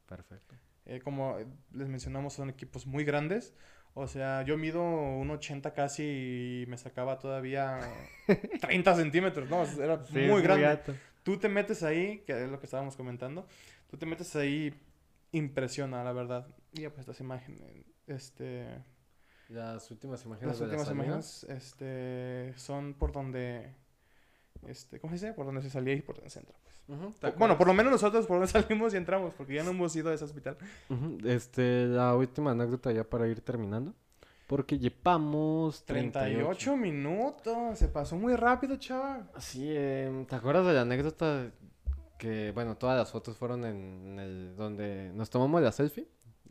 Perfecto. 0.07 0.55
Eh, 0.85 0.99
como 1.01 1.37
les 1.71 1.87
mencionamos, 1.89 2.33
son 2.33 2.49
equipos 2.49 2.85
muy 2.87 3.03
grandes. 3.03 3.53
O 3.93 4.07
sea, 4.07 4.41
yo 4.41 4.57
mido 4.57 4.81
un 4.81 5.29
80 5.29 5.73
casi 5.73 6.63
y 6.63 6.65
me 6.67 6.77
sacaba 6.77 7.19
todavía 7.19 7.79
30 8.61 8.95
centímetros, 8.95 9.49
¿no? 9.49 9.63
Era 9.83 10.03
Sí, 10.05 10.19
muy 10.19 10.41
grande 10.41 10.65
alto. 10.65 10.95
tú 11.23 11.37
te 11.37 11.47
metes 11.47 11.83
ahí, 11.83 12.23
que 12.25 12.43
es 12.45 12.49
lo 12.49 12.59
que 12.59 12.65
estábamos 12.65 12.95
comentando, 12.95 13.45
tú 13.91 13.97
te 13.97 14.05
metes 14.07 14.35
ahí, 14.35 14.73
impresiona, 15.33 16.03
la 16.03 16.13
verdad. 16.13 16.47
Y 16.71 16.81
ya 16.81 16.89
pues 16.89 17.01
estas 17.01 17.19
imágenes, 17.19 17.85
este, 18.07 18.65
Las 19.49 19.91
últimas 19.91 20.25
imágenes 20.25 20.47
las 20.47 20.59
de 20.59 20.65
últimas 20.65 20.91
imágenes, 20.91 21.43
este, 21.49 22.53
son 22.57 22.93
por 22.93 23.11
donde, 23.11 23.75
este, 24.67 24.99
¿cómo 24.99 25.15
se 25.15 25.25
dice? 25.25 25.35
Por 25.35 25.45
donde 25.45 25.61
se 25.61 25.69
salía 25.69 25.93
y 25.93 26.01
por 26.01 26.15
donde 26.15 26.29
se 26.29 26.39
entra, 26.39 26.55
pues. 26.63 26.73
Ujú, 26.87 27.13
¿te 27.19 27.31
Bueno, 27.31 27.57
por 27.57 27.67
lo 27.67 27.73
menos 27.73 27.91
nosotros 27.91 28.25
por 28.25 28.37
donde 28.37 28.51
salimos 28.51 28.93
y 28.93 28.97
entramos, 28.97 29.33
porque 29.33 29.55
ya 29.55 29.63
no 29.63 29.71
hemos 29.71 29.95
ido 29.95 30.09
a 30.09 30.13
ese 30.13 30.23
hospital. 30.23 30.57
Este, 31.25 31.85
la 31.87 32.15
última 32.15 32.51
anécdota 32.51 32.91
ya 32.91 33.03
para 33.03 33.27
ir 33.27 33.41
terminando. 33.41 33.93
Porque 34.47 34.77
llevamos 34.77 35.85
38 35.85 36.75
minutos, 36.75 37.79
se 37.79 37.87
pasó 37.87 38.17
muy 38.17 38.35
rápido, 38.35 38.75
chaval. 38.75 39.29
Sí, 39.39 39.71
em, 39.75 40.25
¿te 40.25 40.35
acuerdas 40.35 40.67
de 40.67 40.73
la 40.73 40.81
anécdota 40.81 41.49
que, 42.23 42.51
bueno, 42.53 42.77
todas 42.77 42.97
las 42.97 43.11
fotos 43.11 43.35
fueron 43.35 43.65
en 43.65 44.17
el 44.17 44.55
donde 44.55 45.11
nos 45.13 45.29
tomamos 45.29 45.61
la 45.61 45.73
selfie? 45.73 46.07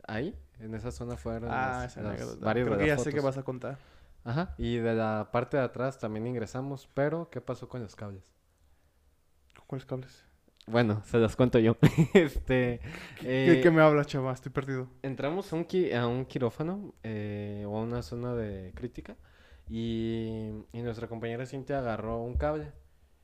Ahí, 0.06 0.38
en 0.60 0.74
esa 0.74 0.90
zona 0.92 1.16
fueron 1.16 1.50
Ah, 1.50 1.78
las- 1.82 1.92
esa 1.92 2.02
las- 2.02 2.38
varias 2.40 2.66
Creo 2.66 2.78
que 2.78 2.86
ya 2.86 2.94
las 2.96 3.02
sé 3.04 3.10
que 3.10 3.20
vas 3.20 3.38
a 3.38 3.42
contar. 3.42 3.78
Ajá, 4.24 4.54
y 4.58 4.76
de 4.76 4.94
la 4.94 5.30
parte 5.32 5.56
de 5.56 5.62
atrás 5.62 5.98
también 5.98 6.26
ingresamos, 6.26 6.88
pero 6.92 7.30
¿qué 7.30 7.40
pasó 7.40 7.68
con 7.70 7.80
los 7.82 7.96
cables? 7.96 8.22
¿Cuáles 9.66 9.86
cables? 9.86 10.24
Bueno, 10.66 11.02
se 11.06 11.18
los 11.18 11.34
cuento 11.36 11.58
yo. 11.58 11.76
este, 12.14 12.80
¿Qué, 13.20 13.54
eh, 13.54 13.60
qué 13.62 13.70
me 13.70 13.80
hablas, 13.82 14.06
chaval? 14.08 14.34
Estoy 14.34 14.52
perdido. 14.52 14.88
entramos 15.02 15.52
a 15.52 15.56
un, 15.56 15.66
qui- 15.66 15.92
a 15.94 16.06
un 16.06 16.26
quirófano 16.26 16.94
eh, 17.02 17.64
o 17.66 17.78
a 17.78 17.82
una 17.82 18.02
zona 18.02 18.34
de 18.34 18.72
crítica 18.74 19.16
y, 19.70 20.50
y 20.72 20.82
nuestra 20.82 21.08
compañera 21.08 21.46
Cintia 21.46 21.78
agarró 21.78 22.22
un 22.22 22.36
cable 22.36 22.72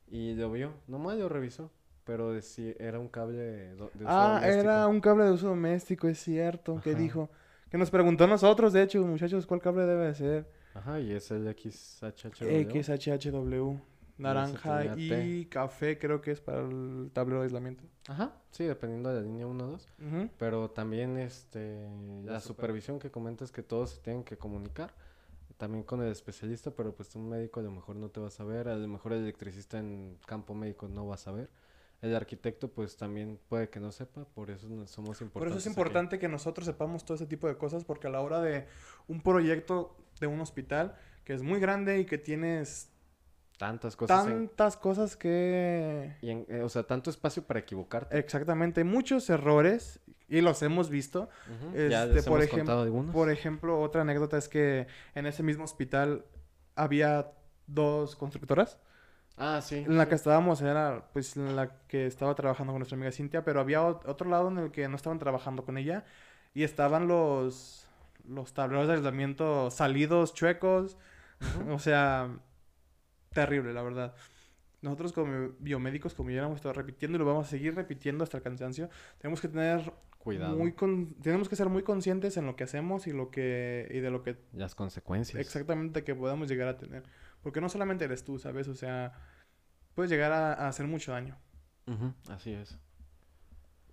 y 0.08 0.34
lo 0.34 0.50
vio, 0.50 0.72
nomás 0.86 1.18
lo 1.18 1.28
revisó, 1.28 1.70
pero 2.08 2.32
era 2.78 2.98
un 2.98 3.08
cable 3.08 3.36
de, 3.36 3.74
de 3.74 3.82
uso 3.84 3.92
Ah, 4.06 4.36
doméstico. 4.40 4.60
era 4.62 4.86
un 4.88 5.00
cable 5.02 5.24
de 5.24 5.30
uso 5.32 5.48
doméstico, 5.48 6.08
es 6.08 6.18
cierto. 6.18 6.80
que 6.82 6.94
dijo? 6.94 7.28
Que 7.70 7.76
nos 7.76 7.90
preguntó 7.90 8.24
a 8.24 8.26
nosotros, 8.26 8.72
de 8.72 8.82
hecho, 8.82 9.04
muchachos, 9.04 9.44
¿cuál 9.46 9.60
cable 9.60 9.84
debe 9.84 10.06
de 10.06 10.14
ser? 10.14 10.50
Ajá, 10.72 10.98
y 11.00 11.12
es 11.12 11.30
el 11.30 11.44
XHHW. 11.54 12.80
XHHW. 12.80 13.76
Naranja 14.16 14.96
y 14.96 15.44
café, 15.46 15.98
creo 15.98 16.22
que 16.22 16.30
es 16.32 16.40
para 16.40 16.60
el 16.62 17.10
tablero 17.12 17.40
de 17.40 17.44
aislamiento. 17.44 17.84
Ajá, 18.08 18.32
sí, 18.50 18.64
dependiendo 18.64 19.10
de 19.10 19.16
la 19.16 19.20
línea 19.20 19.46
1 19.46 19.64
o 19.64 19.66
2. 19.68 19.88
Ujú. 20.06 20.30
Pero 20.38 20.70
también 20.70 21.18
este, 21.18 21.86
la, 22.24 22.32
La 22.32 22.40
supervisión 22.40 22.98
que 22.98 23.10
comentas 23.10 23.52
que 23.52 23.62
todos 23.62 23.90
se 23.90 24.00
tienen 24.00 24.24
que 24.24 24.38
comunicar. 24.38 24.94
También 25.58 25.84
con 25.84 26.00
el 26.02 26.10
especialista, 26.10 26.70
pero 26.70 26.94
pues 26.94 27.14
un 27.16 27.28
médico 27.28 27.60
a 27.60 27.64
lo 27.64 27.70
mejor 27.72 27.96
no 27.96 28.08
te 28.08 28.18
va 28.20 28.28
a 28.28 28.30
saber. 28.30 28.68
A 28.68 28.76
lo 28.76 28.88
mejor 28.88 29.12
el 29.12 29.22
electricista 29.24 29.78
en 29.78 30.16
campo 30.26 30.54
médico 30.54 30.88
no 30.88 31.06
va 31.06 31.14
a 31.16 31.18
saber. 31.18 31.50
El 32.00 32.14
arquitecto 32.14 32.68
pues 32.70 32.96
también 32.96 33.40
puede 33.48 33.70
que 33.70 33.80
no 33.80 33.90
sepa, 33.90 34.24
por 34.34 34.50
eso 34.50 34.68
no 34.68 34.86
somos 34.86 35.20
importantes. 35.20 35.32
Por 35.32 35.48
eso 35.48 35.58
es 35.58 35.66
aquí. 35.66 35.70
importante 35.70 36.18
que 36.20 36.28
nosotros 36.28 36.64
sepamos 36.66 37.04
todo 37.04 37.16
ese 37.16 37.26
tipo 37.26 37.48
de 37.48 37.56
cosas, 37.56 37.84
porque 37.84 38.06
a 38.06 38.10
la 38.10 38.20
hora 38.20 38.40
de 38.40 38.66
un 39.08 39.20
proyecto 39.20 39.96
de 40.20 40.28
un 40.28 40.40
hospital 40.40 40.94
que 41.24 41.32
es 41.34 41.42
muy 41.42 41.58
grande 41.58 41.98
y 41.98 42.04
que 42.06 42.16
tienes 42.18 42.92
Tantas 43.58 43.96
cosas. 43.96 44.26
en- 44.28 44.46
tantas 44.46 44.76
cosas 44.76 45.16
que... 45.16 46.14
y 46.22 46.30
en- 46.30 46.46
eh, 46.48 46.62
o 46.62 46.68
sea, 46.68 46.84
tanto 46.84 47.10
espacio 47.10 47.42
para 47.42 47.58
equivocarte. 47.58 48.16
Exactamente, 48.16 48.84
muchos 48.84 49.28
errores 49.28 49.98
y 50.28 50.40
los 50.40 50.62
hemos 50.62 50.90
visto. 50.90 51.28
Ujú, 51.72 51.76
ya 51.88 52.04
este, 52.04 52.14
les 52.14 52.24
por 52.26 52.40
hemos 52.40 52.54
contado 52.54 52.82
algunos. 52.82 53.12
Por 53.12 53.28
ejemplo, 53.30 53.80
otra 53.80 54.02
anécdota 54.02 54.38
es 54.38 54.48
que 54.48 54.86
en 55.16 55.26
ese 55.26 55.42
mismo 55.42 55.64
hospital 55.64 56.24
había 56.76 57.32
dos 57.66 58.14
constructoras. 58.14 58.78
Ah, 59.38 59.60
sí. 59.62 59.76
En 59.76 59.96
la 59.96 60.04
sí. 60.04 60.08
que 60.10 60.14
estábamos 60.16 60.60
era 60.62 61.08
pues 61.12 61.36
en 61.36 61.54
la 61.56 61.70
que 61.86 62.06
estaba 62.06 62.34
trabajando 62.34 62.72
con 62.72 62.80
nuestra 62.80 62.96
amiga 62.96 63.12
Cintia, 63.12 63.44
pero 63.44 63.60
había 63.60 63.80
ot- 63.82 64.02
otro 64.06 64.28
lado 64.28 64.48
en 64.48 64.58
el 64.58 64.70
que 64.70 64.88
no 64.88 64.96
estaban 64.96 65.18
trabajando 65.18 65.64
con 65.64 65.78
ella 65.78 66.04
y 66.54 66.62
estaban 66.64 67.06
los 67.08 67.86
los 68.26 68.52
tableros 68.52 68.88
de 68.88 68.94
aislamiento 68.94 69.70
salidos, 69.70 70.34
chuecos, 70.34 70.98
Ujú. 71.40 71.72
o 71.74 71.78
sea, 71.78 72.28
terrible, 73.32 73.72
la 73.72 73.82
verdad. 73.82 74.14
Nosotros 74.80 75.12
como 75.12 75.50
biomédicos, 75.58 76.14
como 76.14 76.30
ya 76.30 76.42
hemos 76.44 76.56
estado 76.56 76.74
repitiendo 76.74 77.16
y 77.16 77.18
lo 77.18 77.24
vamos 77.24 77.46
a 77.46 77.50
seguir 77.50 77.74
repitiendo 77.74 78.22
hasta 78.24 78.36
el 78.36 78.42
cansancio, 78.42 78.88
tenemos 79.18 79.40
que 79.40 79.48
tener 79.48 79.92
Cuidado. 80.18 80.56
muy 80.56 80.72
con- 80.72 81.14
tenemos 81.22 81.48
que 81.48 81.56
ser 81.56 81.68
muy 81.68 81.82
conscientes 81.82 82.36
en 82.36 82.46
lo 82.46 82.54
que 82.54 82.64
hacemos 82.64 83.06
y 83.06 83.12
lo 83.12 83.30
que 83.30 83.88
y 83.90 84.00
de 84.00 84.10
lo 84.10 84.22
que 84.22 84.36
Las 84.52 84.74
consecuencias. 84.74 85.40
exactamente 85.40 86.04
que 86.04 86.14
podamos 86.14 86.48
llegar 86.48 86.68
a 86.68 86.76
tener, 86.76 87.02
porque 87.42 87.60
no 87.60 87.68
solamente 87.68 88.04
eres 88.04 88.24
tú, 88.24 88.38
¿sabes? 88.38 88.68
O 88.68 88.74
sea, 88.74 89.12
puedes 89.94 90.10
llegar 90.10 90.32
a, 90.32 90.52
a 90.54 90.68
hacer 90.68 90.86
mucho 90.86 91.12
daño. 91.12 91.36
Ujú, 91.86 92.12
Así 92.30 92.52
es. 92.52 92.76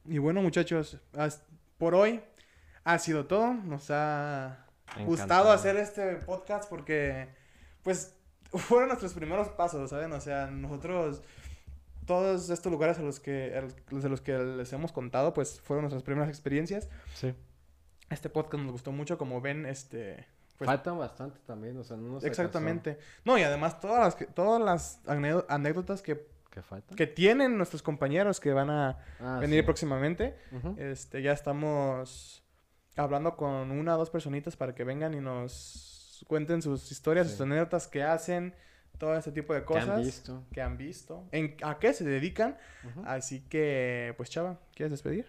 Y 0.06 0.18
bueno, 0.20 0.42
muchachos, 0.42 1.00
por 1.78 1.96
hoy 1.96 2.22
ha 2.84 3.00
sido 3.00 3.26
todo. 3.26 3.54
Nos 3.54 3.90
ha 3.90 4.66
gustado 5.06 5.52
hacer 5.52 5.78
este 5.78 6.18
podcast 6.18 6.70
porque, 6.70 7.30
pues, 7.84 8.16
fueron 8.54 8.90
nuestros 8.90 9.14
primeros 9.14 9.50
pasos, 9.50 9.90
¿saben? 9.90 10.12
O 10.14 10.22
sea, 10.22 10.48
nosotros, 10.48 11.24
todos 12.06 12.50
estos 12.50 12.72
lugares 12.72 13.00
a 13.00 13.02
los 13.02 13.20
que, 13.20 13.56
a 13.58 13.62
los 13.92 14.04
de 14.04 14.10
los 14.10 14.22
que 14.22 14.38
les 14.38 14.72
hemos 14.74 14.92
contado, 14.92 15.34
pues, 15.34 15.60
fueron 15.62 15.84
nuestras 15.84 16.04
primeras 16.04 16.30
experiencias. 16.30 16.88
Sí. 17.16 17.34
Este 18.10 18.30
podcast 18.30 18.62
nos 18.62 18.74
gustó 18.74 18.92
mucho, 18.92 19.18
como 19.18 19.42
ven, 19.42 19.66
este... 19.66 20.28
Pues, 20.58 20.68
Faltan 20.68 20.98
bastante 20.98 21.38
también, 21.46 21.78
o 21.78 21.84
sea, 21.84 21.98
no 21.98 22.04
nos 22.04 22.24
alcanzó. 22.24 22.28
exactamente. 22.44 22.98
No, 23.26 23.38
y 23.38 23.44
además 23.44 23.80
todas 23.80 24.00
las, 24.00 24.16
que- 24.16 24.26
todas 24.26 24.62
las 24.62 25.02
anécdo- 25.06 25.46
anécdotas 25.50 26.02
que, 26.02 26.26
¿Qué 26.50 26.62
falta? 26.62 26.96
que 26.96 27.08
tienen 27.08 27.58
nuestros 27.58 27.82
compañeros 27.82 28.40
que 28.40 28.54
van 28.54 28.70
a 28.70 28.98
Ah, 29.20 29.40
venir 29.42 29.60
sí. 29.62 29.66
próximamente. 29.66 30.38
Este, 30.78 31.22
ya 31.22 31.34
estamos 31.34 32.42
hablando 32.96 33.36
con 33.36 33.72
una 33.72 33.96
o 33.96 33.98
dos 33.98 34.10
personitas 34.10 34.56
para 34.56 34.74
que 34.74 34.86
vengan 34.86 35.14
y 35.14 35.20
nos 35.20 36.24
cuenten 36.28 36.62
sus 36.62 36.90
historias, 36.92 37.28
Sí. 37.28 37.34
sus 37.34 37.42
anécdotas 37.42 37.88
que 37.90 38.04
hacen, 38.04 38.56
todo 38.98 39.14
ese 39.18 39.34
tipo 39.34 39.54
de 39.54 39.60
¿Qué 39.60 39.66
cosas 39.66 39.90
han 39.90 40.02
visto? 40.04 40.44
que 40.54 40.62
han 40.62 40.78
visto, 40.78 41.28
en, 41.34 41.58
a 41.64 41.80
qué 41.80 41.92
se 41.94 42.06
dedican. 42.06 42.58
Así 43.04 43.42
que, 43.42 44.14
pues 44.16 44.30
Chava, 44.30 44.58
¿quieres 44.74 44.92
despedir? 44.92 45.28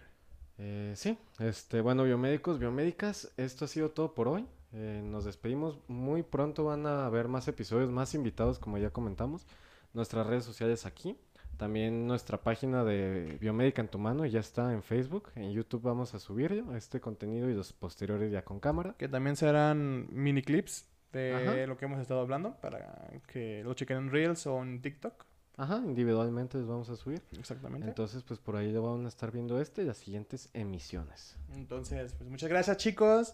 Eh, 0.57 0.93
sí, 0.95 1.19
este, 1.39 1.81
bueno, 1.81 2.03
biomédicos, 2.05 2.57
biomédicas, 2.59 3.33
esto 3.35 3.65
ha 3.65 3.67
sido 3.67 3.91
todo 3.91 4.15
por 4.15 4.29
hoy. 4.29 4.47
Eh, 4.79 5.01
nos 5.03 5.25
despedimos. 5.25 5.79
Muy 5.87 6.21
pronto 6.21 6.65
van 6.65 6.85
a 6.85 7.07
haber 7.07 7.27
más 7.27 7.47
episodios, 7.47 7.89
más 7.89 8.13
invitados, 8.13 8.59
como 8.59 8.77
ya 8.77 8.91
comentamos. 8.91 9.47
Nuestras 9.93 10.27
redes 10.27 10.43
sociales 10.45 10.85
aquí. 10.85 11.17
También 11.57 12.05
nuestra 12.05 12.43
página 12.43 12.83
de 12.83 13.39
Biomédica 13.41 13.81
en 13.81 13.87
tu 13.87 13.97
mano 13.97 14.23
ya 14.27 14.39
está 14.39 14.71
en 14.73 14.83
Facebook. 14.83 15.31
En 15.33 15.51
YouTube 15.51 15.81
vamos 15.81 16.13
a 16.13 16.19
subir 16.19 16.63
este 16.75 17.01
contenido 17.01 17.49
y 17.49 17.55
los 17.55 17.73
posteriores 17.73 18.31
ya 18.31 18.43
con 18.43 18.59
cámara. 18.59 18.93
Que 18.99 19.07
también 19.07 19.35
serán 19.35 20.07
mini 20.11 20.43
clips 20.43 20.87
de 21.11 21.33
Ajá. 21.33 21.65
lo 21.65 21.75
que 21.77 21.85
hemos 21.85 21.99
estado 21.99 22.19
hablando 22.19 22.55
para 22.61 23.09
que 23.25 23.63
lo 23.63 23.73
chequen 23.73 23.97
en 23.97 24.11
Reels 24.11 24.45
o 24.45 24.61
en 24.61 24.79
TikTok. 24.83 25.25
Ajá, 25.55 25.81
individualmente 25.83 26.59
los 26.59 26.67
vamos 26.67 26.87
a 26.91 26.95
subir. 26.95 27.23
Exactamente. 27.39 27.87
Entonces, 27.87 28.21
pues 28.21 28.39
por 28.39 28.55
ahí 28.55 28.71
lo 28.71 28.83
van 28.83 29.05
a 29.05 29.07
estar 29.07 29.31
viendo 29.31 29.59
este 29.59 29.81
y 29.81 29.85
las 29.85 29.97
siguientes 29.97 30.51
emisiones. 30.53 31.35
Entonces, 31.55 32.13
pues 32.13 32.29
muchas 32.29 32.49
gracias 32.49 32.77
chicos. 32.77 33.33